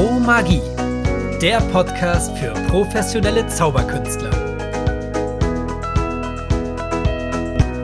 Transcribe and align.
Pro 0.00 0.18
Magie, 0.18 0.62
der 1.42 1.60
Podcast 1.70 2.34
für 2.38 2.54
professionelle 2.68 3.46
Zauberkünstler. 3.48 4.30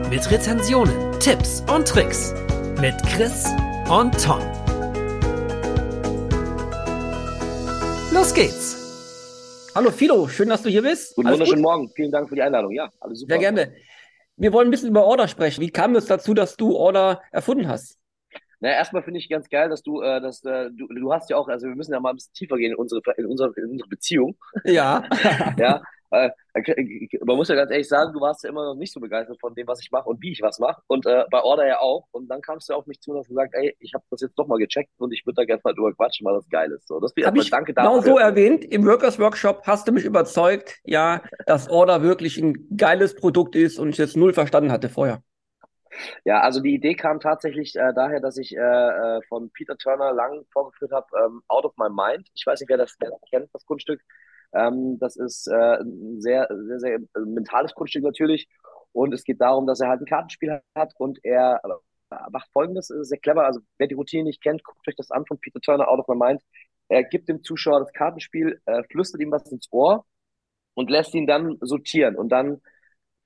Mit 0.09 0.31
Rezensionen, 0.31 1.19
Tipps 1.19 1.63
und 1.71 1.87
Tricks 1.87 2.33
mit 2.81 2.95
Chris 3.03 3.45
und 3.87 4.19
Tom. 4.19 4.41
Los 8.11 8.33
geht's! 8.33 9.71
Hallo 9.75 9.91
Fido, 9.91 10.27
schön, 10.27 10.49
dass 10.49 10.63
du 10.63 10.69
hier 10.69 10.81
bist. 10.81 11.15
Guten 11.15 11.27
Alles 11.27 11.37
wunderschönen 11.37 11.61
gut? 11.61 11.71
Morgen. 11.71 11.91
Vielen 11.95 12.11
Dank 12.11 12.29
für 12.29 12.33
die 12.33 12.41
Einladung. 12.41 12.71
Ja, 12.71 12.89
alles 12.99 13.19
super. 13.19 13.33
Sehr 13.33 13.39
gerne. 13.41 13.75
Wir 14.37 14.51
wollen 14.53 14.69
ein 14.69 14.71
bisschen 14.71 14.89
über 14.89 15.05
Order 15.05 15.27
sprechen. 15.27 15.61
Wie 15.61 15.69
kam 15.69 15.95
es 15.95 16.07
dazu, 16.07 16.33
dass 16.33 16.55
du 16.55 16.75
Order 16.75 17.21
erfunden 17.31 17.67
hast? 17.67 17.99
Naja, 18.59 18.75
erstmal 18.75 19.03
finde 19.03 19.19
ich 19.19 19.29
ganz 19.29 19.49
geil, 19.49 19.69
dass 19.69 19.83
du, 19.83 20.01
äh, 20.01 20.19
dass, 20.19 20.43
äh, 20.43 20.69
du, 20.71 20.87
du 20.87 21.13
hast 21.13 21.29
ja 21.29 21.37
auch, 21.37 21.47
also 21.47 21.67
wir 21.67 21.75
müssen 21.75 21.93
ja 21.93 21.99
mal 21.99 22.09
ein 22.09 22.15
bisschen 22.15 22.33
tiefer 22.33 22.57
gehen 22.57 22.71
in 22.71 22.77
unsere, 22.77 23.01
in 23.17 23.25
unsere, 23.27 23.53
in 23.55 23.71
unsere 23.71 23.89
Beziehung. 23.89 24.35
Ja. 24.65 25.03
Ja, 25.57 25.81
äh, 26.11 26.29
man 27.25 27.35
muss 27.35 27.49
ja 27.49 27.55
ganz 27.55 27.71
ehrlich 27.71 27.87
sagen, 27.87 28.13
du 28.13 28.21
warst 28.21 28.43
ja 28.43 28.49
immer 28.49 28.65
noch 28.65 28.75
nicht 28.75 28.93
so 28.93 28.99
begeistert 28.99 29.39
von 29.39 29.53
dem, 29.55 29.67
was 29.67 29.81
ich 29.81 29.91
mache 29.91 30.09
und 30.09 30.21
wie 30.21 30.31
ich 30.31 30.41
was 30.41 30.59
mache. 30.59 30.81
Und 30.87 31.05
äh, 31.05 31.25
bei 31.29 31.41
Order 31.41 31.67
ja 31.67 31.79
auch. 31.79 32.07
Und 32.11 32.29
dann 32.29 32.41
kamst 32.41 32.69
du 32.69 32.73
auf 32.73 32.85
mich 32.87 32.99
zu 33.01 33.11
und 33.11 33.17
hast 33.17 33.27
gesagt, 33.27 33.53
ey, 33.55 33.75
ich 33.79 33.93
habe 33.93 34.03
das 34.09 34.21
jetzt 34.21 34.35
doch 34.35 34.47
mal 34.47 34.57
gecheckt 34.57 34.91
und 34.97 35.11
ich 35.13 35.25
würde 35.25 35.35
da 35.35 35.45
gerne 35.45 35.61
mal 35.63 35.73
drüber 35.73 35.93
quatschen, 35.93 36.25
weil 36.25 36.35
das 36.35 36.47
geil 36.49 36.71
ist. 36.71 36.87
So, 36.87 36.99
das 36.99 37.13
Habe 37.25 37.39
ich 37.39 37.49
danke 37.49 37.73
genau 37.73 37.97
dafür. 37.97 38.13
so 38.13 38.17
erwähnt. 38.17 38.65
Im 38.65 38.85
Workers 38.85 39.19
Workshop 39.19 39.63
hast 39.65 39.87
du 39.87 39.91
mich 39.91 40.05
überzeugt, 40.05 40.79
ja, 40.83 41.21
dass 41.45 41.69
Order 41.69 42.01
wirklich 42.01 42.37
ein 42.37 42.67
geiles 42.75 43.15
Produkt 43.15 43.55
ist 43.55 43.79
und 43.79 43.89
ich 43.89 43.97
das 43.97 44.15
null 44.15 44.33
verstanden 44.33 44.71
hatte 44.71 44.89
vorher. 44.89 45.21
Ja, 46.25 46.41
also 46.41 46.59
die 46.61 46.73
Idee 46.73 46.95
kam 46.95 47.19
tatsächlich 47.19 47.75
äh, 47.75 47.93
daher, 47.93 48.19
dass 48.19 48.37
ich 48.37 48.55
äh, 48.55 48.59
äh, 48.59 49.21
von 49.27 49.49
Peter 49.51 49.77
Turner 49.77 50.13
lang 50.13 50.45
vorgeführt 50.51 50.91
habe, 50.91 51.07
ähm, 51.25 51.41
Out 51.47 51.65
of 51.65 51.73
My 51.77 51.89
Mind. 51.89 52.27
Ich 52.35 52.45
weiß 52.45 52.59
nicht, 52.59 52.69
wer 52.69 52.77
das 52.77 52.95
wer 52.99 53.11
kennt, 53.29 53.49
das 53.53 53.65
Kunststück. 53.65 54.01
Ähm, 54.53 54.97
das 54.99 55.15
ist 55.17 55.47
äh, 55.47 55.79
ein 55.81 56.21
sehr, 56.21 56.47
sehr, 56.49 56.79
sehr 56.79 56.95
äh, 56.95 57.19
mentales 57.25 57.73
Kunststück 57.73 58.03
natürlich. 58.03 58.47
Und 58.93 59.13
es 59.13 59.23
geht 59.23 59.41
darum, 59.41 59.67
dass 59.67 59.79
er 59.81 59.89
halt 59.89 60.01
ein 60.01 60.05
Kartenspiel 60.05 60.61
hat 60.75 60.93
und 60.97 61.19
er 61.23 61.61
äh, 61.63 62.15
macht 62.31 62.49
folgendes, 62.51 62.89
ist 62.89 63.09
sehr 63.09 63.19
clever. 63.19 63.45
Also 63.45 63.59
wer 63.77 63.87
die 63.87 63.95
Routine 63.95 64.23
nicht 64.23 64.41
kennt, 64.41 64.63
guckt 64.63 64.87
euch 64.87 64.95
das 64.95 65.11
an 65.11 65.25
von 65.25 65.39
Peter 65.39 65.59
Turner, 65.59 65.87
Out 65.87 65.99
of 65.99 66.07
My 66.07 66.15
Mind. 66.15 66.41
Er 66.89 67.03
gibt 67.03 67.27
dem 67.27 67.43
Zuschauer 67.43 67.81
das 67.81 67.91
Kartenspiel, 67.91 68.61
flüstert 68.89 69.19
ihm 69.21 69.29
was 69.29 69.51
ins 69.51 69.67
Ohr 69.71 70.05
und 70.73 70.89
lässt 70.89 71.13
ihn 71.15 71.27
dann 71.27 71.57
sortieren. 71.59 72.15
Und 72.15 72.29
dann 72.29 72.61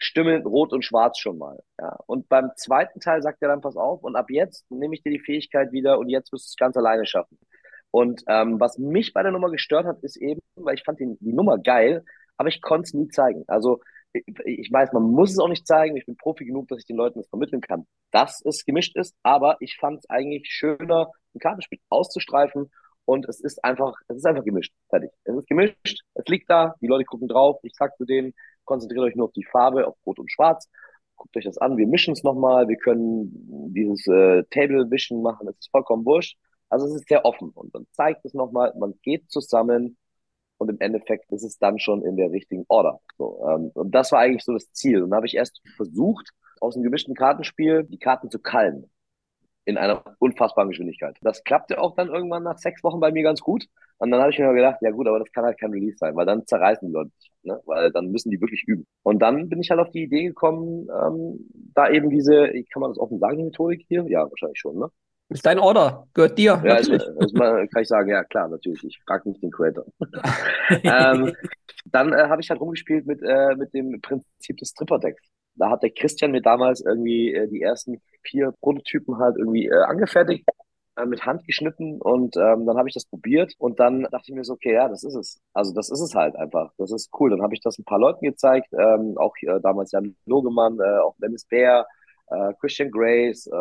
Stimmen 0.04 0.46
rot 0.46 0.74
und 0.74 0.84
schwarz 0.84 1.20
schon 1.20 1.38
mal. 1.38 1.60
Ja. 1.80 1.98
Und 2.08 2.28
beim 2.28 2.52
zweiten 2.56 3.00
Teil 3.00 3.22
sagt 3.22 3.42
er 3.42 3.50
dann, 3.50 3.62
pass 3.62 3.76
auf, 3.76 4.04
und 4.04 4.16
ab 4.16 4.30
jetzt 4.30 4.70
nehme 4.72 4.96
ich 4.96 5.04
dir 5.04 5.12
die 5.12 5.20
Fähigkeit 5.20 5.72
wieder 5.72 6.00
und 6.00 6.10
jetzt 6.10 6.32
wirst 6.32 6.48
du 6.48 6.52
es 6.52 6.56
ganz 6.58 6.76
alleine 6.76 7.06
schaffen. 7.06 7.38
Und 7.92 8.24
ähm, 8.28 8.60
was 8.60 8.78
mich 8.78 9.14
bei 9.14 9.22
der 9.22 9.32
Nummer 9.32 9.52
gestört 9.52 9.86
hat, 9.86 10.02
ist 10.02 10.18
eben, 10.18 10.42
weil 10.56 10.76
ich 10.76 10.84
fand 10.84 11.00
die, 11.00 11.18
die 11.20 11.34
Nummer 11.34 11.58
geil, 11.60 12.04
aber 12.38 12.50
ich 12.50 12.62
konnte 12.62 12.88
es 12.88 12.94
nie 12.94 13.10
zeigen. 13.10 13.44
Also 13.48 13.82
ich, 14.14 14.24
ich 14.46 14.72
weiß, 14.72 14.94
man 14.94 15.04
muss 15.04 15.32
es 15.32 15.40
auch 15.40 15.48
nicht 15.48 15.68
zeigen. 15.68 15.98
Ich 15.98 16.06
bin 16.06 16.18
Profi 16.18 16.46
genug, 16.46 16.68
dass 16.70 16.80
ich 16.80 16.86
den 16.86 16.98
Leuten 16.98 17.20
das 17.20 17.30
vermitteln 17.30 17.62
kann, 17.62 17.86
dass 18.12 18.42
es 18.44 18.66
gemischt 18.66 18.96
ist. 18.96 19.16
Aber 19.24 19.58
ich 19.60 19.78
fand 19.78 20.00
es 20.00 20.10
eigentlich 20.10 20.48
schöner, 20.50 21.12
ein 21.36 21.40
Kartenspiel 21.40 21.80
auszustreifen. 21.90 22.72
Und 23.06 23.28
es 23.28 23.42
ist 23.42 23.64
einfach, 23.64 23.94
es 24.08 24.18
ist 24.18 24.26
einfach 24.26 24.44
gemischt. 24.44 24.74
Fertig. 24.90 25.12
Es 25.24 25.36
ist 25.36 25.48
gemischt. 25.48 26.04
Es 26.14 26.26
liegt 26.28 26.50
da. 26.50 26.76
Die 26.82 26.88
Leute 26.88 27.06
gucken 27.06 27.28
drauf. 27.28 27.60
Ich 27.64 27.74
sag 27.76 27.96
zu 27.98 28.06
denen, 28.06 28.34
konzentriert 28.66 29.04
euch 29.04 29.16
nur 29.16 29.28
auf 29.28 29.34
die 29.34 29.44
Farbe, 29.44 29.88
auf 29.88 29.96
Rot 30.06 30.20
und 30.20 30.32
Schwarz. 30.32 30.70
Guckt 31.16 31.36
euch 31.38 31.46
das 31.46 31.58
an. 31.58 31.78
Wir 31.78 31.88
mischen 31.88 32.14
es 32.14 32.24
nochmal. 32.24 32.68
Wir 32.68 32.78
können 32.78 33.30
dieses 33.74 34.08
äh, 34.08 34.44
Table-Wischen 34.50 35.22
machen. 35.22 35.48
Es 35.48 35.58
ist 35.60 35.72
vollkommen 35.72 36.06
wurscht. 36.06 36.38
Also 36.70 36.88
es 36.88 36.96
ist 36.96 37.08
sehr 37.08 37.26
offen. 37.26 37.50
Und 37.50 37.76
dann 37.76 37.86
zeigt 37.92 38.26
es 38.26 38.34
nochmal, 38.34 38.74
man 38.78 38.94
geht 39.04 39.30
zusammen 39.30 39.98
und 40.62 40.70
im 40.70 40.80
Endeffekt 40.80 41.32
ist 41.32 41.44
es 41.44 41.58
dann 41.58 41.80
schon 41.80 42.04
in 42.04 42.18
der 42.18 42.30
richtigen 42.32 42.66
Order. 42.68 43.02
So, 43.18 43.44
ähm, 43.50 43.72
und 43.74 43.96
das 43.96 44.12
war 44.12 44.20
eigentlich 44.20 44.44
so 44.44 44.54
das 44.54 44.72
Ziel. 44.72 45.02
Und 45.02 45.10
dann 45.10 45.18
habe 45.18 45.26
ich 45.26 45.36
erst 45.36 45.60
versucht, 45.76 46.30
aus 46.60 46.76
einem 46.76 46.84
gemischten 46.84 47.16
Kartenspiel 47.16 47.84
die 47.84 47.98
Karten 47.98 48.30
zu 48.30 48.38
kallen. 48.38 48.90
In 49.66 49.78
einer 49.78 50.04
unfassbaren 50.20 50.70
Geschwindigkeit. 50.70 51.18
Das 51.22 51.44
klappte 51.44 51.80
auch 51.80 51.96
dann 51.96 52.10
irgendwann 52.10 52.44
nach 52.44 52.60
sechs 52.60 52.84
Wochen 52.84 53.00
bei 53.00 53.12
mir 53.12 53.24
ganz 53.24 53.42
gut. 53.42 53.66
Und 54.02 54.10
dann 54.10 54.20
habe 54.20 54.32
ich 54.32 54.40
mir 54.40 54.52
gedacht, 54.52 54.78
ja 54.82 54.90
gut, 54.90 55.08
aber 55.08 55.20
das 55.20 55.32
kann 55.32 55.46
halt 55.46 55.60
kein 55.60 55.70
Release 55.70 55.98
sein, 56.00 56.16
weil 56.16 56.26
dann 56.26 56.44
zerreißen 56.48 56.88
die 56.88 56.92
Leute 56.92 57.12
sich, 57.20 57.32
ne? 57.44 57.62
Weil 57.66 57.92
dann 57.92 58.10
müssen 58.10 58.32
die 58.32 58.42
wirklich 58.42 58.64
üben. 58.66 58.88
Und 59.04 59.20
dann 59.20 59.48
bin 59.48 59.62
ich 59.62 59.70
halt 59.70 59.80
auf 59.80 59.92
die 59.92 60.02
Idee 60.02 60.24
gekommen, 60.24 60.88
ähm, 60.90 61.48
da 61.76 61.88
eben 61.88 62.10
diese, 62.10 62.48
kann 62.74 62.82
man 62.82 62.90
das 62.90 62.98
offen 62.98 63.20
sagen, 63.20 63.38
die 63.38 63.44
Methodik 63.44 63.86
hier? 63.88 64.04
Ja, 64.08 64.28
wahrscheinlich 64.28 64.58
schon, 64.58 64.80
ne? 64.80 64.88
Ist 65.30 65.46
dein 65.46 65.60
Order, 65.60 66.08
gehört 66.16 66.36
dir. 66.40 66.60
Ja, 66.66 66.78
ist, 66.78 66.90
natürlich. 66.90 67.16
ist, 67.20 67.38
mal- 67.38 67.68
kann 67.68 67.84
ich 67.84 67.88
sagen, 67.88 68.10
ja 68.10 68.24
klar, 68.24 68.50
natürlich. 68.50 68.84
Ich 68.84 69.00
frage 69.06 69.30
nicht 69.30 69.44
den 69.44 69.52
Creator. 69.52 69.86
ähm, 70.84 71.34
dann 71.86 72.12
äh, 72.12 72.24
habe 72.24 72.42
ich 72.42 72.50
halt 72.50 72.60
rumgespielt 72.60 73.06
mit, 73.06 73.22
äh, 73.22 73.56
mit 73.56 73.72
dem 73.76 74.02
Prinzip 74.02 74.58
des 74.58 74.74
Tripper-Decks. 74.74 75.22
Da 75.54 75.70
hat 75.70 75.84
der 75.84 75.92
Christian 75.92 76.32
mir 76.32 76.42
damals 76.42 76.82
irgendwie 76.84 77.36
äh, 77.36 77.48
die 77.48 77.62
ersten 77.62 78.02
vier 78.24 78.52
Prototypen 78.62 79.20
halt 79.20 79.38
irgendwie 79.38 79.68
äh, 79.68 79.84
angefertigt, 79.84 80.44
äh, 80.98 81.06
mit 81.06 81.26
Hand 81.26 81.46
geschnitten 81.46 82.02
und 82.02 82.36
ähm, 82.38 82.66
dann 82.66 82.78
habe 82.78 82.88
ich 82.90 82.94
das 82.94 83.06
probiert 83.06 83.54
und 83.58 83.80
dann 83.80 84.04
dachte 84.04 84.26
ich 84.28 84.36
mir 84.36 84.44
so, 84.44 84.54
okay, 84.54 84.74
ja, 84.74 84.88
das 84.90 85.04
ist 85.04 85.16
es. 85.16 85.42
Also 85.54 85.74
das 85.74 85.90
ist 85.90 86.02
es 86.02 86.16
halt 86.16 86.36
einfach. 86.36 86.72
Das 86.78 86.92
ist 86.92 87.10
cool. 87.20 87.30
Dann 87.32 87.42
habe 87.42 87.54
ich 87.54 87.62
das 87.62 87.78
ein 87.80 87.86
paar 87.86 88.00
Leuten 88.00 88.26
gezeigt, 88.26 88.68
ähm, 88.74 89.18
auch 89.18 89.34
äh, 89.42 89.60
damals 89.62 89.92
Jan 89.92 90.16
Logemann, 90.26 90.80
äh, 90.80 91.00
auch 91.00 91.16
Dennis 91.20 91.46
Bär, 91.46 91.88
äh, 92.28 92.54
Christian 92.60 92.92
Grace, 92.92 93.48
äh, 93.48 93.56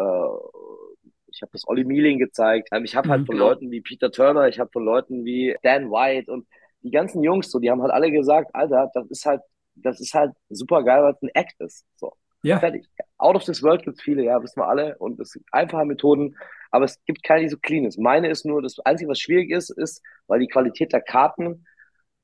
ich 1.32 1.42
habe 1.42 1.52
das 1.52 1.66
Olli 1.68 1.84
Mealing 1.84 2.18
gezeigt. 2.18 2.68
Ähm, 2.72 2.84
ich 2.84 2.96
habe 2.96 3.08
halt 3.08 3.22
Mhm, 3.22 3.26
von. 3.26 3.36
Leuten 3.36 3.70
wie 3.70 3.80
Peter 3.80 4.10
Turner, 4.10 4.48
ich 4.48 4.58
habe 4.58 4.70
von 4.72 4.84
Leuten 4.84 5.24
wie 5.24 5.56
Dan 5.62 5.90
White 5.90 6.30
und 6.32 6.46
die 6.82 6.90
ganzen 6.90 7.22
Jungs, 7.22 7.50
so, 7.50 7.58
die 7.58 7.70
haben 7.70 7.82
halt 7.82 7.92
alle 7.92 8.10
gesagt, 8.10 8.50
Alter, 8.54 8.90
das 8.94 9.06
ist 9.10 9.26
halt, 9.26 9.42
das 9.74 10.00
ist 10.00 10.14
halt 10.14 10.32
super 10.48 10.82
geil, 10.82 11.02
weil 11.02 11.12
es 11.12 11.22
ein 11.22 11.30
Act 11.34 11.60
ist. 11.60 11.86
So, 11.96 12.12
Ja. 12.42 12.58
fertig. 12.58 12.86
Out 13.18 13.36
of 13.36 13.44
this 13.44 13.62
world 13.62 13.82
gibt's 13.84 14.02
viele, 14.02 14.24
ja, 14.24 14.42
wissen 14.42 14.60
wir 14.60 14.68
alle. 14.68 14.96
Und 14.98 15.20
es 15.20 15.32
gibt 15.34 15.46
einfache 15.52 15.84
Methoden, 15.84 16.36
aber 16.70 16.84
es 16.86 17.02
gibt 17.04 17.22
keine, 17.24 17.42
die 17.42 17.48
so 17.48 17.58
clean 17.58 17.84
ist. 17.84 17.98
Meine 17.98 18.28
ist 18.30 18.46
nur, 18.46 18.62
das 18.62 18.78
Einzige, 18.80 19.10
was 19.10 19.20
schwierig 19.20 19.50
ist, 19.50 19.70
ist, 19.70 20.02
weil 20.26 20.40
die 20.40 20.48
Qualität 20.48 20.92
der 20.92 21.02
Karten 21.02 21.64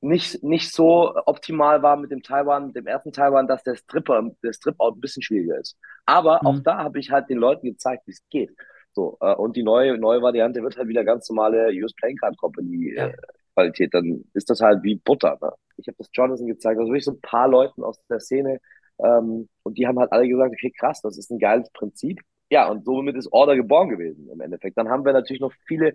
nicht, 0.01 0.43
nicht 0.43 0.71
so 0.73 1.15
optimal 1.25 1.81
war 1.81 1.97
mit 1.97 2.11
dem 2.11 2.21
Taiwan, 2.21 2.71
dem 2.73 2.87
ersten 2.87 3.11
Taiwan, 3.11 3.47
dass 3.47 3.63
der 3.63 3.75
Stripper, 3.75 4.29
der 4.43 4.53
Strip-Out 4.53 4.97
ein 4.97 5.01
bisschen 5.01 5.23
schwieriger 5.23 5.57
ist. 5.59 5.77
Aber 6.05 6.45
auch 6.45 6.59
Mhm. 6.59 6.63
da 6.63 6.77
habe 6.79 6.99
ich 6.99 7.11
halt 7.11 7.29
den 7.29 7.39
Leuten 7.39 7.65
gezeigt, 7.67 8.03
wie 8.07 8.11
es 8.11 8.21
geht. 8.29 8.51
So, 8.93 9.17
äh, 9.21 9.33
und 9.35 9.55
die 9.55 9.63
neue, 9.63 9.97
neue 9.97 10.21
Variante 10.21 10.61
wird 10.63 10.77
halt 10.77 10.87
wieder 10.87 11.03
ganz 11.03 11.29
normale 11.29 11.69
US 11.83 11.93
Playing 11.95 12.17
Card 12.17 12.37
Company 12.37 12.93
Ja. 12.95 13.07
äh, 13.07 13.13
Qualität. 13.55 13.93
Dann 13.93 14.23
ist 14.33 14.49
das 14.49 14.61
halt 14.61 14.83
wie 14.83 14.95
Butter. 14.95 15.37
Ne? 15.41 15.51
Ich 15.77 15.87
habe 15.87 15.97
das 15.97 16.09
Jonathan 16.13 16.47
gezeigt, 16.47 16.79
also 16.79 16.91
wirklich 16.91 17.05
so 17.05 17.11
ein 17.11 17.21
paar 17.21 17.47
Leuten 17.47 17.83
aus 17.83 17.99
der 18.09 18.19
Szene. 18.19 18.59
Ähm, 18.99 19.49
und 19.63 19.77
die 19.77 19.87
haben 19.87 19.99
halt 19.99 20.11
alle 20.11 20.27
gesagt, 20.27 20.53
okay, 20.53 20.71
krass, 20.77 21.01
das 21.01 21.17
ist 21.17 21.31
ein 21.31 21.39
geiles 21.39 21.69
Prinzip. 21.71 22.19
Ja, 22.49 22.69
und 22.69 22.85
somit 22.85 23.15
ist 23.15 23.31
Order 23.31 23.55
geboren 23.55 23.89
gewesen 23.89 24.29
im 24.29 24.39
Endeffekt. 24.41 24.77
Dann 24.77 24.89
haben 24.89 25.05
wir 25.05 25.13
natürlich 25.13 25.41
noch 25.41 25.53
viele, 25.67 25.93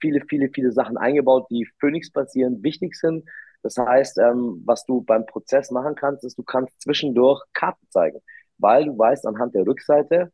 viele, 0.00 0.20
viele, 0.28 0.48
viele 0.50 0.72
Sachen 0.72 0.96
eingebaut, 0.96 1.46
die 1.50 1.66
Phoenix-basierend 1.80 2.62
wichtig 2.62 2.94
sind. 2.94 3.28
Das 3.62 3.76
heißt, 3.76 4.18
ähm, 4.18 4.62
was 4.64 4.84
du 4.86 5.02
beim 5.02 5.26
Prozess 5.26 5.70
machen 5.72 5.96
kannst, 5.96 6.24
ist, 6.24 6.38
du 6.38 6.44
kannst 6.44 6.80
zwischendurch 6.80 7.42
Karten 7.52 7.86
zeigen, 7.90 8.20
weil 8.58 8.84
du 8.84 8.96
weißt 8.96 9.26
anhand 9.26 9.54
der 9.54 9.66
Rückseite, 9.66 10.32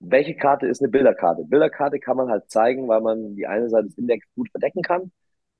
welche 0.00 0.36
Karte 0.36 0.66
ist 0.68 0.82
eine 0.82 0.90
Bilderkarte. 0.90 1.44
Bilderkarte 1.44 2.00
kann 2.00 2.16
man 2.16 2.30
halt 2.30 2.50
zeigen, 2.50 2.88
weil 2.88 3.00
man 3.00 3.36
die 3.36 3.46
eine 3.46 3.68
Seite 3.70 3.86
des 3.88 3.98
Index 3.98 4.26
gut 4.34 4.50
verdecken 4.50 4.82
kann. 4.82 5.12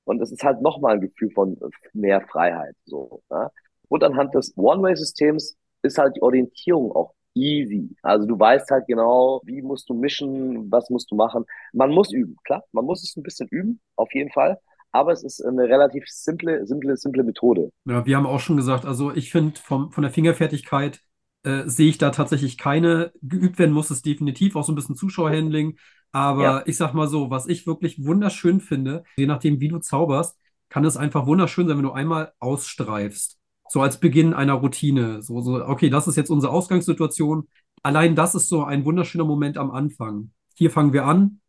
Und 0.05 0.21
es 0.23 0.33
ist 0.33 0.45
halt 0.45 0.63
nochmal 0.63 0.95
ein 0.97 1.01
Gefühl 1.01 1.31
von 1.33 1.59
mehr 1.95 2.21
Freiheit. 2.23 2.77
So, 2.85 3.23
ja? 3.31 3.51
Und 3.89 4.05
anhand 4.05 4.35
des 4.35 4.57
One-Way-Systems 4.57 5.57
ist 5.83 5.99
halt 5.99 6.17
die 6.17 6.23
Orientierung 6.23 6.93
auch 6.93 7.15
easy. 7.35 7.97
Also 8.03 8.27
du 8.27 8.39
weißt 8.39 8.71
halt 8.71 8.87
genau, 8.87 9.41
wie 9.45 9.63
musst 9.63 9.89
du 9.89 9.95
mischen, 9.95 10.71
was 10.71 10.91
musst 10.91 11.11
du 11.11 11.17
machen. 11.17 11.45
Man 11.73 11.91
muss 11.91 12.13
üben, 12.13 12.37
klar, 12.45 12.65
man 12.73 12.85
muss 12.85 13.03
es 13.03 13.17
ein 13.17 13.23
bisschen 13.23 13.49
üben, 13.49 13.81
auf 13.97 14.13
jeden 14.15 14.31
Fall. 14.31 14.59
Aber 14.93 15.13
es 15.13 15.25
ist 15.25 15.45
eine 15.45 15.65
relativ 15.65 16.05
simple, 16.07 16.67
simple, 16.67 16.97
simple 16.97 17.25
Methode. 17.25 17.71
Ja, 17.87 18.07
wir 18.07 18.17
haben 18.17 18.27
auch 18.27 18.41
schon 18.41 18.57
gesagt, 18.57 18.87
also 18.87 19.13
ich 19.15 19.31
finde, 19.31 19.61
vom, 19.61 19.93
von 19.93 20.03
der 20.03 20.13
Fingerfertigkeit 20.13 21.01
äh, 21.43 21.65
sehe 21.67 21.89
ich 21.91 21.99
da 21.99 22.11
tatsächlich 22.11 22.57
keine. 22.57 23.13
Geübt 23.21 23.59
werden 23.59 23.73
muss 23.73 23.91
es 23.91 24.01
definitiv, 24.03 24.57
auch 24.57 24.65
so 24.65 24.73
ein 24.73 24.75
bisschen 24.75 24.97
Zuschauerhandling. 24.97 25.79
Aber 26.13 26.43
Ja. 26.43 26.63
ich 26.67 26.77
sag 26.77 26.95
mal 26.95 27.09
so, 27.09 27.29
was 27.31 27.47
ich 27.47 27.67
wirklich 27.67 28.03
wunderschön 28.05 28.61
finde, 28.61 29.05
je 29.17 29.27
nachdem, 29.27 29.61
wie 29.61 29.69
du 29.69 29.79
zauberst, 29.81 30.39
kann 30.71 30.85
es 30.85 30.97
einfach 30.97 31.27
wunderschön 31.27 31.69
sein, 31.69 31.77
wenn 31.77 31.85
du 31.85 31.93
einmal 31.93 32.33
ausstreifst. 32.39 33.39
So 33.69 33.81
als 33.81 33.99
Beginn 33.99 34.35
einer 34.35 34.55
Routine. 34.55 35.23
So, 35.23 35.41
so, 35.41 35.65
okay, 35.65 35.91
das 35.91 36.07
ist 36.07 36.17
jetzt 36.17 36.31
unsere 36.31 36.53
Ausgangssituation. 36.53 37.49
Allein 37.83 38.15
das 38.15 38.35
ist 38.35 38.49
so 38.49 38.65
ein 38.65 38.85
wunderschöner 38.85 39.25
Moment 39.25 39.59
am 39.59 39.71
Anfang. 39.71 40.31
Hier 40.55 40.71
fangen 40.71 40.93
wir 40.93 41.05
an 41.05 41.41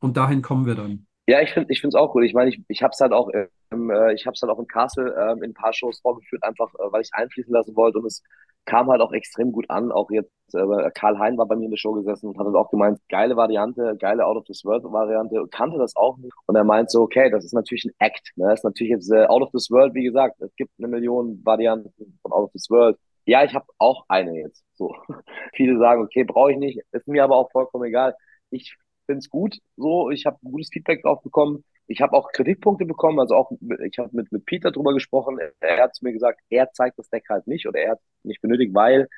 und 0.00 0.16
dahin 0.16 0.42
kommen 0.42 0.66
wir 0.66 0.74
dann. 0.74 1.06
Ja, 1.26 1.40
ich 1.40 1.52
finde, 1.52 1.72
ich 1.72 1.80
finde 1.80 1.96
es 1.96 2.00
auch 2.00 2.12
gut. 2.12 2.24
Ich 2.24 2.34
meine, 2.34 2.50
ich, 2.50 2.60
ich 2.68 2.82
habe 2.82 2.90
es 2.92 3.00
halt 3.00 3.12
auch, 3.12 3.30
ähm, 3.32 3.90
äh, 3.90 4.12
ich 4.12 4.26
habe 4.26 4.34
es 4.34 4.42
halt 4.42 4.50
auch 4.50 4.58
in 4.58 4.66
Castle 4.66 5.14
ähm, 5.16 5.42
in 5.42 5.50
ein 5.50 5.54
paar 5.54 5.72
Shows 5.72 6.00
vorgeführt, 6.00 6.42
einfach 6.42 6.72
äh, 6.74 6.92
weil 6.92 7.02
ich 7.02 7.10
einfließen 7.12 7.52
lassen 7.52 7.76
wollte 7.76 7.98
und 7.98 8.06
es 8.06 8.22
kam 8.64 8.88
halt 8.88 9.00
auch 9.00 9.12
extrem 9.12 9.52
gut 9.52 9.68
an. 9.70 9.92
Auch 9.92 10.10
jetzt, 10.10 10.30
äh, 10.54 10.90
Karl 10.94 11.18
Hein 11.18 11.38
war 11.38 11.46
bei 11.46 11.56
mir 11.56 11.64
in 11.64 11.70
der 11.70 11.78
Show 11.78 11.92
gesessen 11.92 12.28
und 12.28 12.38
hat 12.38 12.46
halt 12.46 12.56
auch 12.56 12.70
gemeint, 12.70 13.00
geile 13.08 13.36
Variante, 13.36 13.96
geile 13.98 14.26
Out 14.26 14.36
of 14.36 14.44
this 14.44 14.64
World 14.64 14.84
Variante, 14.84 15.44
kannte 15.50 15.78
das 15.78 15.96
auch 15.96 16.16
nicht. 16.18 16.32
Und 16.46 16.56
er 16.56 16.64
meint 16.64 16.90
so, 16.90 17.02
okay, 17.02 17.30
das 17.30 17.44
ist 17.44 17.54
natürlich 17.54 17.84
ein 17.84 17.94
Act. 17.98 18.32
Ne? 18.36 18.46
Das 18.46 18.60
ist 18.60 18.64
natürlich 18.64 18.90
jetzt 18.90 19.10
äh, 19.10 19.26
Out 19.26 19.42
of 19.42 19.50
this 19.50 19.70
World, 19.70 19.94
wie 19.94 20.04
gesagt, 20.04 20.40
es 20.40 20.54
gibt 20.56 20.72
eine 20.78 20.88
Million 20.88 21.40
Varianten 21.44 22.18
von 22.22 22.32
Out 22.32 22.44
of 22.44 22.52
this 22.52 22.70
World. 22.70 22.96
Ja, 23.26 23.44
ich 23.44 23.54
habe 23.54 23.66
auch 23.78 24.04
eine 24.08 24.36
jetzt. 24.38 24.64
So. 24.74 24.94
Viele 25.54 25.78
sagen, 25.78 26.02
okay, 26.02 26.24
brauche 26.24 26.52
ich 26.52 26.58
nicht, 26.58 26.80
ist 26.92 27.08
mir 27.08 27.24
aber 27.24 27.36
auch 27.36 27.50
vollkommen 27.50 27.84
egal. 27.84 28.14
Ich 28.50 28.76
finde 29.06 29.20
es 29.20 29.30
gut, 29.30 29.58
so, 29.76 30.10
ich 30.10 30.26
habe 30.26 30.38
gutes 30.44 30.70
Feedback 30.72 31.02
drauf 31.02 31.22
bekommen. 31.22 31.64
Ich 31.86 32.00
habe 32.00 32.14
auch 32.14 32.32
Kritikpunkte 32.32 32.86
bekommen, 32.86 33.20
also 33.20 33.34
auch, 33.34 33.52
ich 33.84 33.98
habe 33.98 34.10
mit, 34.12 34.32
mit 34.32 34.46
Peter 34.46 34.70
drüber 34.70 34.94
gesprochen. 34.94 35.38
Er 35.60 35.82
hat 35.82 35.94
zu 35.94 36.04
mir 36.04 36.12
gesagt, 36.12 36.40
er 36.48 36.70
zeigt 36.72 36.98
das 36.98 37.10
Deck 37.10 37.24
halt 37.28 37.46
nicht 37.46 37.66
oder 37.66 37.80
er 37.80 37.92
hat 37.92 38.00
nicht 38.22 38.40
benötigt, 38.40 38.74
weil 38.74 39.08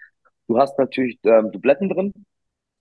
du 0.48 0.58
hast 0.58 0.78
natürlich 0.78 1.18
ähm, 1.24 1.52
Dubletten 1.52 1.88
drin. 1.88 2.12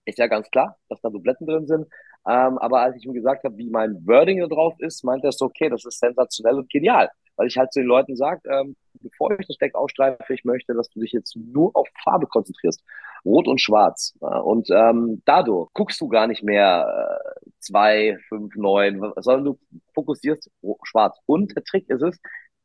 Ist 0.06 0.18
ja 0.18 0.26
ganz 0.26 0.50
klar, 0.50 0.78
dass 0.88 1.00
da 1.00 1.10
Dubletten 1.10 1.46
drin 1.46 1.66
sind. 1.66 1.86
Ähm, 2.26 2.58
aber 2.58 2.80
als 2.80 2.96
ich 2.96 3.04
ihm 3.04 3.14
gesagt 3.14 3.44
habe, 3.44 3.56
wie 3.58 3.70
mein 3.70 4.06
Wording 4.06 4.40
da 4.40 4.46
drauf 4.46 4.74
ist, 4.80 5.04
meinte 5.04 5.28
er 5.28 5.32
so, 5.32 5.46
okay, 5.46 5.68
das 5.68 5.84
ist 5.84 5.98
sensationell 6.00 6.56
und 6.56 6.70
genial. 6.70 7.10
Weil 7.36 7.48
ich 7.48 7.56
halt 7.56 7.72
zu 7.72 7.80
den 7.80 7.88
Leuten 7.88 8.16
sage, 8.16 8.40
ähm, 8.48 8.76
bevor 9.00 9.38
ich 9.38 9.46
das 9.46 9.58
Deck 9.58 9.74
ausstreife, 9.74 10.32
ich 10.32 10.44
möchte, 10.44 10.74
dass 10.74 10.88
du 10.90 11.00
dich 11.00 11.12
jetzt 11.12 11.36
nur 11.36 11.70
auf 11.74 11.88
Farbe 12.02 12.26
konzentrierst. 12.26 12.82
Rot 13.24 13.48
und 13.48 13.60
Schwarz. 13.60 14.14
Und 14.20 14.68
ähm, 14.70 15.22
dadurch 15.24 15.70
guckst 15.72 16.00
du 16.00 16.08
gar 16.08 16.26
nicht 16.26 16.42
mehr 16.42 16.86
äh, 16.86 17.50
zwei, 17.58 18.18
fünf, 18.28 18.54
neun, 18.54 19.12
sondern 19.16 19.44
du 19.44 19.58
fokussierst 19.94 20.50
schwarz. 20.82 21.18
Und 21.26 21.56
der 21.56 21.64
Trick 21.64 21.88
ist 21.88 22.02
es, 22.02 22.20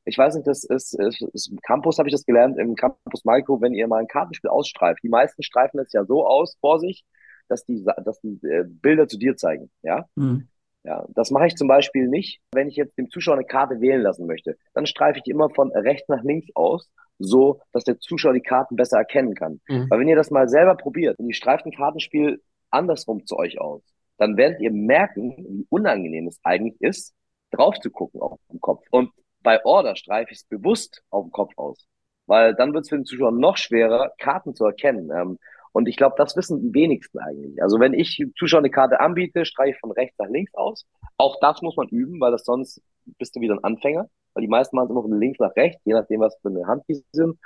ich 0.06 0.18
weiß 0.18 0.36
nicht, 0.36 0.48
das 0.48 0.63
ist, 0.63 1.00
ist, 1.00 1.22
ist 1.33 1.51
im 1.51 1.60
Campus 1.62 1.98
habe 1.98 2.10
ich 2.10 2.13
das 2.13 2.25
gelernt, 2.25 2.57
im 2.57 2.75
Campus 2.75 3.24
Micro, 3.25 3.62
wenn 3.62 3.74
ihr 3.74 3.88
mal 3.88 4.00
ein 4.00 4.07
Kartenspiel 4.07 4.50
ausstreift. 4.50 5.04
Die 5.04 5.10
meisten 5.10 5.44
streifen 5.44 5.80
es 5.80 5.94
ja 5.94 6.04
so 6.04 6.25
aus 6.25 6.57
vor 6.60 6.80
sich, 6.80 7.06
dass 7.48 7.65
die, 7.65 7.86
dass 8.04 8.19
die 8.22 8.39
äh, 8.44 8.65
Bilder 8.68 9.07
zu 9.07 9.18
dir 9.18 9.36
zeigen. 9.36 9.69
Ja. 9.81 10.06
Mhm. 10.15 10.48
Ja, 10.83 11.05
das 11.09 11.29
mache 11.29 11.47
ich 11.47 11.55
zum 11.55 11.67
Beispiel 11.67 12.07
nicht, 12.07 12.39
wenn 12.51 12.69
ich 12.69 12.75
jetzt 12.75 12.97
dem 12.97 13.09
Zuschauer 13.09 13.35
eine 13.35 13.45
Karte 13.45 13.81
wählen 13.81 14.01
lassen 14.01 14.25
möchte. 14.25 14.57
Dann 14.73 14.85
streife 14.85 15.17
ich 15.17 15.23
die 15.23 15.31
immer 15.31 15.49
von 15.49 15.71
rechts 15.71 16.07
nach 16.07 16.23
links 16.23 16.47
aus, 16.55 16.89
so 17.17 17.59
dass 17.73 17.83
der 17.83 17.99
Zuschauer 17.99 18.33
die 18.33 18.41
Karten 18.41 18.75
besser 18.75 18.97
erkennen 18.97 19.35
kann. 19.35 19.59
Mhm. 19.67 19.89
Weil 19.89 19.99
wenn 19.99 20.07
ihr 20.07 20.15
das 20.15 20.31
mal 20.31 20.47
selber 20.47 20.75
probiert 20.75 21.19
und 21.19 21.27
ihr 21.27 21.35
streift 21.35 21.65
ein 21.65 21.73
Kartenspiel 21.73 22.41
andersrum 22.71 23.25
zu 23.25 23.37
euch 23.37 23.59
aus, 23.59 23.81
dann 24.17 24.37
werdet 24.37 24.61
ihr 24.61 24.71
merken, 24.71 25.35
wie 25.49 25.65
unangenehm 25.69 26.27
es 26.27 26.39
eigentlich 26.43 26.79
ist, 26.81 27.13
drauf 27.51 27.79
zu 27.79 27.89
gucken 27.89 28.21
auf 28.21 28.39
den 28.51 28.61
Kopf. 28.61 28.85
Und 28.91 29.11
bei 29.41 29.63
Order 29.65 29.95
streife 29.95 30.31
ich 30.31 30.39
es 30.39 30.43
bewusst 30.45 31.03
auf 31.09 31.25
den 31.25 31.31
Kopf 31.31 31.53
aus. 31.57 31.87
Weil 32.25 32.53
dann 32.53 32.73
wird 32.73 32.83
es 32.83 32.89
für 32.89 32.97
den 32.97 33.05
Zuschauer 33.05 33.31
noch 33.31 33.57
schwerer, 33.57 34.11
Karten 34.19 34.53
zu 34.53 34.65
erkennen. 34.65 35.09
Ähm, 35.09 35.39
und 35.79 35.87
ich 35.87 35.95
glaube, 35.95 36.15
das 36.17 36.35
wissen 36.35 36.61
die 36.61 36.73
wenigsten 36.73 37.19
eigentlich. 37.19 37.63
Also 37.63 37.79
wenn 37.79 37.93
ich 37.93 38.21
Zuschauer 38.37 38.59
eine 38.59 38.69
Karte 38.69 38.99
anbiete, 38.99 39.45
streiche 39.45 39.75
ich 39.75 39.79
von 39.79 39.91
rechts 39.91 40.19
nach 40.19 40.27
links 40.27 40.53
aus. 40.53 40.85
Auch 41.17 41.37
das 41.39 41.61
muss 41.61 41.77
man 41.77 41.87
üben, 41.87 42.19
weil 42.19 42.33
das 42.33 42.43
sonst 42.43 42.81
bist 43.17 43.37
du 43.37 43.39
wieder 43.39 43.53
ein 43.53 43.63
Anfänger. 43.63 44.09
Weil 44.33 44.41
die 44.41 44.49
meisten 44.49 44.75
machen 44.75 44.87
es 44.87 44.91
immer 44.91 45.03
von 45.03 45.17
links 45.17 45.39
nach 45.39 45.55
rechts, 45.55 45.81
je 45.85 45.93
nachdem, 45.93 46.19
was 46.19 46.37
für 46.41 46.49
eine 46.49 46.67
Hand 46.67 46.83
die 46.89 47.01
sind. 47.13 47.39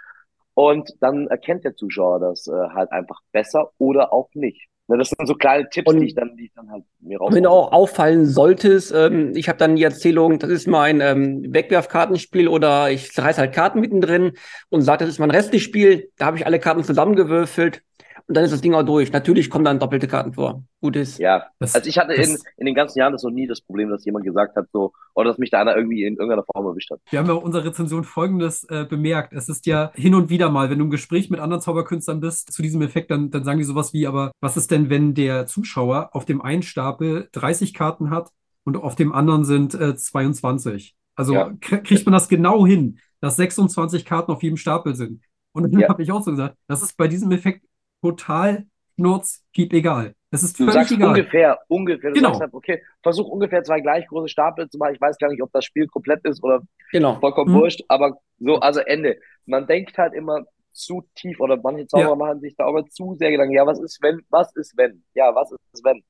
Und 0.56 0.92
dann 1.00 1.28
erkennt 1.28 1.64
der 1.64 1.76
Zuschauer 1.76 2.22
das 2.22 2.48
äh, 2.48 2.70
halt 2.74 2.92
einfach 2.92 3.20
besser 3.32 3.70
oder 3.78 4.12
auch 4.12 4.30
nicht. 4.34 4.68
Ne, 4.88 4.98
das 4.98 5.10
sind 5.10 5.28
so 5.28 5.36
kleine 5.36 5.70
Tipps, 5.70 5.94
und 5.94 6.00
die 6.00 6.08
ich 6.08 6.16
dann, 6.16 6.36
die 6.36 6.46
ich 6.46 6.54
dann 6.56 6.72
halt 6.72 6.86
mir 7.02 7.20
raus. 7.20 7.36
Wenn 7.36 7.46
auch 7.46 7.72
auffallen 7.72 8.26
solltest, 8.26 8.92
ähm, 8.96 9.34
ich 9.36 9.48
habe 9.48 9.60
dann 9.60 9.76
die 9.76 9.84
Erzählung, 9.84 10.40
das 10.40 10.50
ist 10.50 10.68
mein 10.68 11.02
ähm, 11.02 11.54
Wegwerfkartenspiel 11.54 12.48
oder 12.48 12.90
ich 12.90 13.16
reiß 13.16 13.38
halt 13.38 13.54
Karten 13.54 13.80
mittendrin 13.80 14.32
und 14.70 14.82
sage, 14.82 15.06
das 15.06 15.10
ist 15.10 15.20
mein 15.20 15.30
restliches 15.30 15.66
Spiel. 15.66 16.10
Da 16.18 16.26
habe 16.26 16.38
ich 16.38 16.48
alle 16.48 16.60
Karten 16.60 16.84
zusammengewürfelt 16.84 17.84
und 18.28 18.38
dann 18.38 18.46
ist 18.46 18.52
das 18.52 18.62
Ding 18.62 18.74
auch 18.74 18.84
durch. 18.84 19.12
Natürlich 19.12 19.50
kommen 19.50 19.66
dann 19.66 19.80
doppelte 19.80 20.08
Karten 20.08 20.34
vor. 20.34 20.64
Gut 20.80 20.96
ist. 20.96 21.20
Ja, 21.20 21.48
das, 21.60 21.76
also 21.76 21.90
ich 21.90 21.98
hatte 21.98 22.14
in, 22.14 22.38
in 22.58 22.66
den 22.66 22.76
ganzen 22.76 23.00
Jahren 23.00 23.12
das 23.12 23.24
noch 23.24 23.32
nie 23.32 23.48
das 23.48 23.62
Problem, 23.62 23.90
dass 23.90 24.06
jemand 24.06 24.24
gesagt 24.24 24.56
hat, 24.56 24.68
so, 24.72 24.94
oder 25.14 25.30
dass 25.30 25.38
mich 25.38 25.50
da 25.50 25.60
einer 25.60 25.76
irgendwie 25.76 26.04
in 26.04 26.16
irgendeiner 26.16 26.44
Form 26.44 26.66
erwischt 26.66 26.92
hat. 26.92 27.00
Wir 27.10 27.20
haben 27.20 27.28
ja 27.28 27.34
unserer 27.34 27.66
Rezension 27.66 28.06
folgendes 28.06 28.64
äh, 28.66 28.86
bemerkt. 28.90 29.34
Es 29.34 29.50
ist 29.50 29.66
ja 29.66 29.92
hin 29.94 30.16
und 30.16 30.30
wieder 30.30 30.50
mal, 30.50 30.70
wenn 30.70 30.80
du 30.80 30.86
im 30.86 30.92
Gespräch 30.92 31.30
mit 31.30 31.42
anderen 31.42 31.62
Zauberkünstlern 31.62 32.22
bist, 32.22 32.52
zu 32.52 32.62
diesem 32.62 32.82
Effekt, 32.82 33.12
dann, 33.12 33.30
dann 33.30 33.44
sagen 33.44 33.60
die 33.60 33.66
sowas 33.66 33.94
wie, 33.94 34.08
aber 34.08 34.32
was 34.40 34.56
ist 34.56 34.72
denn, 34.72 34.90
wenn 34.90 35.14
der 35.14 35.46
Zuschauer 35.46 36.10
auf 36.14 36.24
dem 36.26 36.42
einen 36.42 36.64
Stapel 36.64 37.28
30 37.34 37.74
Karten 37.74 38.10
hat 38.10 38.30
und 38.64 38.78
auf 38.78 38.96
dem 38.96 39.12
anderen 39.12 39.44
sind 39.44 39.74
äh, 39.74 39.96
22? 39.96 40.96
Also 41.16 41.34
ja. 41.34 41.54
kriegt 41.60 42.06
man 42.06 42.14
das 42.14 42.30
genau 42.30 42.66
hin, 42.66 43.00
dass 43.20 43.36
26 43.36 44.06
Karten 44.06 44.32
auf 44.32 44.42
jedem 44.44 44.58
Stapel 44.58 44.96
sind. 44.96 45.22
Und 45.52 45.72
dann 45.72 45.82
ja. 45.82 45.88
habe 45.90 46.02
ich 46.04 46.12
auch 46.12 46.24
so 46.24 46.32
gesagt, 46.32 46.56
das 46.68 46.82
ist 46.82 46.98
bei 46.98 47.08
diesem 47.08 47.32
Effekt 47.32 47.64
total 48.04 48.66
Schnurz, 48.96 49.44
Piep, 49.54 49.74
egal. 49.74 50.14
Es 50.30 50.44
ist 50.44 50.58
völlig 50.58 50.74
du 50.74 50.80
sagst 50.80 50.92
egal. 50.92 51.10
ungefähr, 51.10 51.60
ungefähr. 51.68 52.10
Du 52.12 52.16
genau. 52.16 52.30
sagst 52.30 52.42
halt, 52.42 52.54
okay, 52.54 52.84
versuch 53.02 53.28
ungefähr 53.28 53.64
zwei 53.64 53.80
gleich 53.80 54.06
große 54.08 54.28
Stapel 54.28 54.70
zu 54.70 54.78
machen. 54.78 54.94
Ich 54.94 55.02
weiß 55.02 55.18
gar 55.18 55.30
nicht, 55.30 55.42
ob 55.42 55.52
das 55.52 55.66
Spiel 55.66 55.88
komplett 55.88 56.24
ist 56.26 56.44
oder 56.44 56.62
genau. 56.92 57.20
vollkommen 57.20 57.54
mhm. 57.54 57.60
wurscht, 57.60 57.82
aber 57.88 58.18
so, 58.40 58.60
also 58.60 58.82
Ende. 58.82 59.18
Man 59.46 59.68
denkt 59.68 59.98
halt 59.98 60.14
immer 60.14 60.44
zu 60.72 61.04
tief 61.16 61.40
oder 61.40 61.58
manche 61.62 61.88
Zauberer 61.88 62.10
ja. 62.10 62.16
machen 62.16 62.40
sich 62.40 62.56
da 62.56 62.66
aber 62.66 62.86
zu 62.88 63.16
sehr 63.16 63.32
Gedanken. 63.32 63.54
Ja, 63.54 63.66
was 63.66 63.80
ist 63.80 64.00
wenn? 64.02 64.22
Was 64.30 64.56
ist 64.56 64.76
wenn? 64.76 65.04
Ja, 65.14 65.34
was 65.34 65.52
ist 65.52 65.84
wenn? 65.84 66.04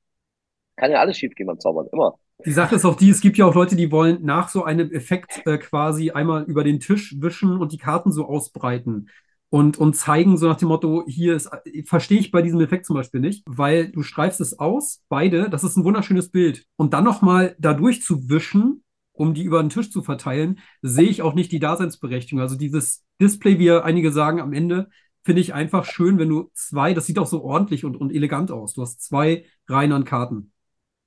Kann 0.75 0.91
ja 0.91 0.99
alles 0.99 1.17
schief 1.17 1.35
gehen 1.35 1.47
beim 1.47 1.59
Zaubern, 1.59 1.87
immer. 1.91 2.17
Die 2.45 2.51
Sache 2.51 2.75
ist 2.75 2.85
auch 2.85 2.95
die, 2.95 3.09
es 3.09 3.21
gibt 3.21 3.37
ja 3.37 3.45
auch 3.45 3.53
Leute, 3.53 3.75
die 3.75 3.91
wollen 3.91 4.23
nach 4.23 4.49
so 4.49 4.63
einem 4.63 4.91
Effekt 4.91 5.45
äh, 5.45 5.57
quasi 5.57 6.11
einmal 6.11 6.43
über 6.43 6.63
den 6.63 6.79
Tisch 6.79 7.15
wischen 7.19 7.57
und 7.57 7.71
die 7.71 7.77
Karten 7.77 8.11
so 8.11 8.25
ausbreiten 8.25 9.09
und, 9.53 9.77
und 9.77 9.93
zeigen 9.93 10.35
so 10.35 10.47
nach 10.47 10.57
dem 10.57 10.69
Motto, 10.69 11.03
hier 11.05 11.35
ist, 11.35 11.47
verstehe 11.85 12.17
ich 12.17 12.31
bei 12.31 12.41
diesem 12.41 12.59
Effekt 12.59 12.87
zum 12.87 12.95
Beispiel 12.95 13.19
nicht, 13.19 13.43
weil 13.45 13.91
du 13.91 14.01
streifst 14.01 14.41
es 14.41 14.57
aus, 14.57 15.03
beide, 15.09 15.47
das 15.47 15.63
ist 15.63 15.77
ein 15.77 15.83
wunderschönes 15.83 16.31
Bild. 16.31 16.65
Und 16.75 16.95
dann 16.95 17.03
nochmal 17.03 17.55
da 17.59 17.75
durchzuwischen, 17.75 18.83
um 19.11 19.35
die 19.35 19.43
über 19.43 19.61
den 19.61 19.69
Tisch 19.69 19.91
zu 19.91 20.01
verteilen, 20.01 20.59
sehe 20.81 21.07
ich 21.07 21.21
auch 21.21 21.35
nicht 21.35 21.51
die 21.51 21.59
Daseinsberechtigung. 21.59 22.41
Also 22.41 22.57
dieses 22.57 23.05
Display, 23.21 23.59
wie 23.59 23.69
einige 23.69 24.11
sagen 24.11 24.41
am 24.41 24.53
Ende, 24.53 24.89
finde 25.23 25.41
ich 25.41 25.53
einfach 25.53 25.85
schön, 25.85 26.17
wenn 26.17 26.29
du 26.29 26.49
zwei, 26.55 26.95
das 26.95 27.05
sieht 27.05 27.19
auch 27.19 27.27
so 27.27 27.43
ordentlich 27.43 27.85
und, 27.85 27.95
und 27.95 28.11
elegant 28.11 28.49
aus. 28.49 28.73
Du 28.73 28.81
hast 28.81 29.03
zwei 29.03 29.45
Reihen 29.69 29.91
an 29.91 30.03
Karten. 30.03 30.51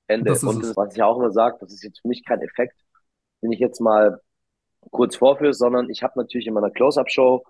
Ende. 0.07 0.31
Und, 0.31 0.45
und 0.45 0.77
was 0.77 0.95
ich 0.95 1.03
auch 1.03 1.19
immer 1.19 1.31
sage, 1.31 1.57
das 1.59 1.73
ist 1.73 1.83
jetzt 1.83 1.99
für 1.99 2.07
mich 2.07 2.23
kein 2.23 2.39
Effekt, 2.39 2.79
den 3.41 3.51
ich 3.51 3.59
jetzt 3.59 3.81
mal 3.81 4.21
kurz 4.89 5.17
vorführe, 5.17 5.53
sondern 5.53 5.89
ich 5.89 6.01
habe 6.01 6.13
natürlich 6.15 6.47
in 6.47 6.53
meiner 6.53 6.71
Close-Up-Show 6.71 7.43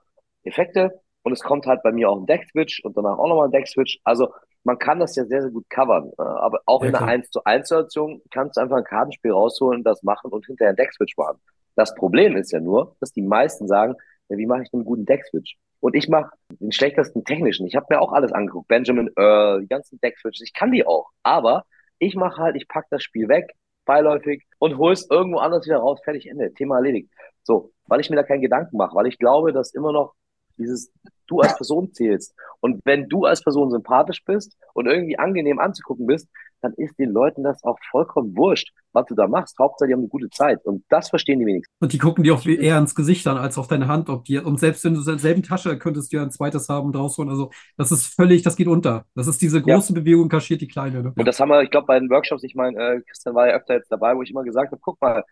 Effekte 0.48 1.00
und 1.24 1.34
es 1.34 1.42
kommt 1.42 1.66
halt 1.66 1.84
bei 1.84 1.92
mir 1.92 2.10
auch 2.10 2.18
ein 2.18 2.26
Deck-Switch 2.26 2.84
und 2.84 2.96
danach 2.96 3.18
auch 3.18 3.28
nochmal 3.28 3.48
ein 3.48 3.52
Deck-Switch. 3.52 4.00
Also 4.04 4.30
man 4.64 4.80
kann 4.80 5.00
das 5.00 5.16
ja 5.16 5.26
sehr, 5.26 5.42
sehr 5.42 5.52
gut 5.52 5.70
covern. 5.70 6.12
Äh, 6.18 6.22
aber 6.22 6.62
auch 6.66 6.84
ja, 6.84 6.90
in 6.90 6.96
einer 6.96 7.08
1 7.08 7.30
zu 7.30 7.44
1 7.44 7.68
Situation 7.68 8.22
kannst 8.32 8.58
du 8.58 8.62
einfach 8.62 8.78
ein 8.78 8.84
Kartenspiel 8.84 9.32
rausholen, 9.32 9.84
das 9.84 10.04
machen 10.04 10.32
und 10.32 10.46
hinterher 10.46 10.74
ein 10.74 10.76
Deck-Switch 10.76 11.18
machen. 11.18 11.40
Das 11.76 11.94
Problem 11.96 12.36
ist 12.36 12.52
ja 12.52 12.60
nur, 12.60 12.96
dass 13.00 13.12
die 13.12 13.22
meisten 13.22 13.68
sagen, 13.68 13.96
ja, 14.30 14.38
wie 14.38 14.46
mache 14.46 14.64
ich 14.64 14.74
einen 14.74 14.84
guten 14.84 15.06
Deck-Switch? 15.06 15.58
Und 15.80 15.96
ich 15.96 16.10
mache 16.10 16.32
den 16.50 16.72
schlechtesten 16.72 17.24
technischen. 17.24 17.68
Ich 17.68 17.76
habe 17.76 17.86
mir 17.90 18.02
auch 18.02 18.12
alles 18.12 18.32
angeguckt. 18.32 18.68
Benjamin 18.68 19.10
Earl, 19.16 19.62
die 19.62 19.68
ganzen 19.68 20.00
Deck-Switches. 20.00 20.42
Ich 20.42 20.54
kann 20.54 20.72
die 20.72 20.86
auch. 20.86 21.12
Aber 21.24 21.66
ich 22.00 22.16
mache 22.16 22.42
halt, 22.42 22.56
ich 22.56 22.68
pack 22.68 22.86
das 22.90 23.04
Spiel 23.04 23.30
weg, 23.30 23.52
beiläufig 23.86 24.46
und 24.60 24.78
hol's 24.78 25.08
irgendwo 25.10 25.38
anders 25.38 25.66
wieder 25.66 25.78
raus. 25.78 26.00
Fertig, 26.04 26.28
Ende. 26.28 26.54
Thema 26.54 26.78
erledigt. 26.78 27.10
So, 27.44 27.72
weil 27.86 28.02
ich 28.02 28.10
mir 28.10 28.16
da 28.16 28.24
keinen 28.24 28.42
Gedanken 28.42 28.76
mache, 28.76 28.96
weil 28.96 29.08
ich 29.08 29.18
glaube, 29.18 29.54
dass 29.54 29.74
immer 29.74 29.92
noch 29.92 30.14
dieses 30.58 30.92
du 31.28 31.40
als 31.40 31.56
Person 31.56 31.92
zählst. 31.94 32.34
Und 32.62 32.82
wenn 32.86 33.08
du 33.08 33.26
als 33.26 33.44
Person 33.44 33.70
sympathisch 33.72 34.24
bist 34.26 34.58
und 34.74 34.88
irgendwie 34.88 35.20
angenehm 35.20 35.60
anzugucken 35.60 36.08
bist, 36.08 36.28
dann 36.62 36.74
ist 36.74 36.98
den 36.98 37.12
Leuten 37.12 37.44
das 37.44 37.64
auch 37.64 37.78
vollkommen 37.92 38.36
wurscht, 38.36 38.72
was 38.92 39.06
du 39.06 39.14
da 39.14 39.28
machst. 39.28 39.60
Hauptsache, 39.60 39.88
die 39.88 39.94
haben 39.94 40.02
eine 40.02 40.08
gute 40.08 40.30
Zeit. 40.30 40.66
Und 40.66 40.84
das 40.90 41.10
verstehen 41.10 41.40
die 41.40 41.46
wenigsten. 41.46 41.72
Und 41.80 41.94
die 41.94 42.00
gucken 42.00 42.24
dir 42.24 42.34
auch 42.34 42.44
eher 42.46 42.80
ins 42.80 42.96
Gesicht 42.96 43.28
an, 43.28 43.38
als 43.38 43.60
auf 43.60 43.68
deine 43.68 43.88
Hand. 43.88 44.10
Ob 44.10 44.26
die, 44.26 44.40
und 44.40 44.60
selbst 44.60 44.84
wenn 44.84 44.96
du 44.96 45.00
in 45.02 45.06
derselben 45.06 45.44
Tasche 45.44 45.78
könntest 45.78 46.12
du 46.12 46.18
ja 46.18 46.24
ein 46.24 46.32
zweites 46.32 46.68
haben 46.68 46.88
und 46.88 46.96
rausholen. 46.96 47.30
Also, 47.30 47.52
das 47.78 47.92
ist 47.92 48.08
völlig, 48.08 48.42
das 48.42 48.56
geht 48.56 48.68
unter. 48.68 49.06
Das 49.14 49.28
ist 49.28 49.42
diese 49.42 49.62
große 49.62 49.94
ja. 49.94 50.00
Bewegung, 50.00 50.30
kaschiert 50.30 50.62
die 50.62 50.68
kleine. 50.68 51.04
Ne? 51.04 51.14
Und 51.16 51.28
das 51.28 51.40
haben 51.40 51.50
wir, 51.50 51.62
ich 51.62 51.70
glaube, 51.70 51.86
bei 51.86 52.00
den 52.00 52.10
Workshops, 52.10 52.44
ich 52.44 52.56
meine, 52.56 52.78
äh, 52.78 53.02
Christian 53.02 53.36
war 53.36 53.48
ja 53.48 53.56
öfter 53.56 53.76
jetzt 53.76 53.92
dabei, 53.92 54.16
wo 54.16 54.24
ich 54.24 54.32
immer 54.32 54.44
gesagt 54.44 54.72
habe, 54.72 54.82
guck 54.82 55.00
mal, 55.00 55.24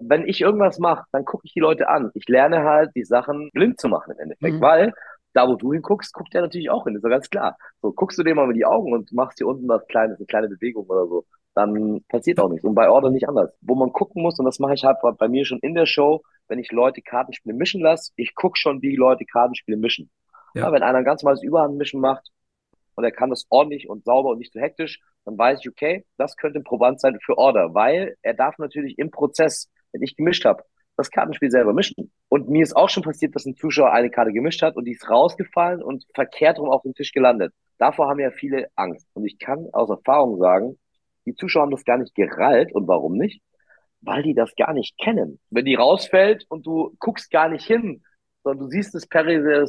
wenn 0.00 0.26
ich 0.26 0.40
irgendwas 0.40 0.78
mache, 0.78 1.04
dann 1.12 1.24
gucke 1.24 1.46
ich 1.46 1.52
die 1.52 1.60
Leute 1.60 1.88
an. 1.88 2.10
Ich 2.14 2.28
lerne 2.28 2.64
halt, 2.64 2.90
die 2.94 3.04
Sachen 3.04 3.50
blind 3.52 3.80
zu 3.80 3.88
machen 3.88 4.12
im 4.12 4.18
Endeffekt, 4.18 4.56
mhm. 4.56 4.60
weil 4.60 4.94
da, 5.34 5.48
wo 5.48 5.56
du 5.56 5.72
hinguckst, 5.72 6.12
guckt 6.12 6.34
der 6.34 6.42
natürlich 6.42 6.70
auch 6.70 6.84
hin, 6.84 6.94
ist 6.94 7.04
ja 7.04 7.08
ganz 7.08 7.30
klar. 7.30 7.56
So, 7.80 7.92
guckst 7.92 8.18
du 8.18 8.22
dir 8.22 8.34
mal 8.34 8.46
mit 8.46 8.56
die 8.56 8.66
Augen 8.66 8.92
und 8.92 9.12
machst 9.12 9.38
hier 9.38 9.46
unten 9.46 9.68
was 9.68 9.86
Kleines, 9.86 10.18
eine 10.18 10.26
kleine 10.26 10.48
Bewegung 10.48 10.86
oder 10.86 11.06
so, 11.06 11.24
dann 11.54 12.02
passiert 12.08 12.40
auch 12.40 12.50
nichts. 12.50 12.64
Und 12.64 12.74
bei 12.74 12.90
Order 12.90 13.10
nicht 13.10 13.28
anders. 13.28 13.50
Wo 13.60 13.74
man 13.74 13.92
gucken 13.92 14.22
muss, 14.22 14.38
und 14.38 14.44
das 14.44 14.58
mache 14.58 14.74
ich 14.74 14.84
halt 14.84 14.98
bei 15.18 15.28
mir 15.28 15.44
schon 15.44 15.58
in 15.60 15.74
der 15.74 15.86
Show, 15.86 16.22
wenn 16.48 16.58
ich 16.58 16.70
Leute 16.70 17.02
Kartenspiele 17.02 17.54
mischen 17.54 17.80
lasse, 17.80 18.12
ich 18.16 18.34
gucke 18.34 18.58
schon, 18.58 18.82
wie 18.82 18.96
Leute 18.96 19.24
Kartenspiele 19.24 19.76
mischen. 19.76 20.10
Ja. 20.54 20.64
ja 20.64 20.72
wenn 20.72 20.82
einer 20.82 20.98
ein 20.98 21.04
ganz 21.04 21.22
normales 21.22 21.42
Überhandmischen 21.42 22.00
macht 22.00 22.30
und 22.94 23.04
er 23.04 23.12
kann 23.12 23.30
das 23.30 23.46
ordentlich 23.48 23.88
und 23.88 24.04
sauber 24.04 24.30
und 24.30 24.38
nicht 24.38 24.52
zu 24.52 24.58
so 24.58 24.64
hektisch, 24.64 25.00
dann 25.24 25.38
weiß 25.38 25.60
ich, 25.60 25.68
okay, 25.68 26.04
das 26.16 26.36
könnte 26.36 26.58
ein 26.58 26.64
Proband 26.64 27.00
sein 27.00 27.18
für 27.24 27.38
Order, 27.38 27.74
weil 27.74 28.16
er 28.22 28.34
darf 28.34 28.58
natürlich 28.58 28.98
im 28.98 29.10
Prozess, 29.10 29.70
wenn 29.92 30.02
ich 30.02 30.16
gemischt 30.16 30.44
habe, 30.44 30.64
das 30.96 31.10
Kartenspiel 31.10 31.50
selber 31.50 31.72
mischen. 31.72 32.12
Und 32.28 32.48
mir 32.48 32.62
ist 32.62 32.76
auch 32.76 32.88
schon 32.88 33.02
passiert, 33.02 33.34
dass 33.34 33.46
ein 33.46 33.56
Zuschauer 33.56 33.92
eine 33.92 34.10
Karte 34.10 34.32
gemischt 34.32 34.62
hat 34.62 34.76
und 34.76 34.84
die 34.84 34.92
ist 34.92 35.08
rausgefallen 35.08 35.82
und 35.82 36.04
verkehrt 36.14 36.58
rum 36.58 36.70
auf 36.70 36.82
den 36.82 36.94
Tisch 36.94 37.12
gelandet. 37.12 37.52
Davor 37.78 38.08
haben 38.08 38.20
ja 38.20 38.30
viele 38.30 38.68
Angst. 38.76 39.08
Und 39.14 39.24
ich 39.24 39.38
kann 39.38 39.68
aus 39.72 39.90
Erfahrung 39.90 40.38
sagen, 40.38 40.78
die 41.26 41.34
Zuschauer 41.34 41.62
haben 41.62 41.70
das 41.70 41.84
gar 41.84 41.98
nicht 41.98 42.14
gerallt. 42.14 42.74
Und 42.74 42.86
warum 42.88 43.16
nicht? 43.16 43.42
Weil 44.00 44.22
die 44.22 44.34
das 44.34 44.54
gar 44.56 44.72
nicht 44.72 44.98
kennen. 44.98 45.40
Wenn 45.50 45.64
die 45.64 45.76
rausfällt 45.76 46.44
und 46.48 46.66
du 46.66 46.94
guckst 46.98 47.30
gar 47.30 47.48
nicht 47.48 47.66
hin, 47.66 48.02
sondern 48.42 48.66
du 48.66 48.70
siehst 48.70 48.94
das 48.94 49.08
periphères 49.08 49.68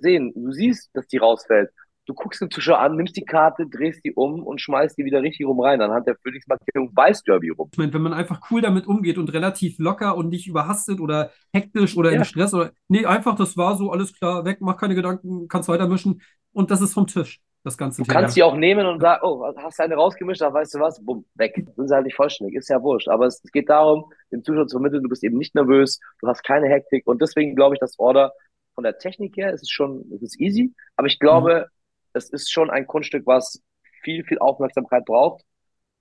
Sehen, 0.00 0.32
du 0.34 0.52
siehst, 0.52 0.90
dass 0.94 1.06
die 1.08 1.18
rausfällt 1.18 1.70
du 2.06 2.14
guckst 2.14 2.40
den 2.40 2.50
Zuschauer 2.50 2.78
an, 2.78 2.96
nimmst 2.96 3.16
die 3.16 3.24
Karte, 3.24 3.66
drehst 3.66 4.04
die 4.04 4.12
um 4.12 4.42
und 4.42 4.60
schmeißt 4.60 4.98
die 4.98 5.04
wieder 5.04 5.22
richtig 5.22 5.46
rum 5.46 5.60
rein. 5.60 5.80
Anhand 5.80 6.06
der 6.06 6.16
Phoenix-Markierung 6.16 6.90
weißt 6.94 7.26
du 7.26 7.32
ja, 7.32 7.42
wie 7.42 7.50
rum. 7.50 7.68
Ich 7.72 7.78
meine, 7.78 7.92
wenn 7.94 8.02
man 8.02 8.12
einfach 8.12 8.40
cool 8.50 8.60
damit 8.60 8.86
umgeht 8.86 9.18
und 9.18 9.32
relativ 9.32 9.78
locker 9.78 10.16
und 10.16 10.28
nicht 10.28 10.46
überhastet 10.46 11.00
oder 11.00 11.30
hektisch 11.52 11.96
oder 11.96 12.10
ja. 12.10 12.18
im 12.18 12.24
Stress 12.24 12.54
oder. 12.54 12.72
Nee, 12.88 13.06
einfach, 13.06 13.36
das 13.36 13.56
war 13.56 13.76
so, 13.76 13.90
alles 13.90 14.12
klar, 14.12 14.44
weg, 14.44 14.58
mach 14.60 14.76
keine 14.76 14.94
Gedanken, 14.94 15.48
kannst 15.48 15.68
weitermischen 15.68 16.22
und 16.52 16.70
das 16.70 16.80
ist 16.80 16.94
vom 16.94 17.06
Tisch. 17.06 17.40
Das 17.64 17.78
ganze 17.78 18.02
du 18.02 18.06
Thema. 18.06 18.20
kannst 18.20 18.36
die 18.36 18.42
auch 18.42 18.56
nehmen 18.56 18.84
und 18.86 18.98
sagen, 18.98 19.20
oh, 19.22 19.46
hast 19.56 19.78
du 19.78 19.84
eine 19.84 19.94
rausgemischt, 19.94 20.40
dann 20.40 20.52
weißt 20.52 20.74
du 20.74 20.80
was, 20.80 21.00
bumm, 21.04 21.24
weg. 21.36 21.54
Sind 21.76 21.86
sie 21.86 21.94
halt 21.94 22.06
nicht 22.06 22.16
vollständig, 22.16 22.56
ist 22.56 22.68
ja 22.68 22.82
wurscht. 22.82 23.06
Aber 23.06 23.26
es, 23.26 23.40
es 23.44 23.52
geht 23.52 23.68
darum, 23.68 24.06
dem 24.32 24.42
Zuschauer 24.42 24.66
zu 24.66 24.78
vermitteln, 24.78 25.04
du 25.04 25.08
bist 25.08 25.22
eben 25.22 25.38
nicht 25.38 25.54
nervös, 25.54 26.00
du 26.20 26.26
hast 26.26 26.42
keine 26.42 26.66
Hektik 26.66 27.06
und 27.06 27.22
deswegen 27.22 27.54
glaube 27.54 27.76
ich, 27.76 27.78
dass 27.78 28.00
Order 28.00 28.32
von 28.74 28.82
der 28.82 28.98
Technik 28.98 29.36
her 29.36 29.52
ist 29.52 29.62
es 29.62 29.70
schon, 29.70 30.10
es 30.12 30.22
ist 30.22 30.40
easy, 30.40 30.74
aber 30.96 31.06
ich 31.06 31.20
glaube, 31.20 31.68
mhm 31.68 31.81
es 32.12 32.30
ist 32.30 32.52
schon 32.52 32.70
ein 32.70 32.86
Kunststück, 32.86 33.26
was 33.26 33.62
viel, 34.02 34.24
viel 34.24 34.38
Aufmerksamkeit 34.38 35.04
braucht, 35.04 35.44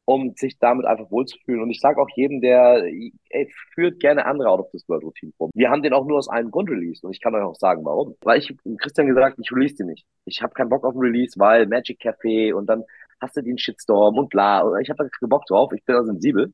um 0.05 0.33
sich 0.35 0.57
damit 0.59 0.85
einfach 0.85 1.11
wohlzufühlen. 1.11 1.61
Und 1.61 1.69
ich 1.69 1.79
sage 1.79 2.01
auch 2.01 2.09
jedem, 2.15 2.41
der 2.41 2.83
ey, 3.29 3.51
führt 3.73 3.99
gerne 3.99 4.25
andere 4.25 4.49
Out 4.49 4.61
of 4.61 4.71
this 4.71 4.87
World 4.89 5.03
Routine 5.03 5.31
rum. 5.39 5.51
Wir 5.53 5.69
haben 5.69 5.83
den 5.83 5.93
auch 5.93 6.05
nur 6.05 6.17
aus 6.17 6.29
einem 6.29 6.51
Grund 6.51 6.69
released 6.69 7.03
und 7.03 7.11
ich 7.11 7.21
kann 7.21 7.35
euch 7.35 7.43
auch 7.43 7.55
sagen, 7.55 7.85
warum. 7.85 8.15
Weil 8.21 8.39
ich 8.39 8.53
Christian 8.79 9.07
gesagt, 9.07 9.37
ich 9.41 9.51
release 9.51 9.75
den 9.75 9.87
nicht. 9.87 10.05
Ich 10.25 10.41
habe 10.41 10.53
keinen 10.53 10.69
Bock 10.69 10.83
auf 10.83 10.93
den 10.93 11.01
Release, 11.01 11.39
weil 11.39 11.67
Magic 11.67 12.01
Café 12.01 12.53
und 12.53 12.67
dann 12.67 12.83
hast 13.21 13.37
du 13.37 13.41
den 13.41 13.57
Shitstorm 13.57 14.17
und 14.17 14.29
bla. 14.29 14.61
Und 14.61 14.81
ich 14.81 14.89
habe 14.89 15.03
da 15.03 15.09
keinen 15.09 15.29
Bock 15.29 15.45
drauf. 15.45 15.71
Ich 15.73 15.85
bin 15.85 15.95
da 15.95 16.03
sensibel. 16.03 16.53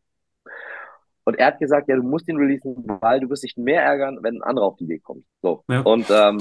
Und 1.23 1.35
er 1.35 1.47
hat 1.47 1.59
gesagt, 1.59 1.89
ja, 1.89 1.95
du 1.95 2.03
musst 2.03 2.29
ihn 2.29 2.37
releasen, 2.37 2.85
weil 3.01 3.19
du 3.19 3.29
wirst 3.29 3.43
dich 3.43 3.57
mehr 3.57 3.83
ärgern, 3.83 4.19
wenn 4.21 4.35
ein 4.35 4.43
anderer 4.43 4.67
auf 4.67 4.77
die 4.77 4.85
Idee 4.85 4.99
kommt. 4.99 5.25
So. 5.41 5.63
Ja. 5.69 5.81
Und 5.81 6.09
ähm, 6.09 6.37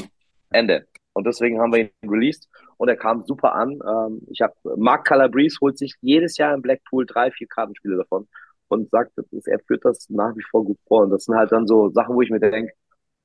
Ende. 0.50 0.86
Und 1.16 1.26
deswegen 1.26 1.58
haben 1.58 1.72
wir 1.72 1.84
ihn 1.84 2.10
released 2.10 2.46
und 2.76 2.90
er 2.90 2.96
kam 2.96 3.24
super 3.24 3.54
an. 3.54 3.80
Ähm, 3.88 4.20
ich 4.30 4.42
habe 4.42 4.52
Mark 4.76 5.06
Calabrese 5.06 5.56
holt 5.62 5.78
sich 5.78 5.94
jedes 6.02 6.36
Jahr 6.36 6.52
im 6.52 6.60
Blackpool 6.60 7.06
drei, 7.06 7.30
vier 7.30 7.46
Kartenspiele 7.46 7.96
davon 7.96 8.28
und 8.68 8.90
sagt, 8.90 9.12
ist, 9.30 9.48
er 9.48 9.58
führt 9.60 9.86
das 9.86 10.10
nach 10.10 10.36
wie 10.36 10.42
vor 10.50 10.62
gut 10.62 10.76
vor. 10.86 11.04
Und 11.04 11.10
das 11.10 11.24
sind 11.24 11.34
halt 11.34 11.52
dann 11.52 11.66
so 11.66 11.88
Sachen, 11.88 12.14
wo 12.14 12.20
ich 12.20 12.28
mir 12.28 12.38
denke, 12.38 12.74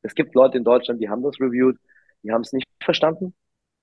es 0.04 0.16
gibt 0.16 0.34
Leute 0.36 0.58
in 0.58 0.64
Deutschland, 0.64 1.02
die 1.02 1.10
haben 1.10 1.22
das 1.22 1.38
reviewed, 1.42 1.78
die 2.24 2.32
haben 2.32 2.44
es 2.44 2.54
nicht 2.54 2.66
verstanden. 2.82 3.34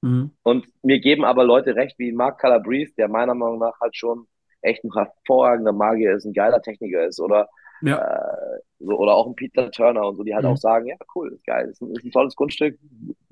Mhm. 0.01 0.31
Und 0.43 0.67
mir 0.83 1.01
geben 1.01 1.27
aber 1.27 1.45
Leute 1.45 1.75
recht, 1.75 1.99
wie 1.99 2.11
Mark 2.11 2.41
Calabrese, 2.41 2.95
der 2.97 3.09
meiner 3.09 3.35
Meinung 3.35 3.59
nach 3.59 3.79
halt 3.79 3.95
schon 3.95 4.27
echt 4.63 4.85
ein 4.85 4.93
hervorragender 4.95 5.73
Magier 5.73 6.15
ist, 6.15 6.25
ein 6.25 6.33
geiler 6.33 6.63
Techniker 6.63 7.07
ist, 7.07 7.21
oder 7.21 7.47
ja. 7.83 7.99
äh, 7.99 8.61
so, 8.79 8.97
oder 8.97 9.13
auch 9.13 9.27
ein 9.27 9.35
Peter 9.35 9.71
Turner 9.71 10.07
und 10.09 10.17
so, 10.17 10.23
die 10.23 10.35
halt 10.35 10.47
mhm. 10.47 10.53
auch 10.53 10.57
sagen, 10.57 10.87
ja 10.87 10.97
cool, 11.15 11.31
ist 11.35 11.45
geil, 11.45 11.69
ist 11.69 11.83
ein, 11.83 11.91
ist 11.95 12.07
ein 12.07 12.11
tolles 12.11 12.35
Grundstück, 12.35 12.79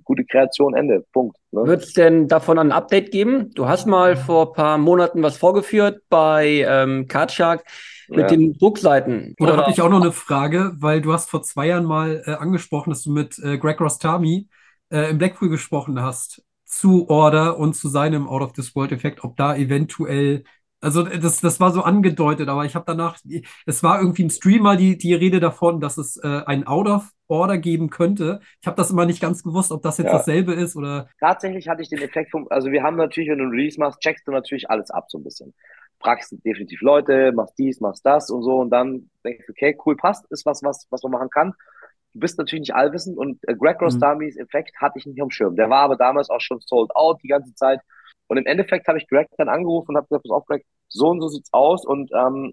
gute 0.07 0.25
Kreation, 0.25 0.75
Ende. 0.75 1.05
Punkt. 1.13 1.37
Ne? 1.51 1.67
Wird 1.67 1.83
es 1.83 1.93
denn 1.93 2.29
davon 2.29 2.59
ein 2.59 2.73
Update 2.73 3.11
geben? 3.11 3.51
Du 3.55 3.69
hast 3.69 3.87
mal 3.87 4.17
vor 4.17 4.49
ein 4.49 4.53
paar 4.55 4.79
Monaten 4.79 5.23
was 5.23 5.37
vorgeführt 5.37 6.01
bei 6.09 6.65
ähm, 6.67 7.07
Kardshark 7.09 7.65
mit 8.09 8.21
ja. 8.21 8.27
den 8.29 8.55
Druckseiten. 8.55 9.35
Oder, 9.39 9.53
Oder 9.53 9.63
habe 9.63 9.73
ich 9.73 9.83
auch 9.83 9.91
noch 9.91 10.01
eine 10.01 10.13
Frage, 10.13 10.73
weil 10.79 11.03
du 11.03 11.13
hast 11.13 11.29
vor 11.29 11.43
zwei 11.43 11.67
Jahren 11.67 11.85
mal 11.85 12.23
äh, 12.25 12.33
angesprochen, 12.33 12.91
dass 12.91 13.03
du 13.03 13.13
mit 13.13 13.39
äh, 13.41 13.59
Greg 13.59 13.81
Rostami 13.81 14.49
äh, 14.91 15.11
im 15.11 15.19
Blackpool 15.19 15.51
gesprochen 15.51 16.01
hast 16.01 16.43
zu 16.65 17.09
Order 17.11 17.59
und 17.59 17.75
zu 17.75 17.89
seinem 17.89 18.29
Out 18.29 18.43
of 18.43 18.53
this 18.53 18.75
World 18.75 18.93
Effekt, 18.93 19.25
ob 19.25 19.37
da 19.37 19.55
eventuell 19.57 20.45
also 20.81 21.03
das, 21.03 21.41
das 21.41 21.59
war 21.59 21.73
so 21.73 21.83
angedeutet, 21.83 22.49
aber 22.49 22.65
ich 22.65 22.75
habe 22.75 22.85
danach, 22.87 23.19
es 23.65 23.83
war 23.83 23.99
irgendwie 23.99 24.23
im 24.23 24.31
Stream 24.31 24.63
mal 24.63 24.77
die, 24.77 24.99
die 24.99 25.15
Rede 25.15 25.41
davon, 25.41 25.81
dass 25.81 25.97
es 25.97 26.19
äh, 26.19 26.43
ein 26.45 26.67
Out 26.67 26.87
of 26.87 27.11
Order 27.29 27.59
geben 27.59 27.91
könnte. 27.91 28.41
Ich 28.61 28.67
habe 28.67 28.77
das 28.77 28.91
immer 28.91 29.07
nicht 29.07 29.21
ganz 29.21 29.43
gewusst, 29.43 29.73
ob 29.73 29.83
das 29.83 29.99
jetzt 29.99 30.09
ja. 30.09 30.13
dasselbe 30.13 30.55
ist 30.55 30.77
oder. 30.77 31.09
Tatsächlich 31.21 31.69
hatte 31.69 31.83
ich 31.83 31.89
den 31.89 32.03
Effekt 32.03 32.31
vom, 32.31 32.47
also 32.51 32.71
wir 32.71 32.83
haben 32.83 32.97
natürlich, 32.97 33.31
wenn 33.31 33.39
du 33.39 33.45
ein 33.45 33.51
Release 33.51 33.79
machst, 33.79 34.01
checkst 34.01 34.27
du 34.27 34.33
natürlich 34.33 34.71
alles 34.71 34.91
ab 34.91 35.07
so 35.09 35.19
ein 35.19 35.25
bisschen. 35.25 35.55
Fragst 36.01 36.35
definitiv 36.45 36.83
Leute, 36.83 37.33
machst 37.33 37.59
dies, 37.59 37.81
machst 37.81 38.05
das 38.05 38.31
und 38.31 38.43
so 38.43 38.59
und 38.59 38.71
dann 38.71 39.11
denkst 39.25 39.47
du, 39.47 39.53
okay, 39.53 39.77
cool, 39.87 39.97
passt, 39.97 40.31
ist 40.31 40.45
was, 40.45 40.63
was, 40.63 40.87
was 40.91 41.03
man 41.03 41.13
machen 41.13 41.31
kann. 41.31 41.53
Du 42.13 42.21
bist 42.21 42.39
natürlich 42.39 42.61
nicht 42.61 42.75
allwissend 42.75 43.19
und 43.19 43.39
äh, 43.49 43.55
Greg 43.55 43.81
Rostamis 43.81 44.37
mhm. 44.37 44.43
Effekt 44.43 44.77
hatte 44.81 44.99
ich 44.99 45.07
nicht 45.07 45.21
am 45.21 45.31
Schirm. 45.31 45.57
Der 45.57 45.69
war 45.69 45.81
aber 45.81 45.97
damals 45.97 46.31
auch 46.31 46.41
schon 46.41 46.61
sold 46.61 46.95
out 46.95 47.21
die 47.23 47.29
ganze 47.29 47.55
Zeit. 47.55 47.81
Und 48.29 48.39
im 48.39 48.47
Endeffekt 48.47 48.89
habe 48.89 48.99
ich 48.99 49.09
Greg 49.09 49.29
dann 49.37 49.49
angerufen 49.49 49.91
und 49.91 49.97
habe 49.97 50.09
gesagt, 50.09 50.25
pass 50.25 50.33
auf, 50.33 50.47
Greg, 50.47 50.65
so 50.89 51.09
und 51.09 51.21
so 51.21 51.29
sieht's 51.29 51.53
aus. 51.53 51.85
Und 51.85 52.11
ähm, 52.13 52.53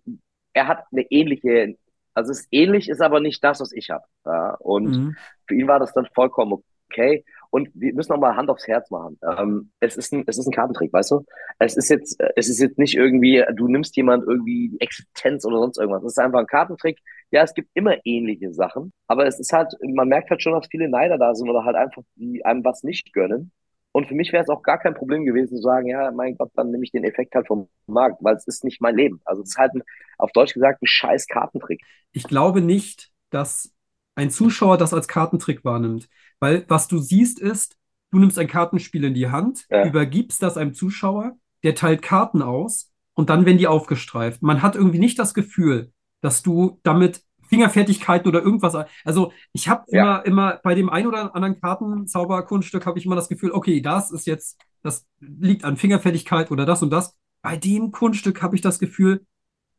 er 0.54 0.68
hat 0.68 0.86
eine 0.92 1.04
ähnliche, 1.10 1.76
also 2.14 2.32
es 2.32 2.42
ist 2.42 2.48
ähnlich, 2.52 2.90
ist 2.90 3.02
aber 3.02 3.20
nicht 3.20 3.44
das, 3.44 3.60
was 3.60 3.72
ich 3.72 3.90
habe. 3.90 4.06
Ja? 4.26 4.56
Und 4.60 4.86
mhm. 4.86 5.16
für 5.48 5.56
ihn 5.56 5.68
war 5.68 5.80
das 5.80 5.94
dann 5.94 6.08
vollkommen 6.14 6.64
okay. 6.94 7.26
Und 7.50 7.70
wir 7.76 7.94
müssen 7.94 8.14
auch 8.14 8.20
mal 8.20 8.36
Hand 8.36 8.50
aufs 8.50 8.68
Herz 8.68 8.90
machen. 8.90 9.20
Ähm, 9.38 9.72
es 9.80 9.96
ist 9.96 10.12
ein, 10.12 10.24
es 10.26 10.40
ist 10.40 10.48
ein 10.48 10.54
Kartentrick, 10.54 10.92
weißt 10.92 11.12
du? 11.12 11.26
Es 11.60 11.78
ist 11.78 11.90
jetzt, 11.90 12.20
es 12.36 12.50
ist 12.50 12.60
jetzt 12.60 12.80
nicht 12.80 12.96
irgendwie, 12.96 13.44
du 13.54 13.68
nimmst 13.68 13.96
jemand 13.96 14.24
irgendwie 14.28 14.70
die 14.70 14.82
Existenz 14.82 15.46
oder 15.46 15.60
sonst 15.60 15.78
irgendwas. 15.78 16.04
Es 16.04 16.14
ist 16.14 16.20
einfach 16.20 16.40
ein 16.40 16.48
Kartentrick. 16.48 17.00
Ja, 17.30 17.44
es 17.44 17.54
gibt 17.54 17.70
immer 17.76 17.96
ähnliche 18.06 18.54
Sachen, 18.54 18.92
aber 19.08 19.28
es 19.28 19.40
ist 19.40 19.54
halt, 19.54 19.74
man 19.82 20.08
merkt 20.08 20.30
halt 20.30 20.42
schon, 20.42 20.54
dass 20.54 20.68
viele 20.68 20.90
Neider 20.90 21.18
da 21.18 21.36
sind 21.36 21.50
oder 21.50 21.64
halt 21.64 21.76
einfach, 21.76 22.04
die 22.16 22.44
einem 22.44 22.64
was 22.64 22.84
nicht 22.84 23.14
gönnen. 23.14 23.52
Und 23.94 24.08
für 24.08 24.16
mich 24.16 24.34
wäre 24.34 24.44
es 24.44 24.50
auch 24.50 24.64
gar 24.64 24.80
kein 24.80 24.96
Problem 24.96 25.24
gewesen 25.24 25.56
zu 25.56 25.62
sagen, 25.62 25.88
ja, 25.88 26.12
mein 26.12 26.36
Gott, 26.36 26.52
dann 26.56 26.72
nehme 26.72 26.84
ich 26.84 26.92
den 26.92 27.04
Effekt 27.04 27.36
halt 27.36 27.48
vom 27.48 27.70
Markt, 27.86 28.18
weil 28.22 28.36
es 28.36 28.48
ist 28.48 28.64
nicht 28.64 28.82
mein 28.82 28.96
Leben. 28.96 29.22
Also 29.24 29.44
es 29.44 29.50
ist 29.50 29.58
halt 29.58 29.74
ein, 29.76 29.84
auf 30.18 30.32
Deutsch 30.32 30.54
gesagt 30.54 30.82
ein 30.82 30.88
scheiß 30.88 31.28
Kartentrick. 31.28 31.82
Ich 32.12 32.24
glaube 32.24 32.62
nicht, 32.62 33.12
dass 33.30 33.72
ein 34.16 34.32
Zuschauer 34.32 34.78
das 34.78 34.94
als 34.94 35.08
Kartentrick 35.08 35.64
wahrnimmt. 35.64 36.10
Weil 36.40 36.66
was 36.68 36.88
du 36.88 36.98
siehst 36.98 37.40
ist, 37.40 37.78
du 38.12 38.18
nimmst 38.18 38.40
ein 38.40 38.48
Kartenspiel 38.48 39.04
in 39.04 39.14
die 39.14 39.30
Hand, 39.30 39.66
ja. 39.70 39.86
übergibst 39.86 40.42
das 40.42 40.58
einem 40.58 40.74
Zuschauer, 40.74 41.38
der 41.64 41.76
teilt 41.76 42.02
Karten 42.02 42.42
aus 42.42 42.92
und 43.14 43.30
dann 43.30 43.46
werden 43.46 43.60
die 43.60 43.68
aufgestreift. 43.68 44.42
Man 44.42 44.64
hat 44.64 44.76
irgendwie 44.76 45.00
nicht 45.00 45.20
das 45.20 45.36
Gefühl, 45.36 45.92
dass 46.22 46.42
du 46.42 46.80
damit 46.84 47.22
Fingerfertigkeiten 47.54 48.28
oder 48.28 48.42
irgendwas. 48.42 48.76
Also 49.06 49.32
ich 49.52 49.70
habe 49.70 49.86
ja. 49.90 50.18
immer, 50.18 50.26
immer 50.26 50.60
bei 50.64 50.76
dem 50.76 50.90
ein 50.90 51.06
oder 51.06 51.36
anderen 51.36 51.60
Kartenzauberkunststück 51.60 52.86
habe 52.86 52.98
ich 52.98 53.06
immer 53.06 53.16
das 53.16 53.30
Gefühl, 53.30 53.52
okay, 53.52 53.82
das 53.82 54.12
ist 54.12 54.26
jetzt, 54.26 54.60
das 54.82 55.06
liegt 55.20 55.64
an 55.64 55.78
Fingerfertigkeit 55.78 56.52
oder 56.52 56.66
das 56.66 56.82
und 56.82 56.90
das. 56.90 57.16
Bei 57.42 57.58
dem 57.58 57.92
Kunststück 57.92 58.42
habe 58.42 58.56
ich 58.56 58.62
das 58.62 58.80
Gefühl, 58.80 59.26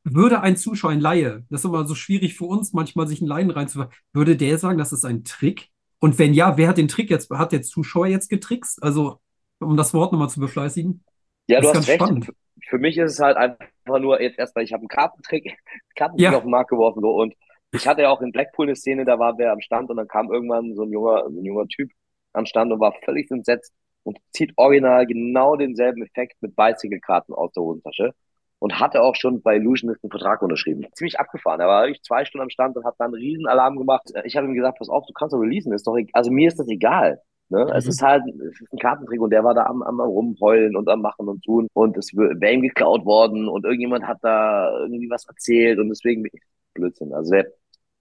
würde 0.05 0.41
ein 0.41 0.57
Zuschauer, 0.57 0.91
ein 0.91 1.01
Laie, 1.01 1.45
das 1.51 1.63
ist 1.63 1.65
immer 1.65 1.87
so 1.87 1.95
schwierig 1.95 2.37
für 2.37 2.45
uns, 2.45 2.75
manchmal 2.75 3.09
sich 3.09 3.21
einen 3.21 3.29
Laien 3.29 3.51
reinzufahren, 3.51 3.93
würde 4.13 4.37
der 4.37 4.59
sagen, 4.59 4.79
das 4.79 4.93
ist 4.93 5.05
ein 5.05 5.25
Trick? 5.25 5.71
Und 5.99 6.19
wenn 6.19 6.35
ja, 6.35 6.59
wer 6.59 6.69
hat 6.69 6.77
den 6.77 6.89
Trick 6.89 7.11
jetzt, 7.11 7.31
hat 7.31 7.53
der 7.53 7.63
Zuschauer 7.63 8.07
jetzt 8.07 8.29
getrickst? 8.29 8.83
Also, 8.83 9.21
um 9.59 9.77
das 9.77 9.95
Wort 9.95 10.13
nochmal 10.13 10.29
zu 10.29 10.41
befleißigen. 10.41 11.03
Ja, 11.49 11.61
du 11.61 11.69
hast 11.69 11.89
recht. 11.89 12.03
Spannend. 12.03 12.31
Für 12.69 12.79
mich 12.79 12.99
ist 12.99 13.13
es 13.13 13.19
halt 13.19 13.37
einfach 13.37 13.99
nur 14.01 14.21
jetzt 14.21 14.39
erstmal, 14.39 14.65
ich 14.65 14.73
habe 14.73 14.83
einen 14.83 14.89
Kartentrick, 14.89 15.57
Kartentrick 15.97 16.31
ja. 16.31 16.37
auf 16.37 16.43
den 16.43 16.51
Markt 16.51 16.71
geworfen 16.71 17.01
so, 17.01 17.11
und 17.11 17.35
ich 17.75 17.87
hatte 17.87 18.03
ja 18.03 18.11
auch 18.11 18.21
in 18.23 18.33
Blackpool 18.33 18.67
eine 18.67 18.77
Szene, 18.77 19.05
da 19.05 19.19
war 19.19 19.37
wer 19.39 19.53
am 19.53 19.61
Stand 19.61 19.91
und 19.91 19.97
dann 19.97 20.09
kam 20.09 20.33
irgendwann 20.33 20.75
so 20.75 20.83
ein 20.83 20.91
junger, 20.91 21.25
so 21.25 21.41
ein 21.41 21.45
junger 21.45 21.67
Typ 21.67 21.91
am 22.33 22.47
Stand 22.47 22.73
und 22.73 22.81
war 22.81 22.95
völlig 23.05 23.31
entsetzt 23.31 23.73
und 24.03 24.19
zieht 24.33 24.53
original 24.57 25.07
genau 25.07 25.57
denselben 25.57 26.03
Effekt 26.03 26.41
mit 26.41 26.57
Bicycle-Karten 26.57 27.33
aus 27.35 27.53
der 27.53 27.63
Hosentasche 27.63 28.15
und 28.59 28.81
hatte 28.81 29.03
auch 29.03 29.15
schon 29.15 29.43
bei 29.43 29.57
Illusionist 29.57 30.03
einen 30.03 30.11
Vertrag 30.11 30.43
unterschrieben. 30.43 30.87
Ziemlich 30.95 31.19
abgefahren. 31.19 31.61
Er 31.61 31.69
war 31.69 31.89
ich 31.89 32.03
zwei 32.03 32.25
Stunden 32.25 32.45
am 32.45 32.51
Stand 32.51 32.77
und 32.77 32.85
hat 32.85 32.95
dann 32.99 33.09
einen 33.09 33.23
riesen 33.23 33.47
Alarm 33.47 33.77
gemacht. 33.77 34.11
Ich 34.25 34.37
habe 34.37 34.47
ihm 34.47 34.55
gesagt, 34.55 34.79
pass 34.79 34.89
auf, 34.89 35.05
du 35.07 35.13
kannst 35.13 35.35
doch 35.35 35.41
releasen, 35.41 35.73
ist 35.73 35.87
doch 35.87 35.97
egal. 35.97 36.11
Also 36.15 36.31
mir 36.31 36.49
ist 36.49 36.59
das 36.59 36.69
egal. 36.69 37.21
Ne? 37.51 37.65
Mhm. 37.65 37.73
Es 37.73 37.87
ist 37.87 38.03
halt 38.03 38.23
es 38.27 38.61
ist 38.61 38.73
ein 38.73 38.79
Kartentrick 38.79 39.21
und 39.21 39.31
der 39.31 39.45
war 39.45 39.55
da 39.55 39.67
am, 39.67 39.83
am 39.83 40.01
rumheulen 40.01 40.77
und 40.77 40.89
am 40.89 41.03
machen 41.03 41.29
und 41.29 41.45
tun 41.45 41.69
und 41.75 41.97
es 41.99 42.15
wäre 42.15 42.53
ihm 42.53 42.63
geklaut 42.63 43.05
worden 43.05 43.49
und 43.49 43.65
irgendjemand 43.65 44.07
hat 44.07 44.19
da 44.23 44.71
irgendwie 44.81 45.11
was 45.11 45.27
erzählt 45.27 45.79
und 45.79 45.89
deswegen 45.91 46.27
Blödsinn. 46.75 47.13
Also 47.13 47.33
wer 47.33 47.47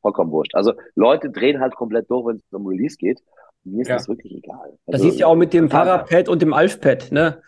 vollkommen 0.04 0.32
wurscht. 0.32 0.54
Also 0.54 0.74
Leute 0.94 1.32
drehen 1.32 1.60
halt 1.60 1.76
komplett 1.76 2.12
durch, 2.12 2.28
wenn 2.28 2.36
es 2.36 2.44
um 2.52 2.68
Release 2.68 2.98
geht. 2.98 3.20
Mir 3.64 3.82
ist 3.82 3.88
ja. 3.88 3.96
das 3.96 4.08
wirklich 4.08 4.36
egal. 4.36 4.60
Also, 4.60 4.80
das 4.86 5.02
siehst 5.02 5.16
du 5.16 5.22
ja 5.22 5.28
auch 5.28 5.36
mit 5.36 5.54
dem 5.54 5.70
Parapad 5.70 6.30
und 6.30 6.42
dem 6.42 6.54
Alfpad, 6.54 7.12
ne? 7.12 7.42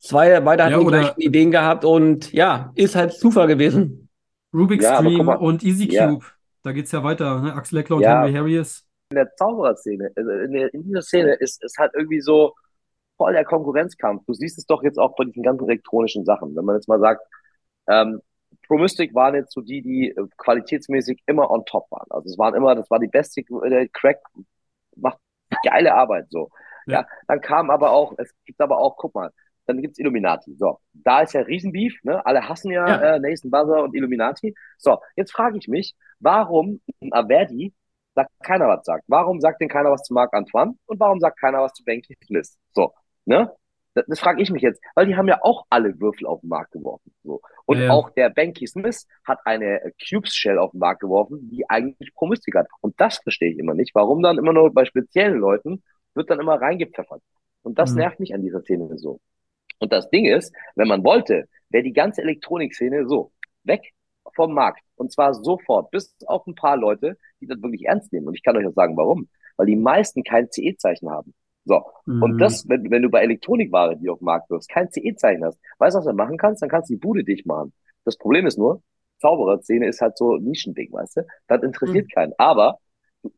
Zwei, 0.00 0.40
beide 0.40 0.64
hatten 0.64 0.72
ja, 0.72 0.78
die 0.80 0.86
gleichen 0.86 1.20
Ideen 1.20 1.50
gehabt 1.50 1.84
und 1.84 2.32
ja, 2.32 2.72
ist 2.74 2.96
halt 2.96 3.12
Zufall 3.12 3.46
gewesen. 3.46 4.08
Rubik's 4.52 4.84
ja, 4.84 5.00
Dream 5.00 5.28
und 5.28 5.62
Easy 5.62 5.86
Cube. 5.86 6.24
Ja. 6.24 6.30
Da 6.62 6.72
geht's 6.72 6.90
ja 6.90 7.04
weiter, 7.04 7.40
ne? 7.40 7.54
Axel 7.54 7.78
Eckler 7.78 7.96
und 7.96 8.02
ja. 8.02 8.24
Henry 8.24 8.32
Harris. 8.32 8.84
In 9.10 9.16
der 9.16 9.34
Zaubererszene, 9.36 10.10
also 10.16 10.30
in, 10.30 10.52
der, 10.52 10.74
in 10.74 10.84
dieser 10.84 11.02
Szene 11.02 11.34
ist 11.34 11.62
es 11.62 11.76
halt 11.78 11.92
irgendwie 11.94 12.20
so 12.20 12.54
voll 13.16 13.32
der 13.32 13.44
Konkurrenzkampf. 13.44 14.24
Du 14.26 14.32
siehst 14.32 14.58
es 14.58 14.66
doch 14.66 14.82
jetzt 14.82 14.98
auch 14.98 15.14
bei 15.16 15.24
diesen 15.24 15.42
ganzen 15.42 15.68
elektronischen 15.68 16.24
Sachen. 16.24 16.56
Wenn 16.56 16.64
man 16.64 16.76
jetzt 16.76 16.88
mal 16.88 17.00
sagt, 17.00 17.22
ähm, 17.88 18.20
ProMystic 18.70 19.14
waren 19.16 19.34
jetzt 19.34 19.52
so 19.52 19.60
die, 19.62 19.82
die 19.82 20.10
äh, 20.10 20.26
qualitätsmäßig 20.36 21.22
immer 21.26 21.50
on 21.50 21.64
top 21.66 21.90
waren. 21.90 22.06
Also 22.10 22.28
es 22.30 22.38
waren 22.38 22.54
immer, 22.54 22.76
das 22.76 22.88
war 22.88 23.00
die 23.00 23.08
beste, 23.08 23.42
der 23.68 23.88
Crack 23.88 24.20
macht 24.94 25.18
geile 25.64 25.92
Arbeit 25.94 26.26
so. 26.30 26.50
Ja. 26.86 27.00
ja, 27.00 27.06
dann 27.26 27.40
kam 27.40 27.68
aber 27.70 27.90
auch, 27.90 28.14
es 28.18 28.32
gibt 28.44 28.60
aber 28.60 28.78
auch, 28.78 28.96
guck 28.96 29.14
mal, 29.14 29.32
dann 29.66 29.82
gibt's 29.82 29.98
Illuminati. 29.98 30.54
So, 30.54 30.78
da 30.92 31.22
ist 31.22 31.34
ja 31.34 31.40
Riesenbeef, 31.40 31.98
ne? 32.04 32.24
Alle 32.24 32.48
hassen 32.48 32.70
ja, 32.70 32.86
ja. 32.86 33.16
Äh, 33.16 33.20
Nathan 33.20 33.50
Buzzer 33.50 33.82
und 33.82 33.94
Illuminati. 33.94 34.54
So, 34.78 34.98
jetzt 35.16 35.32
frage 35.32 35.58
ich 35.58 35.66
mich, 35.66 35.96
warum 36.20 36.80
Averdi 37.10 37.74
da 38.14 38.26
keiner 38.42 38.68
was 38.68 38.84
sagt? 38.84 39.04
Warum 39.08 39.40
sagt 39.40 39.60
denn 39.60 39.68
keiner 39.68 39.90
was 39.90 40.02
zu 40.04 40.14
Marc 40.14 40.32
Antoine 40.32 40.74
und 40.86 41.00
warum 41.00 41.18
sagt 41.18 41.40
keiner 41.40 41.60
was 41.60 41.72
zu 41.72 41.84
Banky 41.84 42.16
Smith? 42.24 42.56
So, 42.72 42.94
ne? 43.24 43.52
Das, 44.00 44.06
das 44.06 44.20
frage 44.20 44.42
ich 44.42 44.50
mich 44.50 44.62
jetzt, 44.62 44.82
weil 44.94 45.06
die 45.06 45.16
haben 45.16 45.28
ja 45.28 45.40
auch 45.42 45.66
alle 45.70 45.98
Würfel 46.00 46.26
auf 46.26 46.40
den 46.40 46.48
Markt 46.48 46.72
geworfen. 46.72 47.12
So. 47.22 47.40
Und 47.66 47.78
ja, 47.78 47.84
ja. 47.84 47.90
auch 47.92 48.10
der 48.10 48.30
Banky 48.30 48.66
Smith 48.66 49.06
hat 49.24 49.40
eine 49.44 49.92
Cubes 50.08 50.34
Shell 50.34 50.58
auf 50.58 50.72
den 50.72 50.80
Markt 50.80 51.00
geworfen, 51.00 51.48
die 51.50 51.68
eigentlich 51.68 52.14
Promystik 52.14 52.54
hat. 52.54 52.66
Und 52.80 53.00
das 53.00 53.18
verstehe 53.18 53.50
ich 53.52 53.58
immer 53.58 53.74
nicht. 53.74 53.94
Warum 53.94 54.22
dann 54.22 54.38
immer 54.38 54.52
nur 54.52 54.72
bei 54.72 54.84
speziellen 54.84 55.38
Leuten 55.38 55.82
wird 56.14 56.30
dann 56.30 56.40
immer 56.40 56.60
reingepfeffert. 56.60 57.22
Und 57.62 57.78
das 57.78 57.92
mhm. 57.92 57.98
nervt 57.98 58.20
mich 58.20 58.34
an 58.34 58.42
dieser 58.42 58.62
Szene 58.62 58.96
so. 58.98 59.20
Und 59.78 59.92
das 59.92 60.10
Ding 60.10 60.26
ist, 60.26 60.54
wenn 60.74 60.88
man 60.88 61.04
wollte, 61.04 61.48
wäre 61.68 61.84
die 61.84 61.92
ganze 61.92 62.22
Elektronikszene 62.22 63.06
so 63.06 63.32
weg 63.64 63.92
vom 64.34 64.54
Markt. 64.54 64.82
Und 64.96 65.12
zwar 65.12 65.34
sofort, 65.34 65.90
bis 65.90 66.14
auf 66.26 66.46
ein 66.46 66.54
paar 66.54 66.76
Leute, 66.76 67.16
die 67.40 67.46
das 67.46 67.62
wirklich 67.62 67.86
ernst 67.86 68.12
nehmen. 68.12 68.28
Und 68.28 68.34
ich 68.34 68.42
kann 68.42 68.56
euch 68.56 68.66
auch 68.66 68.74
sagen, 68.74 68.96
warum. 68.96 69.28
Weil 69.56 69.66
die 69.66 69.76
meisten 69.76 70.22
kein 70.22 70.50
CE-Zeichen 70.50 71.10
haben. 71.10 71.34
So. 71.64 71.82
Mhm. 72.06 72.22
Und 72.22 72.38
das, 72.38 72.68
wenn, 72.68 72.90
wenn 72.90 73.02
du 73.02 73.10
bei 73.10 73.22
Elektronikware, 73.22 73.96
die 73.96 74.08
auf 74.08 74.18
dem 74.18 74.26
Markt 74.26 74.50
wirst, 74.50 74.68
kein 74.68 74.90
CE-Zeichen 74.90 75.44
hast, 75.44 75.58
weißt 75.78 75.94
du, 75.94 75.98
was 75.98 76.06
du 76.06 76.12
machen 76.12 76.36
kannst? 76.36 76.62
Dann 76.62 76.68
kannst 76.68 76.90
du 76.90 76.94
die 76.94 77.00
Bude 77.00 77.24
dicht 77.24 77.46
machen. 77.46 77.72
Das 78.04 78.16
Problem 78.16 78.46
ist 78.46 78.58
nur, 78.58 78.82
Zaubererszene 79.20 79.86
ist 79.86 80.00
halt 80.00 80.16
so 80.16 80.36
Nischending, 80.36 80.92
weißt 80.92 81.18
du? 81.18 81.26
Das 81.46 81.62
interessiert 81.62 82.06
mhm. 82.06 82.14
keinen. 82.14 82.32
Aber 82.38 82.78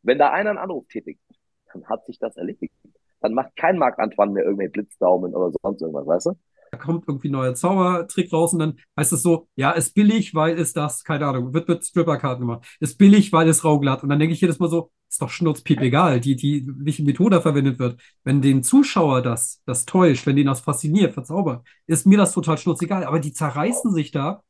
wenn 0.02 0.19
da 0.19 0.31
einer 0.31 0.50
einen 0.50 0.59
Anruf 0.59 0.87
tätigt, 0.88 1.21
dann 1.73 1.85
hat 1.87 2.07
sich 2.07 2.19
das 2.19 2.37
erledigt. 2.37 2.75
Dann 3.21 3.35
macht 3.35 3.57
kein 3.57 3.79
Marc 3.79 3.99
Antoine 3.99 4.33
mehr 4.33 4.45
irgendwelche 4.45 4.73
Blitzdaumen 4.73 5.35
oder 5.35 5.52
sonst 5.62 5.81
irgendwas, 5.83 6.07
weißt 6.07 6.26
du? 6.26 6.33
Da 6.73 6.79
kommt 6.79 7.07
irgendwie 7.07 7.29
ein 7.29 7.33
neuer 7.33 7.55
Zaubertrick 7.55 8.33
raus 8.33 8.55
und 8.55 8.59
dann 8.61 8.79
heißt 8.99 9.12
es 9.12 9.23
so, 9.23 9.47
ja, 9.57 9.73
ist 9.73 9.95
billig, 9.95 10.35
weil 10.35 10.59
es 10.59 10.73
das, 10.73 11.05
keine 11.05 11.26
Ahnung, 11.26 11.52
wird 11.52 11.69
mit 11.69 11.85
Stripperkarten 11.85 12.41
gemacht. 12.41 12.67
Ist 12.81 12.97
billig, 12.97 13.31
weil 13.33 13.47
es 13.49 13.62
rauglatt. 13.62 14.02
Und 14.02 14.09
dann 14.09 14.19
denke 14.19 14.33
ich 14.33 14.41
jedes 14.41 14.59
Mal 14.59 14.71
so, 14.71 14.91
ist 15.12 15.21
doch 15.21 15.28
schnurzpiep 15.28 15.81
egal, 15.81 16.21
die, 16.21 16.37
die, 16.37 16.66
welche 16.66 17.02
Methode 17.02 17.40
verwendet 17.42 17.78
wird. 17.78 18.00
Wenn 18.25 18.40
den 18.40 18.62
Zuschauer 18.62 19.21
das, 19.21 19.62
das 19.66 19.85
täuscht, 19.85 20.26
wenn 20.26 20.37
den 20.37 20.47
das 20.47 20.61
fasziniert, 20.61 21.12
verzaubert, 21.12 21.66
ist 21.87 22.07
mir 22.07 22.16
das 22.16 22.33
total 22.33 22.57
schnurzegal. 22.57 23.04
Aber 23.04 23.21
die 23.21 23.33
zerreißen 23.33 23.92
sich 23.92 24.11
da 24.11 24.42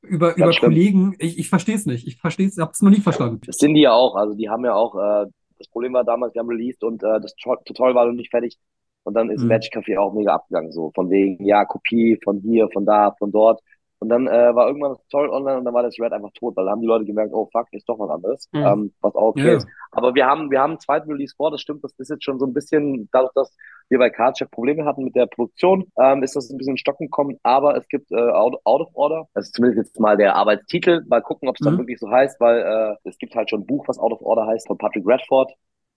über, 0.00 0.34
über 0.36 0.50
Kollegen. 0.52 1.14
Ich, 1.18 1.38
ich 1.38 1.48
verstehe 1.50 1.74
es 1.74 1.84
nicht. 1.84 2.06
Ich 2.06 2.16
verstehe 2.16 2.46
es, 2.46 2.56
ich 2.56 2.62
habe 2.62 2.72
es 2.72 2.80
noch 2.80 2.90
nie 2.90 3.00
verstanden. 3.00 3.40
Das 3.44 3.56
sind 3.56 3.74
die 3.74 3.82
ja 3.82 3.92
auch. 3.92 4.16
Also 4.16 4.34
die 4.34 4.48
haben 4.48 4.64
ja 4.64 4.74
auch, 4.74 4.94
äh, 4.94 5.26
das 5.58 5.68
Problem 5.68 5.92
war 5.92 6.04
damals, 6.04 6.34
wir 6.34 6.40
haben 6.40 6.48
released 6.48 6.82
und 6.82 7.02
äh, 7.02 7.20
das 7.20 7.34
Tutorial 7.36 7.94
war 7.94 8.06
noch 8.06 8.14
nicht 8.14 8.30
fertig. 8.30 8.56
Und 9.02 9.14
dann 9.14 9.28
ist 9.30 9.42
mhm. 9.42 9.48
Magic 9.48 9.74
Café 9.74 10.00
auch 10.00 10.14
mega 10.14 10.34
abgegangen, 10.34 10.72
so 10.72 10.90
von 10.94 11.10
wegen, 11.10 11.44
ja, 11.44 11.64
Kopie 11.64 12.18
von 12.24 12.40
hier, 12.40 12.68
von 12.72 12.86
da, 12.86 13.14
von 13.18 13.30
dort. 13.30 13.60
Und 13.98 14.10
dann 14.10 14.26
äh, 14.26 14.54
war 14.54 14.66
irgendwann 14.66 14.92
das 14.92 15.02
Tutorial 15.04 15.30
online 15.30 15.58
und 15.58 15.64
dann 15.64 15.72
war 15.72 15.82
das 15.82 15.98
Red 15.98 16.12
einfach 16.12 16.30
tot, 16.34 16.54
weil 16.56 16.66
da 16.66 16.72
haben 16.72 16.82
die 16.82 16.86
Leute 16.86 17.06
gemerkt, 17.06 17.32
oh 17.32 17.48
fuck, 17.50 17.66
ist 17.72 17.88
doch 17.88 17.98
was 17.98 18.10
anderes, 18.10 18.48
mhm. 18.52 18.64
ähm, 18.64 18.94
was 19.00 19.14
auch 19.14 19.28
okay 19.28 19.48
ja. 19.48 19.56
ist. 19.56 19.66
Aber 19.90 20.14
wir 20.14 20.26
haben, 20.26 20.50
wir 20.50 20.60
haben 20.60 20.72
einen 20.72 20.80
zweiten 20.80 21.10
Release 21.10 21.34
vor, 21.34 21.50
das 21.50 21.62
stimmt, 21.62 21.82
das 21.82 21.94
ist 21.98 22.10
jetzt 22.10 22.24
schon 22.24 22.38
so 22.38 22.44
ein 22.44 22.52
bisschen, 22.52 23.08
dadurch, 23.10 23.32
dass 23.34 23.56
wir 23.88 23.98
bei 23.98 24.10
Cardchef 24.10 24.50
Probleme 24.50 24.84
hatten 24.84 25.04
mit 25.04 25.16
der 25.16 25.26
Produktion, 25.26 25.90
ähm, 25.98 26.22
ist 26.22 26.36
das 26.36 26.50
ein 26.50 26.58
bisschen 26.58 26.74
in 26.74 26.78
Stocken 26.78 27.06
gekommen, 27.06 27.38
aber 27.42 27.76
es 27.76 27.88
gibt 27.88 28.10
äh, 28.12 28.16
out, 28.16 28.56
out 28.64 28.82
of 28.82 28.90
Order, 28.94 29.28
das 29.32 29.46
ist 29.46 29.54
zumindest 29.54 29.88
jetzt 29.88 30.00
mal 30.00 30.16
der 30.16 30.36
Arbeitstitel, 30.36 31.02
mal 31.08 31.22
gucken, 31.22 31.48
ob 31.48 31.56
es 31.56 31.60
mhm. 31.60 31.64
dann 31.64 31.78
wirklich 31.78 31.98
so 31.98 32.10
heißt, 32.10 32.38
weil 32.38 32.58
äh, 32.60 33.08
es 33.08 33.16
gibt 33.16 33.34
halt 33.34 33.48
schon 33.48 33.62
ein 33.62 33.66
Buch, 33.66 33.88
was 33.88 33.98
Out 33.98 34.12
of 34.12 34.20
Order 34.20 34.46
heißt, 34.46 34.66
von 34.66 34.76
Patrick 34.76 35.06
Redford, 35.06 35.52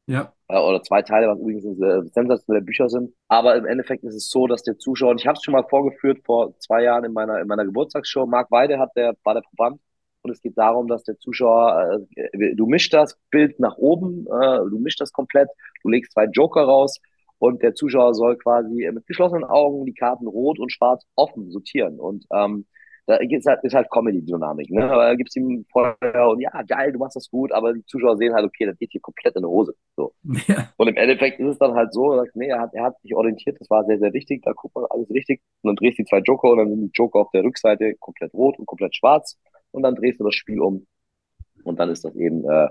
ja. 0.10 0.34
Äh, 0.48 0.60
oder 0.60 0.82
zwei 0.82 1.04
Teile, 1.04 1.28
was 1.28 1.40
übrigens 1.40 1.64
äh, 1.66 2.10
sensationelle 2.12 2.66
Bücher 2.66 2.90
sind. 2.90 3.14
Aber 3.28 3.56
im 3.56 3.66
Endeffekt 3.66 4.04
ist 4.04 4.16
es 4.16 4.30
so, 4.30 4.48
dass 4.48 4.64
der 4.64 4.78
Zuschauer, 4.78 5.12
und 5.12 5.22
ich 5.22 5.28
habe 5.28 5.38
es 5.38 5.44
schon 5.44 5.54
mal 5.54 5.66
vorgeführt 5.70 6.22
vor 6.26 6.58
zwei 6.60 6.84
Jahren 6.84 7.06
in 7.06 7.14
meiner, 7.14 7.40
in 7.40 7.48
meiner 7.48 7.66
Geburtstagsshow, 7.66 8.26
Marc 8.26 8.50
Weide 8.52 8.80
hat 8.80 8.90
der, 8.96 9.16
war 9.24 9.36
der 9.36 9.42
Proband. 9.42 9.80
Und 10.22 10.32
es 10.32 10.42
geht 10.42 10.58
darum, 10.58 10.88
dass 10.88 11.04
der 11.04 11.18
Zuschauer, 11.20 12.02
äh, 12.16 12.56
du 12.56 12.66
mischst 12.66 12.92
das 12.92 13.18
Bild 13.30 13.60
nach 13.60 13.78
oben, 13.78 14.26
äh, 14.26 14.58
du 14.70 14.80
mischst 14.80 15.00
das 15.00 15.14
komplett, 15.14 15.48
du 15.84 15.90
legst 15.90 16.12
zwei 16.14 16.26
Joker 16.26 16.64
raus 16.64 17.00
und 17.38 17.62
der 17.62 17.76
Zuschauer 17.76 18.16
soll 18.16 18.36
quasi 18.38 18.90
mit 18.92 19.06
geschlossenen 19.06 19.46
Augen 19.46 19.86
die 19.86 19.94
Karten 19.94 20.28
rot 20.28 20.60
und 20.60 20.72
schwarz 20.72 21.06
offen 21.16 21.52
sortieren. 21.52 22.00
Und 22.00 22.26
ähm, 22.34 22.66
da 23.10 23.16
ist 23.16 23.48
halt, 23.48 23.64
ist 23.64 23.74
halt 23.74 23.90
Comedy-Dynamik, 23.90 24.70
ne? 24.70 24.84
Aber 24.84 25.08
da 25.08 25.16
gibt's 25.16 25.36
ihm 25.36 25.66
Feuer 25.72 26.30
und 26.30 26.42
ja, 26.42 26.62
geil, 26.62 26.92
du 26.92 27.00
machst 27.00 27.16
das 27.16 27.28
gut, 27.28 27.52
aber 27.52 27.74
die 27.74 27.84
Zuschauer 27.86 28.18
sehen 28.18 28.36
halt, 28.36 28.46
okay, 28.46 28.68
das 28.68 28.78
geht 28.78 28.92
hier 28.92 29.02
komplett 29.02 29.36
in 29.36 29.42
die 29.42 29.48
Hose. 29.48 29.74
So. 29.96 30.14
Ja. 30.48 30.72
Und 30.78 30.90
im 30.90 30.96
Endeffekt 30.96 31.40
ist 31.40 31.48
es 31.48 31.58
dann 31.58 31.74
halt 31.74 31.92
so, 31.92 32.12
er 32.12 32.20
sagt, 32.20 32.36
nee, 32.36 32.50
er 32.50 32.60
hat, 32.60 32.76
er 32.76 32.84
hat 32.84 33.02
sich 33.02 33.16
orientiert, 33.16 33.60
das 33.60 33.68
war 33.72 33.84
sehr, 33.86 33.98
sehr 33.98 34.14
wichtig, 34.14 34.44
da 34.44 34.52
guckt 34.52 34.76
man 34.76 34.86
alles 34.92 35.10
richtig. 35.10 35.42
Und 35.64 35.70
dann 35.70 35.76
drehst 35.78 35.98
du 35.98 36.04
die 36.04 36.08
zwei 36.08 36.20
Joker 36.20 36.52
und 36.52 36.60
dann 36.60 36.70
sind 36.70 36.82
die 36.82 36.92
Joker 36.94 37.22
auf 37.22 37.32
der 37.32 37.44
Rückseite 37.44 37.96
komplett 37.96 38.32
rot 38.36 38.60
und 38.60 38.68
komplett 38.68 38.96
schwarz. 38.96 39.40
Und 39.72 39.82
dann 39.82 39.96
drehst 39.96 40.20
du 40.20 40.24
das 40.24 40.36
Spiel 40.36 40.62
um. 40.62 40.86
Und 41.64 41.80
dann 41.80 41.90
ist 41.90 42.06
das 42.06 42.16
eben 42.16 42.48
äh, 42.48 42.68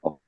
auf 0.00 0.20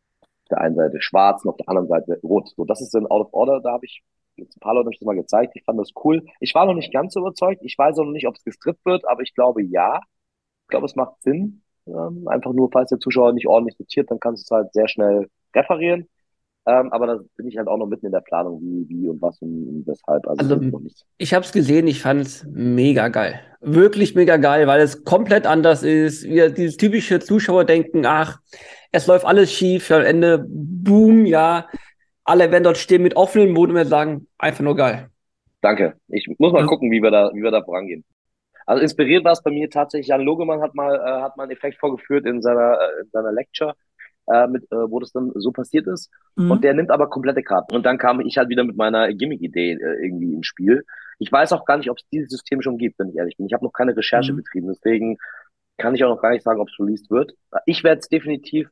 der 0.51 0.59
einen 0.63 0.75
Seite 0.75 1.01
schwarz 1.01 1.45
und 1.45 1.51
auf 1.51 1.57
der 1.59 1.69
anderen 1.69 1.87
Seite 1.87 2.19
rot. 2.25 2.49
So, 2.57 2.65
das 2.65 2.81
ist 2.81 2.93
dann 2.93 3.07
Out 3.07 3.27
of 3.27 3.33
Order, 3.33 3.61
da 3.61 3.71
habe 3.71 3.87
ich 3.87 4.03
ein 4.39 4.61
paar 4.61 4.75
Leute 4.75 4.87
haben 4.87 4.93
das 4.93 5.07
mal 5.07 5.15
gezeigt. 5.15 5.53
Ich 5.57 5.65
fand 5.65 5.79
das 5.79 5.91
cool. 6.05 6.25
Ich 6.41 6.55
war 6.55 6.67
noch 6.67 6.75
nicht 6.75 6.93
ganz 6.93 7.15
so 7.15 7.21
überzeugt. 7.21 7.63
Ich 7.65 7.77
weiß 7.79 7.99
auch 7.99 8.05
noch 8.05 8.13
nicht, 8.13 8.27
ob 8.27 8.37
es 8.37 8.45
gestrippt 8.45 8.85
wird, 8.85 9.07
aber 9.09 9.23
ich 9.23 9.35
glaube 9.35 9.63
ja. 9.63 10.01
Ich 10.63 10.69
glaube, 10.69 10.87
es 10.87 10.97
macht 10.97 11.23
Sinn. 11.23 11.63
Ähm, 11.87 12.27
einfach 12.29 12.53
nur, 12.53 12.71
falls 12.73 12.89
der 12.91 12.99
Zuschauer 12.99 13.33
nicht 13.33 13.47
ordentlich 13.47 13.79
notiert, 13.79 14.11
dann 14.11 14.21
kannst 14.21 14.43
du 14.43 14.55
es 14.55 14.59
halt 14.59 14.73
sehr 14.73 14.89
schnell 14.89 15.29
referieren. 15.55 16.09
Ähm, 16.67 16.91
aber 16.93 17.07
da 17.07 17.19
bin 17.37 17.47
ich 17.47 17.59
halt 17.59 17.69
auch 17.69 17.77
noch 17.77 17.87
mitten 17.87 18.07
in 18.07 18.13
der 18.13 18.23
Planung, 18.23 18.59
wie, 18.63 18.89
wie 18.89 19.09
und 19.09 19.21
was 19.21 19.41
und 19.43 19.85
weshalb. 19.87 20.27
Also, 20.27 20.55
also 20.55 20.81
ich 21.19 21.35
habe 21.35 21.45
es 21.45 21.53
gesehen, 21.53 21.87
ich 21.87 22.01
fand 22.01 22.23
es 22.23 22.47
mega 22.51 23.09
geil. 23.09 23.39
Wirklich 23.61 24.15
mega 24.15 24.39
geil, 24.39 24.67
weil 24.67 24.81
es 24.81 25.05
komplett 25.05 25.47
anders 25.47 25.83
ist. 25.83 26.25
Wir, 26.25 26.49
dieses 26.49 26.79
typische 26.79 27.21
Zuschauer 27.21 27.67
denken, 27.67 28.07
ach, 28.07 28.41
es 28.93 29.07
läuft 29.07 29.27
alles 29.27 29.53
schief, 29.53 29.91
am 29.91 30.03
Ende, 30.03 30.47
boom, 30.49 31.27
ja, 31.27 31.67
alle 32.25 32.51
werden 32.51 32.65
dort 32.65 32.79
stehen 32.79 33.03
mit 33.03 33.17
offenen 33.17 33.53
Mund 33.53 33.73
und 33.73 33.85
sagen, 33.85 34.27
einfach 34.39 34.65
nur 34.65 34.77
geil. 34.77 35.11
Danke. 35.61 35.95
Ich 36.09 36.27
muss 36.39 36.53
mal 36.53 36.67
gucken, 36.67 36.91
wie 36.91 37.03
wir 37.03 37.11
da, 37.11 37.31
wie 37.33 37.43
wir 37.43 37.51
da 37.51 37.63
vorangehen. 37.63 38.05
Also 38.67 38.83
inspiriert 38.83 39.25
war 39.25 39.33
es 39.33 39.43
bei 39.43 39.51
mir 39.51 39.69
tatsächlich, 39.69 40.09
Jan 40.09 40.23
Logemann 40.23 40.63
hat 40.63 40.75
mal, 40.75 40.95
äh, 40.95 41.23
hat 41.23 41.37
mal 41.37 41.45
einen 41.45 41.53
Effekt 41.53 41.79
vorgeführt 41.79 42.27
in 42.27 42.41
seiner, 42.43 42.79
äh, 42.81 43.03
in 43.03 43.11
seiner 43.11 43.33
Lecture, 43.33 43.75
äh, 44.27 44.47
mit, 44.47 44.65
äh, 44.73 44.91
wo 44.91 45.01
das 45.01 45.13
dann 45.13 45.33
so 45.35 45.53
passiert 45.53 45.87
ist. 45.87 46.11
Mhm. 46.37 46.51
Und 46.51 46.65
der 46.65 46.75
nimmt 46.75 46.91
aber 46.91 47.11
komplette 47.11 47.43
Karten. 47.43 47.75
Und 47.75 47.85
dann 47.85 47.99
kam 47.99 48.21
ich 48.21 48.39
halt 48.39 48.49
wieder 48.49 48.65
mit 48.65 48.77
meiner 48.77 49.13
Gimmick-Idee 49.13 49.73
äh, 49.73 50.05
irgendwie 50.05 50.33
ins 50.35 50.47
Spiel. 50.47 50.85
Ich 51.19 51.31
weiß 51.31 51.53
auch 51.53 51.65
gar 51.67 51.77
nicht, 51.77 51.91
ob 51.91 51.99
es 51.99 52.09
dieses 52.11 52.31
System 52.31 52.63
schon 52.63 52.79
gibt, 52.79 52.99
wenn 52.99 53.11
ich 53.11 53.17
ehrlich 53.17 53.37
bin. 53.37 53.47
Ich 53.47 53.53
habe 53.53 53.65
noch 53.65 53.73
keine 53.73 53.97
Recherche 53.97 54.33
mhm. 54.33 54.39
betrieben, 54.39 54.69
deswegen 54.69 55.19
kann 55.77 55.95
ich 55.95 56.05
auch 56.05 56.09
noch 56.09 56.23
gar 56.23 56.31
nicht 56.31 56.45
sagen, 56.45 56.61
ob 56.61 56.69
es 56.69 56.79
released 56.79 57.11
wird. 57.11 57.35
Ich 57.67 57.85
werde 57.85 58.01
es 58.01 58.09
definitiv 58.09 58.69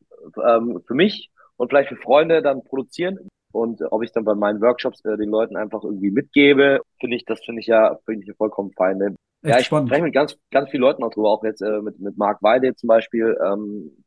ähm, 0.47 0.81
für 0.87 0.95
mich 0.95 1.31
und 1.57 1.69
vielleicht 1.69 1.89
für 1.89 1.97
Freunde 1.97 2.43
dann 2.43 2.65
produzieren. 2.65 3.19
Und 3.53 3.83
ob 3.91 4.03
ich 4.03 4.13
dann 4.13 4.25
bei 4.25 4.35
meinen 4.35 4.61
Workshops 4.61 5.05
äh, 5.05 5.17
den 5.17 5.29
Leuten 5.29 5.57
einfach 5.57 5.85
irgendwie 5.85 6.11
mitgebe, 6.11 6.81
finde 6.99 7.17
ich, 7.17 7.25
das 7.25 7.45
finde 7.45 7.61
ich 7.61 7.67
ja, 7.67 7.99
finde 8.05 8.23
ich 8.23 8.29
ja 8.29 8.35
vollkommen 8.35 8.73
fein. 8.73 8.99
Ne? 8.99 9.15
Ja, 9.43 9.59
ich 9.59 9.67
spreche 9.67 10.03
mit 10.03 10.15
ganz, 10.15 10.39
ganz 10.51 10.71
vielen 10.71 10.83
Leuten 10.83 11.03
auch 11.03 11.11
drüber, 11.11 11.31
auch 11.31 11.45
jetzt 11.45 11.63
äh, 11.63 11.81
mit, 11.83 11.99
mit 12.01 12.17
Marc 12.17 12.43
Weide 12.43 12.75
zum 12.75 12.89
Beispiel, 12.89 13.37
ähm, 13.45 14.05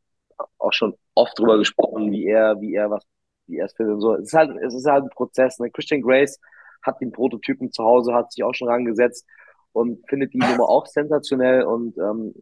auch 0.58 0.74
schon 0.74 0.96
oft 1.14 1.38
drüber 1.38 1.58
gesprochen, 1.58 2.12
wie 2.12 2.26
er, 2.26 2.60
wie 2.60 2.74
er 2.74 2.90
was, 2.90 3.04
wie 3.48 3.58
er 3.58 3.66
es 3.66 3.74
findet 3.74 3.96
und 3.96 4.02
so. 4.02 4.16
Es 4.16 4.28
ist 4.28 4.34
halt, 4.34 4.56
es 4.62 4.74
ist 4.74 4.86
halt 4.86 5.04
ein 5.04 5.10
Prozess. 5.10 5.60
Ne? 5.60 5.70
Christian 5.70 6.02
Grace 6.02 6.40
hat 6.82 7.00
den 7.02 7.12
Prototypen 7.12 7.72
zu 7.72 7.84
Hause, 7.84 8.14
hat 8.14 8.32
sich 8.32 8.44
auch 8.44 8.54
schon 8.54 8.70
rangesetzt 8.70 9.26
und 9.74 10.08
findet 10.10 10.34
die 10.34 10.40
Nummer 10.40 10.70
auch 10.70 10.88
sensationell 10.88 11.64
und 11.64 11.98
ähm, 11.98 12.34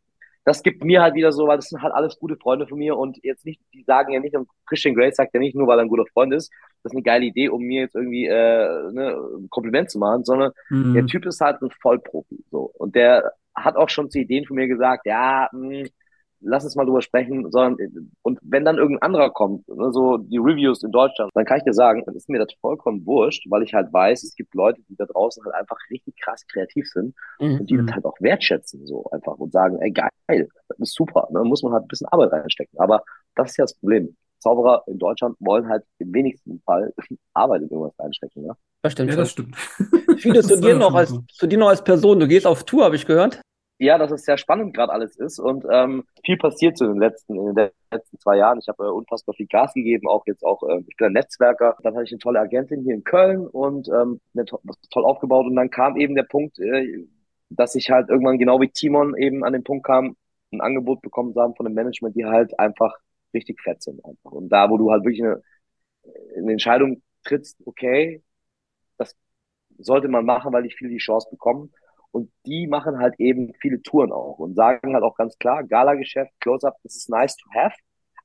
das 0.45 0.61
gibt 0.61 0.83
mir 0.83 1.01
halt 1.01 1.15
wieder 1.15 1.31
so, 1.31 1.47
weil 1.47 1.57
das 1.57 1.69
sind 1.69 1.81
halt 1.81 1.93
alles 1.93 2.19
gute 2.19 2.35
Freunde 2.35 2.67
von 2.67 2.77
mir 2.77 2.97
und 2.97 3.17
jetzt 3.23 3.45
nicht, 3.45 3.61
die 3.73 3.83
sagen 3.83 4.13
ja 4.13 4.19
nicht, 4.19 4.35
und 4.35 4.47
Christian 4.65 4.95
Grace 4.95 5.15
sagt 5.15 5.33
ja 5.33 5.39
nicht 5.39 5.55
nur, 5.55 5.67
weil 5.67 5.79
er 5.79 5.83
ein 5.83 5.89
guter 5.89 6.05
Freund 6.13 6.33
ist, 6.33 6.51
das 6.83 6.91
ist 6.91 6.95
eine 6.95 7.03
geile 7.03 7.25
Idee, 7.25 7.49
um 7.49 7.61
mir 7.61 7.81
jetzt 7.81 7.95
irgendwie 7.95 8.25
äh, 8.25 8.91
ne, 8.91 9.15
ein 9.37 9.49
Kompliment 9.49 9.89
zu 9.89 9.99
machen, 9.99 10.25
sondern 10.25 10.51
mhm. 10.69 10.93
der 10.93 11.05
Typ 11.05 11.25
ist 11.25 11.39
halt 11.39 11.61
ein 11.61 11.71
Vollprofi. 11.81 12.43
So. 12.51 12.71
Und 12.77 12.95
der 12.95 13.31
hat 13.55 13.77
auch 13.77 13.89
schon 13.89 14.09
zu 14.09 14.19
Ideen 14.19 14.45
von 14.45 14.55
mir 14.57 14.67
gesagt, 14.67 15.05
ja, 15.05 15.47
mh, 15.53 15.69
hm, 15.69 15.89
lass 16.43 16.63
uns 16.63 16.75
mal 16.75 16.85
drüber 16.85 17.01
sprechen, 17.01 17.49
sondern 17.51 17.77
und 18.21 18.39
wenn 18.41 18.65
dann 18.65 18.77
irgendein 18.77 19.01
anderer 19.01 19.29
kommt, 19.31 19.67
ne, 19.67 19.91
so 19.91 20.17
die 20.17 20.37
Reviews 20.37 20.83
in 20.83 20.91
Deutschland, 20.91 21.31
dann 21.33 21.45
kann 21.45 21.57
ich 21.57 21.63
dir 21.63 21.73
sagen, 21.73 22.03
dann 22.05 22.15
ist 22.15 22.29
mir 22.29 22.39
das 22.39 22.53
vollkommen 22.61 23.05
wurscht, 23.05 23.45
weil 23.49 23.63
ich 23.63 23.73
halt 23.73 23.91
weiß, 23.91 24.23
es 24.23 24.35
gibt 24.35 24.53
Leute, 24.53 24.81
die 24.89 24.95
da 24.95 25.05
draußen 25.05 25.43
halt 25.43 25.55
einfach 25.55 25.77
richtig 25.89 26.15
krass 26.21 26.45
kreativ 26.47 26.87
sind 26.89 27.15
mhm. 27.39 27.59
und 27.59 27.69
die 27.69 27.77
das 27.77 27.93
halt 27.93 28.05
auch 28.05 28.19
wertschätzen, 28.19 28.85
so 28.85 29.05
einfach 29.11 29.37
und 29.37 29.51
sagen, 29.51 29.79
ey 29.81 29.91
geil, 29.91 30.49
das 30.67 30.79
ist 30.79 30.95
super, 30.95 31.27
ne, 31.31 31.43
muss 31.43 31.63
man 31.63 31.73
halt 31.73 31.85
ein 31.85 31.87
bisschen 31.87 32.07
Arbeit 32.07 32.31
reinstecken. 32.31 32.79
Aber 32.79 33.03
das 33.35 33.51
ist 33.51 33.57
ja 33.57 33.63
das 33.63 33.75
Problem. 33.75 34.15
Zauberer 34.39 34.83
in 34.87 34.99
Deutschland 34.99 35.37
wollen 35.39 35.69
halt 35.69 35.83
im 35.99 36.13
wenigsten 36.13 36.61
Fall 36.65 36.93
Arbeit 37.33 37.61
in 37.61 37.69
irgendwas 37.69 37.97
reinstecken. 37.97 38.45
Ja? 38.45 38.55
Das 38.83 38.91
stimmt. 38.91 39.11
Ja, 39.11 39.15
das 39.15 39.31
stimmt. 39.31 39.55
Viele 40.17 40.41
zu 40.41 40.59
dir 40.59 40.75
noch 40.75 40.93
als 40.93 41.17
zu 41.31 41.47
dir 41.47 41.57
noch 41.57 41.69
als 41.69 41.83
Person. 41.83 42.19
Du 42.19 42.27
gehst 42.27 42.45
auf 42.45 42.65
Tour, 42.65 42.83
habe 42.83 42.97
ich 42.97 43.05
gehört. 43.05 43.41
Ja, 43.79 43.97
dass 43.97 44.11
es 44.11 44.23
sehr 44.23 44.37
spannend 44.37 44.75
gerade 44.75 44.91
alles 44.93 45.15
ist 45.17 45.39
und 45.39 45.65
ähm, 45.71 46.05
viel 46.23 46.37
passiert 46.37 46.79
in 46.81 46.87
den 46.87 46.99
letzten, 46.99 47.35
in 47.35 47.55
den 47.55 47.69
letzten 47.91 48.19
zwei 48.19 48.37
Jahren. 48.37 48.59
Ich 48.59 48.67
habe 48.67 48.85
äh, 48.85 48.89
unfassbar 48.89 49.35
viel 49.35 49.47
Gas 49.47 49.73
gegeben, 49.73 50.07
auch 50.07 50.23
jetzt 50.25 50.43
auch, 50.43 50.63
äh, 50.63 50.83
ich 50.87 50.95
bin 50.95 51.07
ein 51.07 51.13
Netzwerker. 51.13 51.75
Dann 51.83 51.93
hatte 51.95 52.05
ich 52.05 52.11
eine 52.11 52.19
tolle 52.19 52.39
Agentin 52.39 52.83
hier 52.83 52.93
in 52.93 53.03
Köln 53.03 53.47
und 53.47 53.89
ähm, 53.89 54.21
to 54.45 54.59
toll 54.91 55.05
aufgebaut. 55.05 55.45
Und 55.47 55.55
dann 55.55 55.69
kam 55.69 55.97
eben 55.97 56.15
der 56.15 56.23
Punkt, 56.23 56.59
äh, 56.59 57.05
dass 57.49 57.75
ich 57.75 57.89
halt 57.89 58.09
irgendwann 58.09 58.39
genau 58.39 58.61
wie 58.61 58.69
Timon 58.69 59.15
eben 59.17 59.43
an 59.43 59.53
den 59.53 59.63
Punkt 59.63 59.85
kam, 59.85 60.15
ein 60.51 60.61
Angebot 60.61 61.01
bekommen 61.01 61.33
zu 61.33 61.41
haben 61.41 61.55
von 61.55 61.65
dem 61.65 61.73
Management, 61.73 62.15
die 62.15 62.25
halt 62.25 62.57
einfach 62.59 62.95
richtig 63.33 63.61
fett 63.61 63.81
sind 63.81 64.03
einfach. 64.05 64.31
Und 64.31 64.49
da, 64.49 64.69
wo 64.69 64.77
du 64.77 64.91
halt 64.91 65.03
wirklich 65.03 65.23
eine, 65.23 65.41
eine 66.37 66.51
Entscheidung 66.53 67.01
trittst, 67.23 67.57
okay, 67.65 68.23
das 68.97 69.15
sollte 69.77 70.07
man 70.07 70.25
machen, 70.25 70.53
weil 70.53 70.65
ich 70.65 70.75
viele 70.75 70.91
die 70.91 70.97
Chance 70.97 71.27
bekommen. 71.31 71.73
Und 72.13 72.31
die 72.45 72.67
machen 72.67 72.99
halt 72.99 73.15
eben 73.19 73.53
viele 73.59 73.81
Touren 73.81 74.11
auch 74.11 74.37
und 74.37 74.53
sagen 74.55 74.93
halt 74.93 75.03
auch 75.03 75.15
ganz 75.15 75.35
klar, 75.39 75.63
Gala-Geschäft, 75.63 76.31
Close-Up, 76.41 76.77
das 76.83 76.95
ist 76.95 77.09
nice 77.09 77.35
to 77.35 77.49
have, 77.55 77.75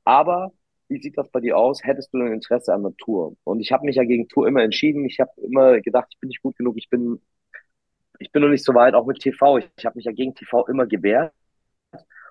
aber 0.05 0.53
wie 0.89 1.01
sieht 1.01 1.17
das 1.17 1.31
bei 1.31 1.41
dir 1.41 1.57
aus? 1.57 1.83
Hättest 1.83 2.13
du 2.13 2.19
ein 2.19 2.33
Interesse 2.33 2.75
an 2.75 2.83
der 2.83 2.95
Tour? 2.97 3.37
Und 3.45 3.61
ich 3.61 3.73
habe 3.73 3.87
mich 3.87 3.97
ja 3.97 4.05
gegen 4.05 4.29
Tour 4.29 4.47
immer 4.47 4.63
entschieden. 4.63 5.05
Ich 5.05 5.21
habe 5.21 5.31
immer 5.43 5.81
gedacht, 5.81 6.09
ich 6.11 6.21
bin 6.21 6.29
nicht 6.29 6.43
gut 6.43 6.57
genug, 6.57 6.77
ich 6.77 6.89
bin, 6.91 7.21
ich 8.19 8.31
bin 8.31 8.43
noch 8.43 8.49
nicht 8.51 8.65
so 8.65 8.75
weit, 8.75 8.95
auch 8.95 9.07
mit 9.07 9.21
TV. 9.21 9.59
Ich, 9.59 9.71
ich 9.77 9.87
habe 9.87 9.97
mich 9.97 10.05
ja 10.05 10.13
gegen 10.13 10.35
TV 10.35 10.67
immer 10.67 10.87
gewehrt. 10.87 11.33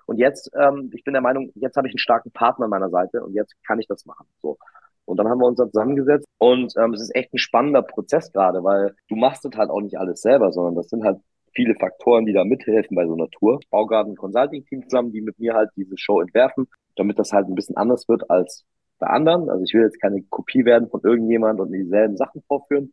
Und 0.06 0.18
jetzt, 0.18 0.50
ähm, 0.58 0.90
ich 0.94 1.04
bin 1.04 1.12
der 1.12 1.22
Meinung, 1.22 1.52
jetzt 1.54 1.76
habe 1.76 1.86
ich 1.88 1.92
einen 1.92 1.98
starken 1.98 2.30
Partner 2.30 2.64
an 2.64 2.70
meiner 2.70 2.90
Seite 2.90 3.22
und 3.22 3.34
jetzt 3.34 3.54
kann 3.66 3.78
ich 3.78 3.86
das 3.86 4.06
machen. 4.06 4.26
So. 4.42 4.58
Und 5.04 5.18
dann 5.18 5.28
haben 5.28 5.38
wir 5.38 5.46
uns 5.46 5.58
da 5.58 5.66
zusammengesetzt 5.66 6.26
und 6.38 6.74
ähm, 6.76 6.94
es 6.94 7.02
ist 7.02 7.14
echt 7.14 7.32
ein 7.34 7.38
spannender 7.38 7.82
Prozess 7.82 8.32
gerade, 8.32 8.64
weil 8.64 8.94
du 9.08 9.16
machst 9.16 9.44
das 9.44 9.52
halt 9.56 9.70
auch 9.70 9.80
nicht 9.80 9.98
alles 9.98 10.20
selber, 10.22 10.52
sondern 10.52 10.74
das 10.76 10.88
sind 10.88 11.04
halt 11.04 11.18
viele 11.58 11.74
Faktoren, 11.74 12.24
die 12.24 12.32
da 12.32 12.44
mithelfen 12.44 12.94
bei 12.94 13.04
so 13.04 13.14
einer 13.14 13.28
Tour. 13.30 13.58
Gerade 13.72 14.12
ein 14.12 14.14
Consulting-Team 14.14 14.84
zusammen, 14.84 15.10
die 15.10 15.20
mit 15.20 15.40
mir 15.40 15.54
halt 15.54 15.70
diese 15.74 15.98
Show 15.98 16.20
entwerfen, 16.20 16.68
damit 16.94 17.18
das 17.18 17.32
halt 17.32 17.48
ein 17.48 17.56
bisschen 17.56 17.76
anders 17.76 18.08
wird 18.08 18.30
als 18.30 18.64
bei 19.00 19.08
anderen. 19.08 19.50
Also 19.50 19.64
ich 19.64 19.74
will 19.74 19.82
jetzt 19.82 20.00
keine 20.00 20.22
Kopie 20.22 20.64
werden 20.64 20.88
von 20.88 21.00
irgendjemand 21.02 21.58
und 21.58 21.72
dieselben 21.72 22.16
Sachen 22.16 22.42
vorführen. 22.46 22.92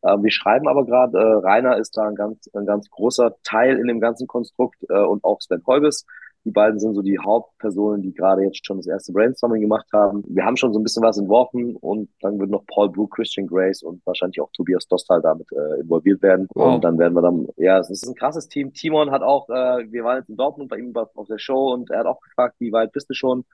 Äh, 0.00 0.16
wir 0.22 0.30
schreiben 0.30 0.68
aber 0.68 0.86
gerade, 0.86 1.18
äh, 1.18 1.46
Rainer 1.46 1.76
ist 1.76 1.98
da 1.98 2.08
ein 2.08 2.14
ganz, 2.14 2.48
ein 2.54 2.64
ganz 2.64 2.88
großer 2.88 3.34
Teil 3.42 3.78
in 3.78 3.88
dem 3.88 4.00
ganzen 4.00 4.26
Konstrukt 4.26 4.78
äh, 4.88 5.04
und 5.04 5.22
auch 5.24 5.42
Sven 5.42 5.62
Heubes. 5.66 6.06
Die 6.48 6.52
beiden 6.52 6.78
sind 6.78 6.94
so 6.94 7.02
die 7.02 7.18
Hauptpersonen, 7.18 8.00
die 8.00 8.14
gerade 8.14 8.42
jetzt 8.42 8.64
schon 8.64 8.78
das 8.78 8.86
erste 8.86 9.12
Brainstorming 9.12 9.60
gemacht 9.60 9.86
haben. 9.92 10.24
Wir 10.28 10.46
haben 10.46 10.56
schon 10.56 10.72
so 10.72 10.80
ein 10.80 10.82
bisschen 10.82 11.02
was 11.02 11.18
entworfen 11.18 11.76
und 11.76 12.08
dann 12.22 12.38
wird 12.38 12.48
noch 12.48 12.64
Paul 12.66 12.88
Blue, 12.88 13.06
Christian 13.06 13.46
Grace 13.46 13.82
und 13.82 14.00
wahrscheinlich 14.06 14.40
auch 14.40 14.48
Tobias 14.54 14.88
Dostal 14.88 15.20
damit 15.20 15.46
äh, 15.52 15.82
involviert 15.82 16.22
werden. 16.22 16.48
Wow. 16.54 16.76
Und 16.76 16.84
dann 16.84 16.96
werden 16.98 17.12
wir 17.12 17.20
dann, 17.20 17.48
ja, 17.58 17.78
es 17.78 17.90
ist 17.90 18.08
ein 18.08 18.14
krasses 18.14 18.48
Team. 18.48 18.72
Timon 18.72 19.10
hat 19.10 19.20
auch, 19.20 19.50
äh, 19.50 19.92
wir 19.92 20.04
waren 20.04 20.20
jetzt 20.20 20.30
in 20.30 20.38
Dortmund 20.38 20.70
bei 20.70 20.78
ihm 20.78 20.96
auf 20.96 21.26
der 21.28 21.36
Show 21.36 21.74
und 21.74 21.90
er 21.90 21.98
hat 21.98 22.06
auch 22.06 22.22
gefragt, 22.22 22.54
wie 22.60 22.72
weit 22.72 22.92
bist 22.92 23.10
du 23.10 23.14
schon? 23.14 23.44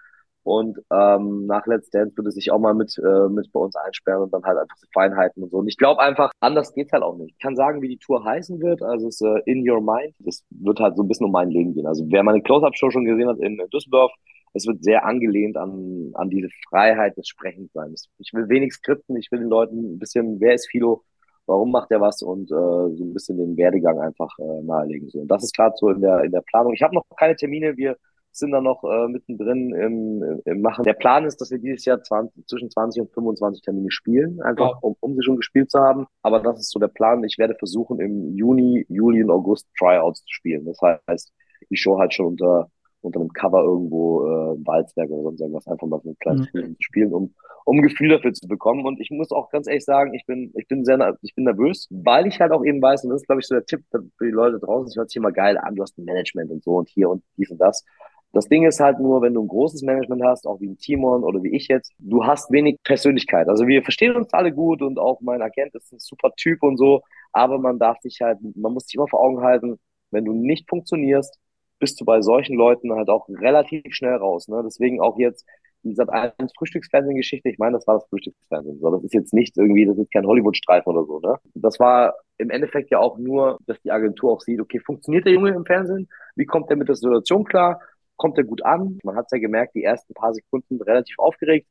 Und 0.44 0.78
ähm, 0.92 1.46
nach 1.46 1.66
Let's 1.66 1.90
Dance 1.90 2.16
würde 2.16 2.30
sich 2.30 2.50
auch 2.50 2.58
mal 2.58 2.74
mit, 2.74 2.96
äh, 2.98 3.28
mit 3.28 3.50
bei 3.50 3.60
uns 3.60 3.74
einsperren 3.76 4.22
und 4.22 4.32
dann 4.32 4.44
halt 4.44 4.58
einfach 4.58 4.76
so 4.76 4.86
Feinheiten 4.92 5.42
und 5.42 5.50
so. 5.50 5.58
Und 5.58 5.68
ich 5.68 5.78
glaube 5.78 6.00
einfach, 6.00 6.30
anders 6.40 6.72
geht's 6.74 6.92
halt 6.92 7.02
auch 7.02 7.16
nicht. 7.16 7.32
Ich 7.32 7.42
kann 7.42 7.56
sagen, 7.56 7.80
wie 7.82 7.88
die 7.88 7.98
Tour 7.98 8.24
heißen 8.24 8.60
wird. 8.60 8.82
Also 8.82 9.08
es 9.08 9.20
ist 9.20 9.26
äh, 9.26 9.40
In 9.46 9.68
Your 9.68 9.80
Mind. 9.80 10.14
Das 10.18 10.44
wird 10.50 10.80
halt 10.80 10.96
so 10.96 11.02
ein 11.02 11.08
bisschen 11.08 11.26
um 11.26 11.32
mein 11.32 11.50
Leben 11.50 11.74
gehen. 11.74 11.86
Also 11.86 12.04
wer 12.08 12.22
meine 12.22 12.42
Close-Up-Show 12.42 12.90
schon 12.90 13.06
gesehen 13.06 13.28
hat 13.28 13.38
in 13.38 13.60
Düsseldorf, 13.72 14.12
es 14.54 14.66
wird 14.66 14.84
sehr 14.84 15.04
angelehnt 15.04 15.56
an, 15.56 16.12
an 16.14 16.30
diese 16.30 16.48
Freiheit 16.68 17.16
des 17.16 17.26
Sprechenseins. 17.26 18.08
Ich 18.18 18.32
will 18.32 18.48
wenig 18.48 18.72
skripten, 18.72 19.16
ich 19.16 19.30
will 19.32 19.40
den 19.40 19.48
Leuten 19.48 19.94
ein 19.94 19.98
bisschen, 19.98 20.40
wer 20.40 20.54
ist 20.54 20.70
Philo, 20.70 21.02
warum 21.46 21.72
macht 21.72 21.90
er 21.90 22.00
was 22.00 22.22
und 22.22 22.50
äh, 22.50 22.54
so 22.96 23.04
ein 23.04 23.12
bisschen 23.12 23.36
den 23.36 23.56
Werdegang 23.56 23.98
einfach 23.98 24.30
äh, 24.38 24.62
nahelegen. 24.62 25.08
So. 25.10 25.20
Und 25.20 25.28
das 25.28 25.42
ist 25.42 25.56
gerade 25.56 25.74
so 25.76 25.90
in 25.90 26.00
der, 26.00 26.22
in 26.22 26.30
der 26.30 26.42
Planung. 26.42 26.72
Ich 26.72 26.82
habe 26.82 26.94
noch 26.94 27.04
keine 27.16 27.34
Termine. 27.34 27.76
Wir 27.76 27.96
sind 28.36 28.52
da 28.52 28.60
noch 28.60 28.82
äh, 28.84 29.08
mittendrin 29.08 29.74
im, 29.74 30.40
im 30.44 30.60
Machen. 30.60 30.84
Der 30.84 30.94
Plan 30.94 31.24
ist, 31.24 31.40
dass 31.40 31.50
wir 31.50 31.58
dieses 31.58 31.84
Jahr 31.84 32.02
20, 32.02 32.46
zwischen 32.46 32.70
20 32.70 33.02
und 33.02 33.12
25 33.12 33.62
Termine 33.62 33.90
spielen, 33.90 34.40
einfach 34.42 34.70
ja. 34.70 34.78
um, 34.80 34.96
um 35.00 35.14
sie 35.14 35.22
schon 35.22 35.36
gespielt 35.36 35.70
zu 35.70 35.78
haben. 35.78 36.06
Aber 36.22 36.40
das 36.40 36.58
ist 36.60 36.70
so 36.70 36.78
der 36.78 36.88
Plan. 36.88 37.24
Ich 37.24 37.38
werde 37.38 37.54
versuchen, 37.54 38.00
im 38.00 38.36
Juni, 38.36 38.84
Juli 38.88 39.22
und 39.22 39.30
August 39.30 39.68
Tryouts 39.78 40.24
zu 40.24 40.34
spielen. 40.34 40.64
Das 40.64 40.78
heißt, 40.82 41.32
die 41.70 41.76
Show 41.76 41.98
halt 41.98 42.14
schon 42.14 42.26
unter 42.26 42.68
unter 43.04 43.20
einem 43.20 43.32
Cover 43.32 43.62
irgendwo 43.62 44.24
äh, 44.24 44.66
Walzwerk 44.66 45.10
oder 45.10 45.24
sonst 45.24 45.40
irgendwas 45.40 45.66
einfach 45.68 45.86
mal 45.86 46.00
so 46.02 46.10
ein 46.10 46.18
kleines 46.18 46.52
mhm. 46.52 46.74
zu 46.76 46.82
spielen, 46.82 47.12
um, 47.12 47.34
um 47.64 47.78
ein 47.78 47.82
Gefühl 47.82 48.08
dafür 48.08 48.32
zu 48.32 48.48
bekommen. 48.48 48.86
Und 48.86 49.00
ich 49.00 49.10
muss 49.10 49.30
auch 49.30 49.50
ganz 49.50 49.66
ehrlich 49.68 49.84
sagen, 49.84 50.14
ich 50.14 50.24
bin, 50.26 50.52
ich 50.56 50.66
bin 50.66 50.84
sehr, 50.84 51.16
ich 51.22 51.34
bin 51.34 51.44
nervös, 51.44 51.86
weil 51.90 52.26
ich 52.26 52.40
halt 52.40 52.52
auch 52.52 52.64
eben 52.64 52.80
weiß, 52.80 53.04
und 53.04 53.10
das 53.10 53.22
ist, 53.22 53.26
glaube 53.26 53.40
ich, 53.40 53.46
so 53.46 53.54
der 53.54 53.66
Tipp 53.66 53.82
für 53.90 54.24
die 54.24 54.30
Leute 54.30 54.58
draußen, 54.58 54.88
es 54.88 54.96
hört 54.96 55.10
sich 55.10 55.16
immer 55.16 55.32
geil 55.32 55.58
an, 55.58 55.74
du 55.74 55.82
hast 55.82 55.98
ein 55.98 56.04
Management 56.04 56.50
und 56.50 56.64
so 56.64 56.76
und 56.78 56.88
hier 56.88 57.10
und 57.10 57.22
dies 57.36 57.50
und 57.50 57.58
das. 57.58 57.84
Das 58.34 58.48
Ding 58.48 58.64
ist 58.66 58.80
halt 58.80 58.98
nur, 58.98 59.22
wenn 59.22 59.32
du 59.32 59.42
ein 59.42 59.48
großes 59.48 59.82
Management 59.82 60.22
hast, 60.24 60.46
auch 60.46 60.60
wie 60.60 60.68
ein 60.68 60.76
Timon 60.76 61.22
oder 61.22 61.42
wie 61.42 61.54
ich 61.54 61.68
jetzt, 61.68 61.92
du 61.98 62.24
hast 62.24 62.50
wenig 62.50 62.78
Persönlichkeit. 62.82 63.48
Also 63.48 63.66
wir 63.66 63.82
verstehen 63.82 64.16
uns 64.16 64.32
alle 64.32 64.52
gut 64.52 64.82
und 64.82 64.98
auch 64.98 65.20
mein 65.20 65.40
Agent 65.40 65.74
ist 65.74 65.92
ein 65.92 66.00
super 66.00 66.32
Typ 66.36 66.62
und 66.62 66.76
so, 66.76 67.02
aber 67.32 67.58
man 67.58 67.78
darf 67.78 68.00
sich 68.00 68.20
halt, 68.20 68.38
man 68.56 68.72
muss 68.72 68.86
sich 68.86 68.96
immer 68.96 69.08
vor 69.08 69.20
Augen 69.20 69.40
halten, 69.40 69.78
wenn 70.10 70.24
du 70.24 70.32
nicht 70.32 70.68
funktionierst, 70.68 71.38
bist 71.78 72.00
du 72.00 72.04
bei 72.04 72.22
solchen 72.22 72.56
Leuten 72.56 72.92
halt 72.92 73.08
auch 73.08 73.28
relativ 73.28 73.94
schnell 73.94 74.16
raus. 74.16 74.48
Ne? 74.48 74.62
Deswegen 74.64 75.00
auch 75.00 75.18
jetzt 75.18 75.46
wie 75.84 75.90
gesagt, 75.90 76.10
eine 76.10 76.32
Frühstücksfernsehen-Geschichte, 76.56 77.48
ich 77.48 77.58
meine, 77.58 77.76
das 77.76 77.86
war 77.86 77.96
das 77.96 78.06
Frühstücksfernsehen. 78.08 78.80
So, 78.80 78.90
das 78.90 79.04
ist 79.04 79.14
jetzt 79.14 79.34
nicht 79.34 79.56
irgendwie, 79.56 79.84
das 79.84 79.98
ist 79.98 80.10
kein 80.10 80.26
Hollywood-Streifen 80.26 80.90
oder 80.90 81.04
so, 81.04 81.20
ne? 81.20 81.36
Das 81.54 81.78
war 81.78 82.14
im 82.38 82.50
Endeffekt 82.50 82.90
ja 82.90 82.98
auch 82.98 83.18
nur, 83.18 83.58
dass 83.66 83.80
die 83.82 83.90
Agentur 83.90 84.32
auch 84.32 84.40
sieht, 84.40 84.60
okay, 84.60 84.80
funktioniert 84.80 85.26
der 85.26 85.34
Junge 85.34 85.50
im 85.50 85.66
Fernsehen? 85.66 86.08
Wie 86.36 86.46
kommt 86.46 86.70
er 86.70 86.76
mit 86.76 86.88
der 86.88 86.96
Situation 86.96 87.44
klar? 87.44 87.80
Kommt 88.16 88.38
er 88.38 88.44
gut 88.44 88.64
an. 88.64 88.98
Man 89.02 89.16
hat 89.16 89.26
es 89.26 89.32
ja 89.32 89.38
gemerkt, 89.38 89.74
die 89.74 89.84
ersten 89.84 90.14
paar 90.14 90.34
Sekunden 90.34 90.80
relativ 90.80 91.18
aufgeregt. 91.18 91.68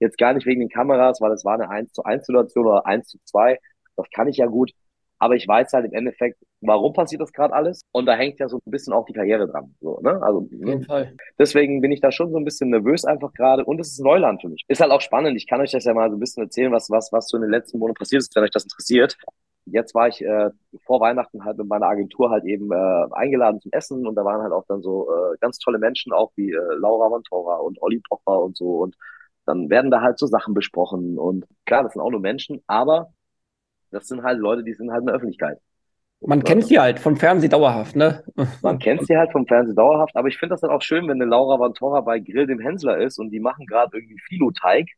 Jetzt 0.00 0.18
gar 0.18 0.32
nicht 0.34 0.46
wegen 0.46 0.60
den 0.60 0.68
Kameras, 0.68 1.20
weil 1.20 1.32
es 1.32 1.44
war 1.44 1.54
eine 1.54 1.70
1 1.70 1.92
zu 1.92 2.02
1 2.04 2.26
Situation 2.26 2.66
oder 2.66 2.86
1 2.86 3.08
zu 3.08 3.18
2. 3.24 3.58
Das 3.96 4.06
kann 4.10 4.28
ich 4.28 4.38
ja 4.38 4.46
gut. 4.46 4.72
Aber 5.18 5.36
ich 5.36 5.46
weiß 5.46 5.72
halt 5.72 5.86
im 5.86 5.94
Endeffekt, 5.94 6.38
warum 6.60 6.92
passiert 6.92 7.22
das 7.22 7.32
gerade 7.32 7.54
alles? 7.54 7.82
Und 7.92 8.06
da 8.06 8.14
hängt 8.14 8.40
ja 8.40 8.48
so 8.48 8.58
ein 8.58 8.70
bisschen 8.70 8.92
auch 8.92 9.06
die 9.06 9.12
Karriere 9.12 9.46
dran. 9.46 9.74
So, 9.80 10.00
ne? 10.02 10.20
Also, 10.20 10.40
Auf 10.40 10.50
jeden 10.50 10.84
Fall. 10.84 11.14
Deswegen 11.38 11.80
bin 11.80 11.92
ich 11.92 12.00
da 12.00 12.10
schon 12.10 12.30
so 12.30 12.36
ein 12.36 12.44
bisschen 12.44 12.70
nervös 12.70 13.04
einfach 13.04 13.32
gerade. 13.32 13.64
Und 13.64 13.80
es 13.80 13.92
ist 13.92 14.00
Neuland 14.00 14.42
für 14.42 14.48
mich. 14.48 14.64
Ist 14.68 14.80
halt 14.80 14.90
auch 14.90 15.00
spannend. 15.00 15.36
Ich 15.36 15.46
kann 15.46 15.60
euch 15.60 15.70
das 15.70 15.84
ja 15.84 15.94
mal 15.94 16.10
so 16.10 16.16
ein 16.16 16.20
bisschen 16.20 16.42
erzählen, 16.42 16.72
was, 16.72 16.90
was, 16.90 17.12
was 17.12 17.28
so 17.28 17.36
in 17.36 17.42
den 17.42 17.52
letzten 17.52 17.78
Monaten 17.78 17.96
passiert 17.96 18.22
ist, 18.22 18.34
wenn 18.34 18.42
euch 18.42 18.50
das 18.50 18.64
interessiert 18.64 19.16
jetzt 19.66 19.94
war 19.94 20.08
ich 20.08 20.22
äh, 20.22 20.50
vor 20.84 21.00
Weihnachten 21.00 21.44
halt 21.44 21.58
mit 21.58 21.66
meiner 21.66 21.86
Agentur 21.86 22.30
halt 22.30 22.44
eben 22.44 22.70
äh, 22.72 23.06
eingeladen 23.12 23.60
zum 23.60 23.72
Essen 23.72 24.06
und 24.06 24.14
da 24.14 24.24
waren 24.24 24.42
halt 24.42 24.52
auch 24.52 24.64
dann 24.68 24.82
so 24.82 25.08
äh, 25.10 25.36
ganz 25.40 25.58
tolle 25.58 25.78
Menschen, 25.78 26.12
auch 26.12 26.32
wie 26.36 26.52
äh, 26.52 26.74
Laura 26.78 27.08
Montora 27.08 27.56
und 27.56 27.80
Olli 27.82 28.00
Pocher 28.00 28.42
und 28.42 28.56
so 28.56 28.82
und 28.82 28.96
dann 29.46 29.68
werden 29.70 29.90
da 29.90 30.00
halt 30.00 30.18
so 30.18 30.26
Sachen 30.26 30.54
besprochen 30.54 31.18
und 31.18 31.46
klar, 31.66 31.82
das 31.82 31.92
sind 31.92 32.02
auch 32.02 32.10
nur 32.10 32.20
Menschen, 32.20 32.62
aber 32.66 33.12
das 33.90 34.06
sind 34.06 34.22
halt 34.22 34.38
Leute, 34.38 34.64
die 34.64 34.74
sind 34.74 34.90
halt 34.90 35.00
in 35.00 35.06
der 35.06 35.14
Öffentlichkeit. 35.14 35.58
Man 36.20 36.38
und, 36.38 36.44
kennt 36.44 36.64
sie 36.64 36.78
halt 36.78 36.98
vom 36.98 37.16
Fernsehen 37.16 37.50
dauerhaft, 37.50 37.96
ne? 37.96 38.24
Man 38.62 38.78
kennt 38.78 39.06
sie 39.06 39.16
halt 39.16 39.30
vom 39.32 39.46
Fernsehen 39.46 39.76
dauerhaft, 39.76 40.16
aber 40.16 40.28
ich 40.28 40.38
finde 40.38 40.54
das 40.54 40.62
dann 40.62 40.70
auch 40.70 40.82
schön, 40.82 41.04
wenn 41.04 41.20
eine 41.20 41.26
Laura 41.26 41.58
Vantora 41.58 42.00
bei 42.00 42.18
Grill 42.18 42.46
dem 42.46 42.60
Hensler 42.60 42.98
ist 42.98 43.18
und 43.18 43.30
die 43.30 43.40
machen 43.40 43.66
gerade 43.66 43.96
irgendwie 43.96 44.18
Filoteig 44.18 44.88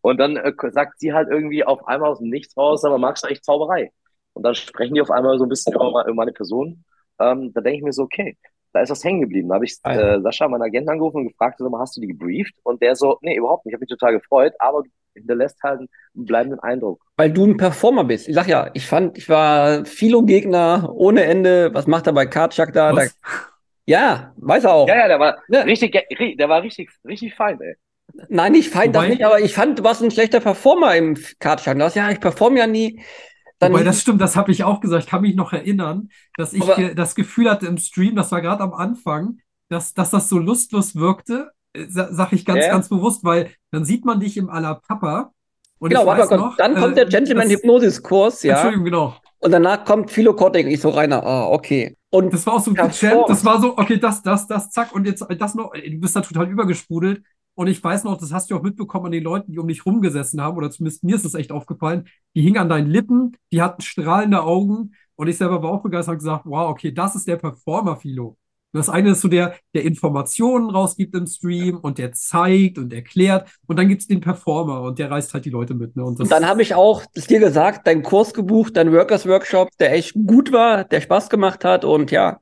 und 0.00 0.18
dann 0.18 0.36
äh, 0.36 0.52
sagt 0.70 1.00
sie 1.00 1.12
halt 1.12 1.28
irgendwie 1.30 1.64
auf 1.64 1.86
einmal 1.86 2.10
aus 2.10 2.18
dem 2.18 2.30
Nichts 2.30 2.56
raus, 2.56 2.84
aber 2.84 2.98
magst 2.98 3.24
du 3.24 3.28
echt 3.28 3.44
Zauberei? 3.44 3.92
Und 4.32 4.42
dann 4.44 4.54
sprechen 4.54 4.94
die 4.94 5.00
auf 5.00 5.10
einmal 5.10 5.38
so 5.38 5.44
ein 5.44 5.48
bisschen 5.48 5.74
über 5.74 6.04
meine 6.14 6.32
Person. 6.32 6.84
Ähm, 7.20 7.52
da 7.52 7.60
denke 7.60 7.78
ich 7.78 7.82
mir 7.82 7.92
so, 7.92 8.04
okay, 8.04 8.36
da 8.72 8.82
ist 8.82 8.90
was 8.90 9.02
hängen 9.02 9.22
geblieben. 9.22 9.48
Da 9.48 9.56
habe 9.56 9.64
ich 9.64 9.76
äh, 9.82 10.20
Sascha, 10.20 10.46
meinen 10.46 10.62
Agenten, 10.62 10.90
angerufen 10.90 11.18
und 11.18 11.28
gefragt, 11.28 11.58
so, 11.58 11.78
hast 11.78 11.96
du 11.96 12.00
die 12.00 12.06
gebrieft? 12.06 12.54
Und 12.62 12.80
der 12.82 12.94
so, 12.94 13.18
nee, 13.22 13.36
überhaupt 13.36 13.64
nicht. 13.64 13.72
Ich 13.72 13.74
habe 13.74 13.80
mich 13.80 13.88
total 13.88 14.12
gefreut, 14.12 14.52
aber 14.58 14.82
hinterlässt 15.14 15.60
halt 15.62 15.80
einen 15.80 15.88
bleibenden 16.14 16.60
Eindruck. 16.60 17.02
Weil 17.16 17.32
du 17.32 17.46
ein 17.46 17.56
Performer 17.56 18.04
bist. 18.04 18.28
Ich 18.28 18.34
sag 18.34 18.46
ja, 18.46 18.70
ich 18.74 18.86
fand, 18.86 19.18
ich 19.18 19.28
war 19.28 19.84
Philo-Gegner 19.84 20.92
ohne 20.94 21.24
Ende. 21.24 21.74
Was 21.74 21.86
macht 21.86 22.06
er 22.06 22.12
bei 22.12 22.26
Kartschak 22.26 22.72
da? 22.72 22.92
da? 22.92 23.02
Ja, 23.86 24.32
weiß 24.36 24.64
er 24.64 24.72
auch. 24.72 24.88
Ja, 24.88 24.96
ja, 24.96 25.08
der 25.08 25.18
war 25.18 25.38
ja. 25.48 25.62
richtig, 25.62 25.92
der 26.38 26.48
war 26.48 26.62
richtig, 26.62 26.90
richtig 27.04 27.34
fein, 27.34 27.60
ey. 27.60 27.74
Nein, 28.28 28.54
ich 28.54 28.70
fand 28.70 28.94
das 28.94 29.08
nicht, 29.08 29.24
aber 29.24 29.40
ich 29.40 29.54
fand, 29.54 29.78
du 29.78 29.84
warst 29.84 30.02
ein 30.02 30.10
schlechter 30.10 30.40
Performer 30.40 30.96
im 30.96 31.16
Kartschlag. 31.38 31.78
Du 31.78 31.84
hast 31.84 31.94
ja, 31.94 32.10
ich 32.10 32.20
performe 32.20 32.58
ja 32.58 32.66
nie. 32.66 33.00
Dann 33.58 33.72
Wobei, 33.72 33.84
das 33.84 34.00
stimmt, 34.00 34.20
das 34.20 34.36
habe 34.36 34.52
ich 34.52 34.64
auch 34.64 34.80
gesagt. 34.80 35.04
Ich 35.04 35.10
kann 35.10 35.22
mich 35.22 35.34
noch 35.34 35.52
erinnern, 35.52 36.10
dass 36.36 36.52
ich 36.52 36.64
ge 36.76 36.94
das 36.94 37.14
Gefühl 37.14 37.50
hatte 37.50 37.66
im 37.66 37.76
Stream, 37.78 38.14
das 38.14 38.30
war 38.30 38.40
gerade 38.40 38.62
am 38.62 38.72
Anfang, 38.72 39.38
dass, 39.68 39.94
dass 39.94 40.10
das 40.10 40.28
so 40.28 40.38
lustlos 40.38 40.94
wirkte, 40.94 41.50
äh, 41.72 41.86
sag 41.88 42.32
ich 42.32 42.44
ganz, 42.44 42.64
ja. 42.64 42.72
ganz 42.72 42.88
bewusst, 42.88 43.24
weil 43.24 43.50
dann 43.70 43.84
sieht 43.84 44.04
man 44.04 44.20
dich 44.20 44.36
im 44.36 44.48
Ala 44.48 44.74
Papa. 44.74 45.32
Und 45.80 45.90
genau, 45.90 46.06
warte 46.06 46.36
mal, 46.36 46.54
dann 46.56 46.74
kommt 46.74 46.96
der 46.96 47.06
äh, 47.06 47.10
Gentleman 47.10 47.50
Hypnosis 47.50 48.02
Kurs, 48.02 48.42
ja. 48.42 48.54
Entschuldigung, 48.54 48.84
genau. 48.84 49.16
Und 49.40 49.52
danach 49.52 49.84
kommt 49.84 50.10
Philokortik. 50.10 50.66
Ich 50.66 50.80
so, 50.80 50.90
Rainer, 50.90 51.24
ah, 51.24 51.46
okay. 51.48 51.96
Und 52.10 52.32
das 52.32 52.46
war 52.46 52.54
auch 52.54 52.60
so 52.60 52.72
ein 52.72 52.90
Champ, 52.90 53.26
das 53.28 53.44
war 53.44 53.60
so, 53.60 53.76
okay, 53.76 53.98
das, 53.98 54.22
das, 54.22 54.46
das, 54.46 54.70
zack, 54.70 54.92
und 54.94 55.06
jetzt 55.06 55.24
das 55.38 55.54
noch, 55.54 55.72
du 55.72 56.00
bist 56.00 56.16
da 56.16 56.20
total 56.20 56.48
übergesprudelt. 56.48 57.22
Und 57.58 57.66
ich 57.66 57.82
weiß 57.82 58.04
noch, 58.04 58.16
das 58.16 58.32
hast 58.32 58.52
du 58.52 58.56
auch 58.56 58.62
mitbekommen 58.62 59.06
an 59.06 59.10
den 59.10 59.24
Leuten, 59.24 59.50
die 59.50 59.58
um 59.58 59.66
dich 59.66 59.84
rumgesessen 59.84 60.40
haben, 60.40 60.56
oder 60.56 60.70
zumindest 60.70 61.02
mir 61.02 61.16
ist 61.16 61.24
das 61.24 61.34
echt 61.34 61.50
aufgefallen, 61.50 62.06
die 62.36 62.42
hingen 62.42 62.58
an 62.58 62.68
deinen 62.68 62.86
Lippen, 62.88 63.36
die 63.50 63.60
hatten 63.60 63.82
strahlende 63.82 64.44
Augen 64.44 64.92
Und 65.16 65.26
ich 65.26 65.38
selber 65.38 65.60
war 65.60 65.72
auch 65.72 65.82
begeistert 65.82 66.12
und 66.12 66.18
gesagt, 66.18 66.44
wow, 66.46 66.70
okay, 66.70 66.92
das 66.92 67.16
ist 67.16 67.26
der 67.26 67.34
Performer, 67.34 67.96
Philo. 67.96 68.36
Das 68.72 68.88
eine 68.88 69.10
ist 69.10 69.22
so 69.22 69.26
der, 69.26 69.56
der 69.74 69.82
Informationen 69.82 70.70
rausgibt 70.70 71.16
im 71.16 71.26
Stream 71.26 71.78
und 71.78 71.98
der 71.98 72.12
zeigt 72.12 72.78
und 72.78 72.92
erklärt. 72.92 73.50
Und 73.66 73.76
dann 73.76 73.88
gibt 73.88 74.02
es 74.02 74.06
den 74.06 74.20
Performer 74.20 74.82
und 74.82 75.00
der 75.00 75.10
reißt 75.10 75.34
halt 75.34 75.44
die 75.44 75.50
Leute 75.50 75.74
mit. 75.74 75.96
Ne? 75.96 76.04
Und, 76.04 76.20
und 76.20 76.30
dann 76.30 76.46
habe 76.46 76.62
ich 76.62 76.76
auch 76.76 77.02
dir 77.28 77.40
gesagt, 77.40 77.88
deinen 77.88 78.04
Kurs 78.04 78.34
gebucht, 78.34 78.76
deinen 78.76 78.92
Workers 78.92 79.26
Workshop, 79.26 79.70
der 79.80 79.94
echt 79.94 80.14
gut 80.14 80.52
war, 80.52 80.84
der 80.84 81.00
Spaß 81.00 81.28
gemacht 81.28 81.64
hat. 81.64 81.84
Und 81.84 82.12
ja, 82.12 82.38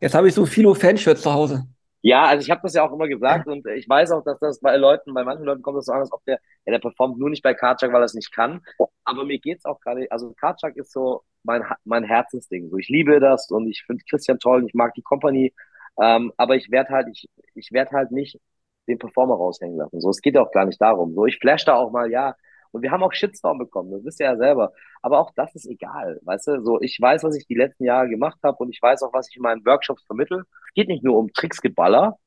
jetzt 0.00 0.14
habe 0.14 0.28
ich 0.28 0.34
so 0.34 0.46
viele 0.46 0.72
Fanshirts 0.76 1.22
zu 1.22 1.32
Hause. 1.32 1.66
Ja, 2.06 2.24
also 2.26 2.42
ich 2.44 2.50
habe 2.50 2.60
das 2.62 2.74
ja 2.74 2.86
auch 2.86 2.92
immer 2.92 3.08
gesagt 3.08 3.46
und 3.46 3.66
ich 3.66 3.88
weiß 3.88 4.10
auch, 4.12 4.22
dass 4.22 4.38
das 4.38 4.60
bei 4.60 4.76
Leuten, 4.76 5.14
bei 5.14 5.24
manchen 5.24 5.44
Leuten 5.46 5.62
kommt 5.62 5.78
das 5.78 5.86
so 5.86 5.92
an, 5.92 6.00
als 6.00 6.12
ob 6.12 6.22
der, 6.26 6.38
ja, 6.66 6.72
der 6.72 6.78
performt 6.78 7.18
nur 7.18 7.30
nicht 7.30 7.42
bei 7.42 7.54
Karchak, 7.54 7.92
weil 7.92 8.02
er 8.02 8.04
es 8.04 8.12
nicht 8.14 8.30
kann. 8.30 8.60
Aber 9.04 9.24
mir 9.24 9.38
geht's 9.38 9.64
auch 9.64 9.80
gerade, 9.80 10.06
also 10.10 10.32
Karchak 10.34 10.76
ist 10.76 10.92
so 10.92 11.22
mein, 11.44 11.64
mein 11.84 12.04
Herzensding. 12.04 12.68
So, 12.68 12.76
ich 12.76 12.88
liebe 12.90 13.20
das 13.20 13.50
und 13.50 13.68
ich 13.68 13.84
finde 13.86 14.04
Christian 14.08 14.38
toll 14.38 14.58
und 14.60 14.66
ich 14.68 14.74
mag 14.74 14.92
die 14.94 15.02
Company. 15.02 15.54
Ähm, 16.00 16.30
aber 16.36 16.56
ich 16.56 16.70
werde 16.70 16.90
halt, 16.90 17.08
ich, 17.10 17.26
ich 17.54 17.72
werde 17.72 17.92
halt 17.92 18.10
nicht 18.12 18.38
den 18.86 18.98
Performer 18.98 19.36
raushängen 19.36 19.78
lassen. 19.78 20.00
So, 20.02 20.10
es 20.10 20.20
geht 20.20 20.34
ja 20.34 20.42
auch 20.42 20.52
gar 20.52 20.66
nicht 20.66 20.80
darum. 20.82 21.14
So, 21.14 21.24
ich 21.26 21.38
flash 21.38 21.64
da 21.64 21.74
auch 21.76 21.90
mal, 21.90 22.10
ja. 22.10 22.36
Und 22.74 22.82
wir 22.82 22.90
haben 22.90 23.04
auch 23.04 23.12
Shitstorm 23.12 23.58
bekommen, 23.58 23.92
das 23.92 24.04
wisst 24.04 24.20
ihr 24.20 24.26
ja 24.26 24.36
selber. 24.36 24.72
Aber 25.00 25.20
auch 25.20 25.30
das 25.36 25.54
ist 25.54 25.66
egal, 25.66 26.20
weißt 26.24 26.48
du? 26.48 26.62
So, 26.64 26.80
ich 26.80 26.98
weiß, 27.00 27.22
was 27.22 27.36
ich 27.36 27.46
die 27.46 27.54
letzten 27.54 27.84
Jahre 27.84 28.08
gemacht 28.08 28.38
habe 28.42 28.56
und 28.58 28.70
ich 28.70 28.82
weiß 28.82 29.02
auch, 29.04 29.12
was 29.12 29.28
ich 29.30 29.36
in 29.36 29.42
meinen 29.42 29.64
Workshops 29.64 30.04
vermittel. 30.06 30.40
Es 30.68 30.74
geht 30.74 30.88
nicht 30.88 31.04
nur 31.04 31.16
um 31.16 31.32
Tricksgeballer, 31.32 32.18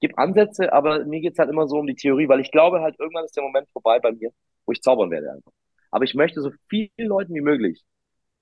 gibt 0.00 0.18
Ansätze, 0.18 0.72
aber 0.72 1.04
mir 1.06 1.20
geht's 1.20 1.38
halt 1.38 1.50
immer 1.50 1.66
so 1.68 1.78
um 1.78 1.86
die 1.86 1.94
Theorie, 1.94 2.28
weil 2.28 2.40
ich 2.40 2.50
glaube 2.50 2.82
halt, 2.82 3.00
irgendwann 3.00 3.24
ist 3.24 3.36
der 3.36 3.44
Moment 3.44 3.68
vorbei 3.72 3.98
bei 3.98 4.12
mir, 4.12 4.30
wo 4.66 4.72
ich 4.72 4.82
zaubern 4.82 5.10
werde 5.10 5.32
einfach. 5.32 5.52
Aber 5.90 6.04
ich 6.04 6.14
möchte 6.14 6.42
so 6.42 6.50
vielen 6.68 6.90
Leuten 6.98 7.34
wie 7.34 7.40
möglich 7.40 7.82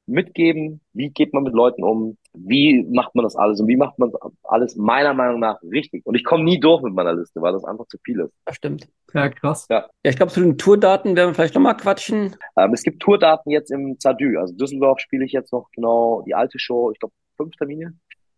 mitgeben, 0.07 0.81
wie 0.93 1.11
geht 1.11 1.33
man 1.33 1.45
mit 1.45 1.55
Leuten 1.55 1.85
um, 1.85 2.17
wie 2.35 2.83
macht 2.83 3.15
man 3.15 3.25
das 3.25 3.37
alles 3.37 3.61
und 3.61 3.69
wie 3.69 3.77
macht 3.77 3.99
man 3.99 4.11
alles 4.43 4.77
meiner 4.77 5.15
Meinung 5.15 5.41
nach 5.41 5.63
richtig. 5.63 6.05
Und 6.07 6.15
ich 6.15 6.25
komme 6.25 6.45
nie 6.45 6.59
durch 6.59 6.83
mit 6.83 6.95
meiner 6.95 7.15
Liste, 7.15 7.41
weil 7.41 7.53
das 7.53 7.65
einfach 7.65 7.87
zu 7.87 7.99
viel 8.05 8.21
ist. 8.21 8.33
Das 8.45 8.57
stimmt. 8.57 8.89
Ja, 9.15 9.29
krass. 9.29 9.67
Ja, 9.71 9.89
ja 10.05 10.11
ich 10.11 10.17
glaube, 10.17 10.33
zu 10.33 10.41
den 10.41 10.59
Tourdaten 10.59 11.17
werden 11.17 11.31
wir 11.31 11.35
vielleicht 11.35 11.55
nochmal 11.55 11.77
quatschen. 11.77 12.37
Ähm, 12.57 12.73
es 12.73 12.83
gibt 12.83 13.01
Tourdaten 13.01 13.51
jetzt 13.51 13.71
im 13.71 13.99
Zadü. 13.99 14.39
Also 14.39 14.55
Düsseldorf 14.55 15.01
spiele 15.01 15.25
ich 15.25 15.33
jetzt 15.33 15.53
noch 15.53 15.71
genau 15.73 16.23
die 16.23 16.35
alte 16.35 16.59
Show, 16.59 16.91
ich 16.91 16.99
glaube 16.99 17.15
fünf 17.37 17.55
Termine, 17.57 17.95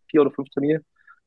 vier 0.09 0.21
oder 0.21 0.31
fünf 0.31 0.49
Termine. 0.49 0.81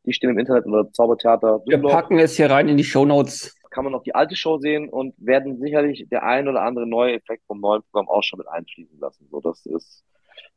Die 0.05 0.12
stehen 0.12 0.31
im 0.31 0.38
Internet 0.38 0.64
unter 0.66 0.90
Zaubertheater. 0.92 1.61
Düsseldorf. 1.66 1.92
Wir 1.92 2.01
packen 2.01 2.18
es 2.18 2.37
hier 2.37 2.51
rein 2.51 2.68
in 2.68 2.77
die 2.77 2.85
Show 2.85 3.05
Notes. 3.05 3.55
Kann 3.70 3.85
man 3.85 3.92
noch 3.92 4.03
die 4.03 4.14
alte 4.14 4.35
Show 4.35 4.59
sehen 4.59 4.88
und 4.88 5.14
werden 5.18 5.59
sicherlich 5.59 6.07
der 6.11 6.22
ein 6.22 6.48
oder 6.48 6.62
andere 6.62 6.87
neue 6.87 7.14
Effekt 7.14 7.44
vom 7.46 7.61
neuen 7.61 7.83
Programm 7.90 8.09
auch 8.09 8.22
schon 8.22 8.38
mit 8.38 8.48
einfließen 8.48 8.98
lassen. 8.98 9.29
So, 9.31 9.40
das 9.40 9.66
ist 9.66 10.05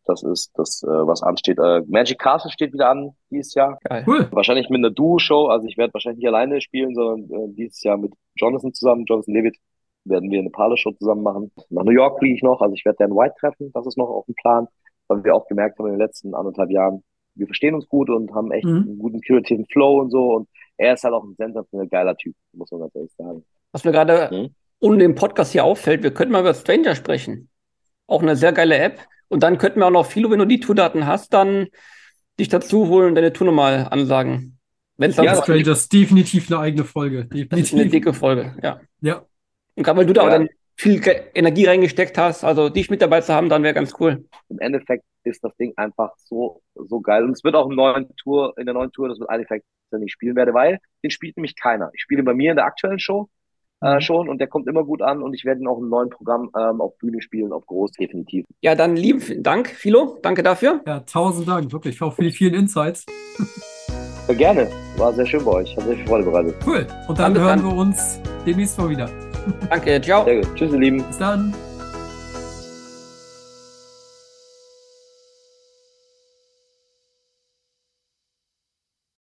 das 0.06 0.24
ist 0.24 0.52
das, 0.56 0.84
äh, 0.84 0.88
was 0.88 1.24
ansteht. 1.24 1.60
Äh, 1.60 1.82
Magic 1.88 2.20
Castle 2.20 2.52
steht 2.52 2.74
wieder 2.74 2.90
an 2.90 3.12
dieses 3.30 3.54
Jahr. 3.54 3.78
Geil. 3.84 4.04
Cool. 4.08 4.28
Wahrscheinlich 4.32 4.70
mit 4.70 4.80
einer 4.80 4.92
Duo-Show. 4.92 5.48
Also 5.48 5.68
ich 5.68 5.78
werde 5.78 5.94
wahrscheinlich 5.94 6.20
nicht 6.20 6.28
alleine 6.28 6.62
spielen, 6.62 6.96
sondern 6.96 7.30
äh, 7.30 7.54
dieses 7.54 7.84
Jahr 7.84 7.98
mit 7.98 8.14
Jonathan 8.36 8.74
zusammen, 8.74 9.06
Jonathan 9.06 9.34
Levitt, 9.34 9.58
werden 10.04 10.32
wir 10.32 10.40
eine 10.40 10.50
Parler-Show 10.50 10.92
zusammen 10.94 11.24
machen. 11.24 11.52
Nach 11.70 11.84
New 11.84 11.92
York 11.92 12.20
fliege 12.20 12.36
ich 12.36 12.44
noch. 12.44 12.62
Also 12.62 12.74
ich 12.74 12.84
werde 12.86 12.98
Dan 13.00 13.12
White 13.12 13.36
treffen. 13.40 13.72
Das 13.74 13.86
ist 13.86 13.98
noch 13.98 14.10
auf 14.10 14.26
dem 14.26 14.36
Plan, 14.36 14.68
weil 15.08 15.24
wir 15.24 15.36
auch 15.36 15.48
gemerkt 15.48 15.78
haben 15.78 15.88
in 15.88 15.94
den 15.94 16.00
letzten 16.00 16.34
anderthalb 16.34 16.72
Jahren, 16.72 17.04
wir 17.36 17.48
verstehen 17.48 17.76
uns 17.76 17.88
gut 17.88 18.10
und 18.10 18.34
haben 18.34 18.52
echt 18.52 18.66
mhm. 18.66 18.78
einen 18.78 19.00
guten 19.00 19.22
kreativen 19.22 19.66
Flow 19.68 20.02
und 20.02 20.10
so. 20.10 20.36
Und 20.36 20.50
er 20.78 20.94
ist 20.94 21.04
halt 21.04 21.14
auch 21.14 21.24
ein 21.24 21.36
sensationell 21.38 21.88
geiler 21.88 22.16
Typ, 22.18 22.36
muss 22.54 22.72
man 22.72 22.82
ganz 22.82 22.96
ehrlich 22.96 23.14
sagen. 23.18 23.46
Was 23.72 23.84
mir 23.86 23.92
gerade 23.92 24.30
mhm. 24.32 24.56
ohne 24.80 24.98
den 24.98 25.16
Podcast 25.16 25.52
hier 25.52 25.64
auffällt, 25.64 26.04
wir 26.04 26.14
könnten 26.14 26.34
mal 26.34 26.42
über 26.42 26.54
Stranger 26.54 26.96
sprechen. 26.96 27.50
Auch 28.08 28.22
eine 28.22 28.36
sehr 28.36 28.52
geile 28.52 28.78
App. 28.78 29.00
Und 29.32 29.44
dann 29.44 29.58
könnten 29.58 29.80
wir 29.80 29.88
auch 29.88 29.92
noch, 29.92 30.06
Philo, 30.06 30.30
wenn 30.30 30.40
du 30.40 30.46
die 30.46 30.60
Tourdaten 30.60 31.08
hast, 31.08 31.34
dann 31.34 31.68
dich 32.38 32.50
dazu 32.50 32.90
holen 32.90 33.08
und 33.08 33.16
deine 33.16 33.32
Tour 33.32 33.48
nochmal 33.48 33.88
ansagen. 33.90 34.60
Wenn's 34.98 35.16
dann 35.16 35.24
ja, 35.24 35.36
so 35.36 35.44
Strangers, 35.44 35.88
definitiv 35.88 36.52
eine 36.52 36.60
eigene 36.60 36.84
Folge. 36.84 37.24
Definitiv. 37.26 37.50
Das 37.50 37.60
ist 37.62 37.74
eine 37.74 37.88
dicke 37.88 38.14
Folge, 38.14 38.58
ja. 38.62 38.82
Ja. 39.00 39.26
Und 39.76 39.84
gerade 39.84 40.00
weil 40.00 40.06
du 40.06 40.12
da 40.12 40.24
ja. 40.24 40.28
auch 40.28 40.32
dann 40.32 40.50
viel 40.76 41.02
Energie 41.34 41.64
reingesteckt 41.64 42.18
hast, 42.18 42.44
also 42.44 42.68
dich 42.68 42.90
mit 42.90 43.02
dabei 43.02 43.22
zu 43.22 43.34
haben, 43.34 43.48
dann 43.48 43.64
wäre 43.64 43.74
ganz 43.74 43.94
cool. 44.02 44.26
Im 44.50 44.60
Endeffekt 44.60 45.06
ist 45.24 45.42
das 45.46 45.56
Ding 45.56 45.72
einfach 45.78 46.12
so, 46.18 46.62
so 46.76 47.00
geil. 47.00 47.24
Und 47.24 47.32
es 47.32 47.46
wird 47.46 47.56
auch 47.56 47.70
in, 47.70 47.76
neuen 47.78 48.14
Tour, 48.18 48.54
in 48.58 48.66
der 48.66 48.74
neuen 48.74 48.92
Tour, 48.92 49.08
das 49.08 49.18
wird 49.18 49.30
ein 49.30 49.40
Effekt, 49.40 49.66
den 49.94 50.04
ich 50.04 50.12
spielen 50.12 50.36
werde, 50.36 50.54
weil 50.54 50.80
den 51.04 51.12
spielt 51.12 51.38
nämlich 51.38 51.56
keiner. 51.56 51.90
Ich 51.94 52.02
spiele 52.02 52.24
bei 52.24 52.34
mir 52.34 52.52
in 52.52 52.58
der 52.58 52.66
aktuellen 52.66 53.00
Show 53.00 53.30
äh, 53.82 53.96
mhm. 53.96 54.02
schon 54.02 54.30
und 54.30 54.40
der 54.40 54.48
kommt 54.48 54.68
immer 54.68 54.84
gut 54.84 55.02
an 55.02 55.22
und 55.22 55.34
ich 55.34 55.46
werde 55.46 55.62
ihn 55.62 55.68
auch 55.68 55.80
im 55.80 55.90
neuen 55.90 56.10
Programm 56.10 56.52
ähm, 56.58 56.82
auf 56.82 56.98
Bühne 56.98 57.22
spielen, 57.22 57.52
auf 57.52 57.66
groß, 57.66 57.92
definitiv. 57.92 58.46
Ja, 58.62 58.76
dann 58.76 58.96
lieben 58.96 59.22
Dank, 59.44 59.68
Philo. 59.70 60.20
Danke 60.22 60.44
dafür. 60.44 60.82
Ja, 60.86 61.02
tausend 61.02 61.48
Dank, 61.48 61.72
wirklich, 61.72 62.02
auch 62.02 62.14
für 62.14 62.24
die 62.24 62.32
vielen 62.32 62.54
Insights. 62.54 63.06
Ja, 64.28 64.34
gerne. 64.34 64.70
War 64.98 65.14
sehr 65.14 65.26
schön 65.26 65.44
bei 65.44 65.52
euch. 65.52 65.76
Hat 65.76 65.84
sehr 65.86 65.96
viel 65.96 66.08
Freude 66.08 66.26
bereitet. 66.26 66.56
Cool. 66.66 66.88
Und 67.08 67.20
dann, 67.20 67.34
dann 67.34 67.44
hören 67.44 67.62
dann. 67.64 67.72
wir 67.72 67.78
uns 67.78 68.20
demnächst 68.46 68.78
mal 68.78 68.90
wieder. 68.90 69.10
Danke, 69.70 70.00
ciao. 70.02 70.24
Sehr 70.26 70.42
gut. 70.42 70.56
Tschüss, 70.56 70.72
ihr 70.72 70.80
Lieben. 70.80 71.04
Bis 71.04 71.18
dann. 71.18 71.54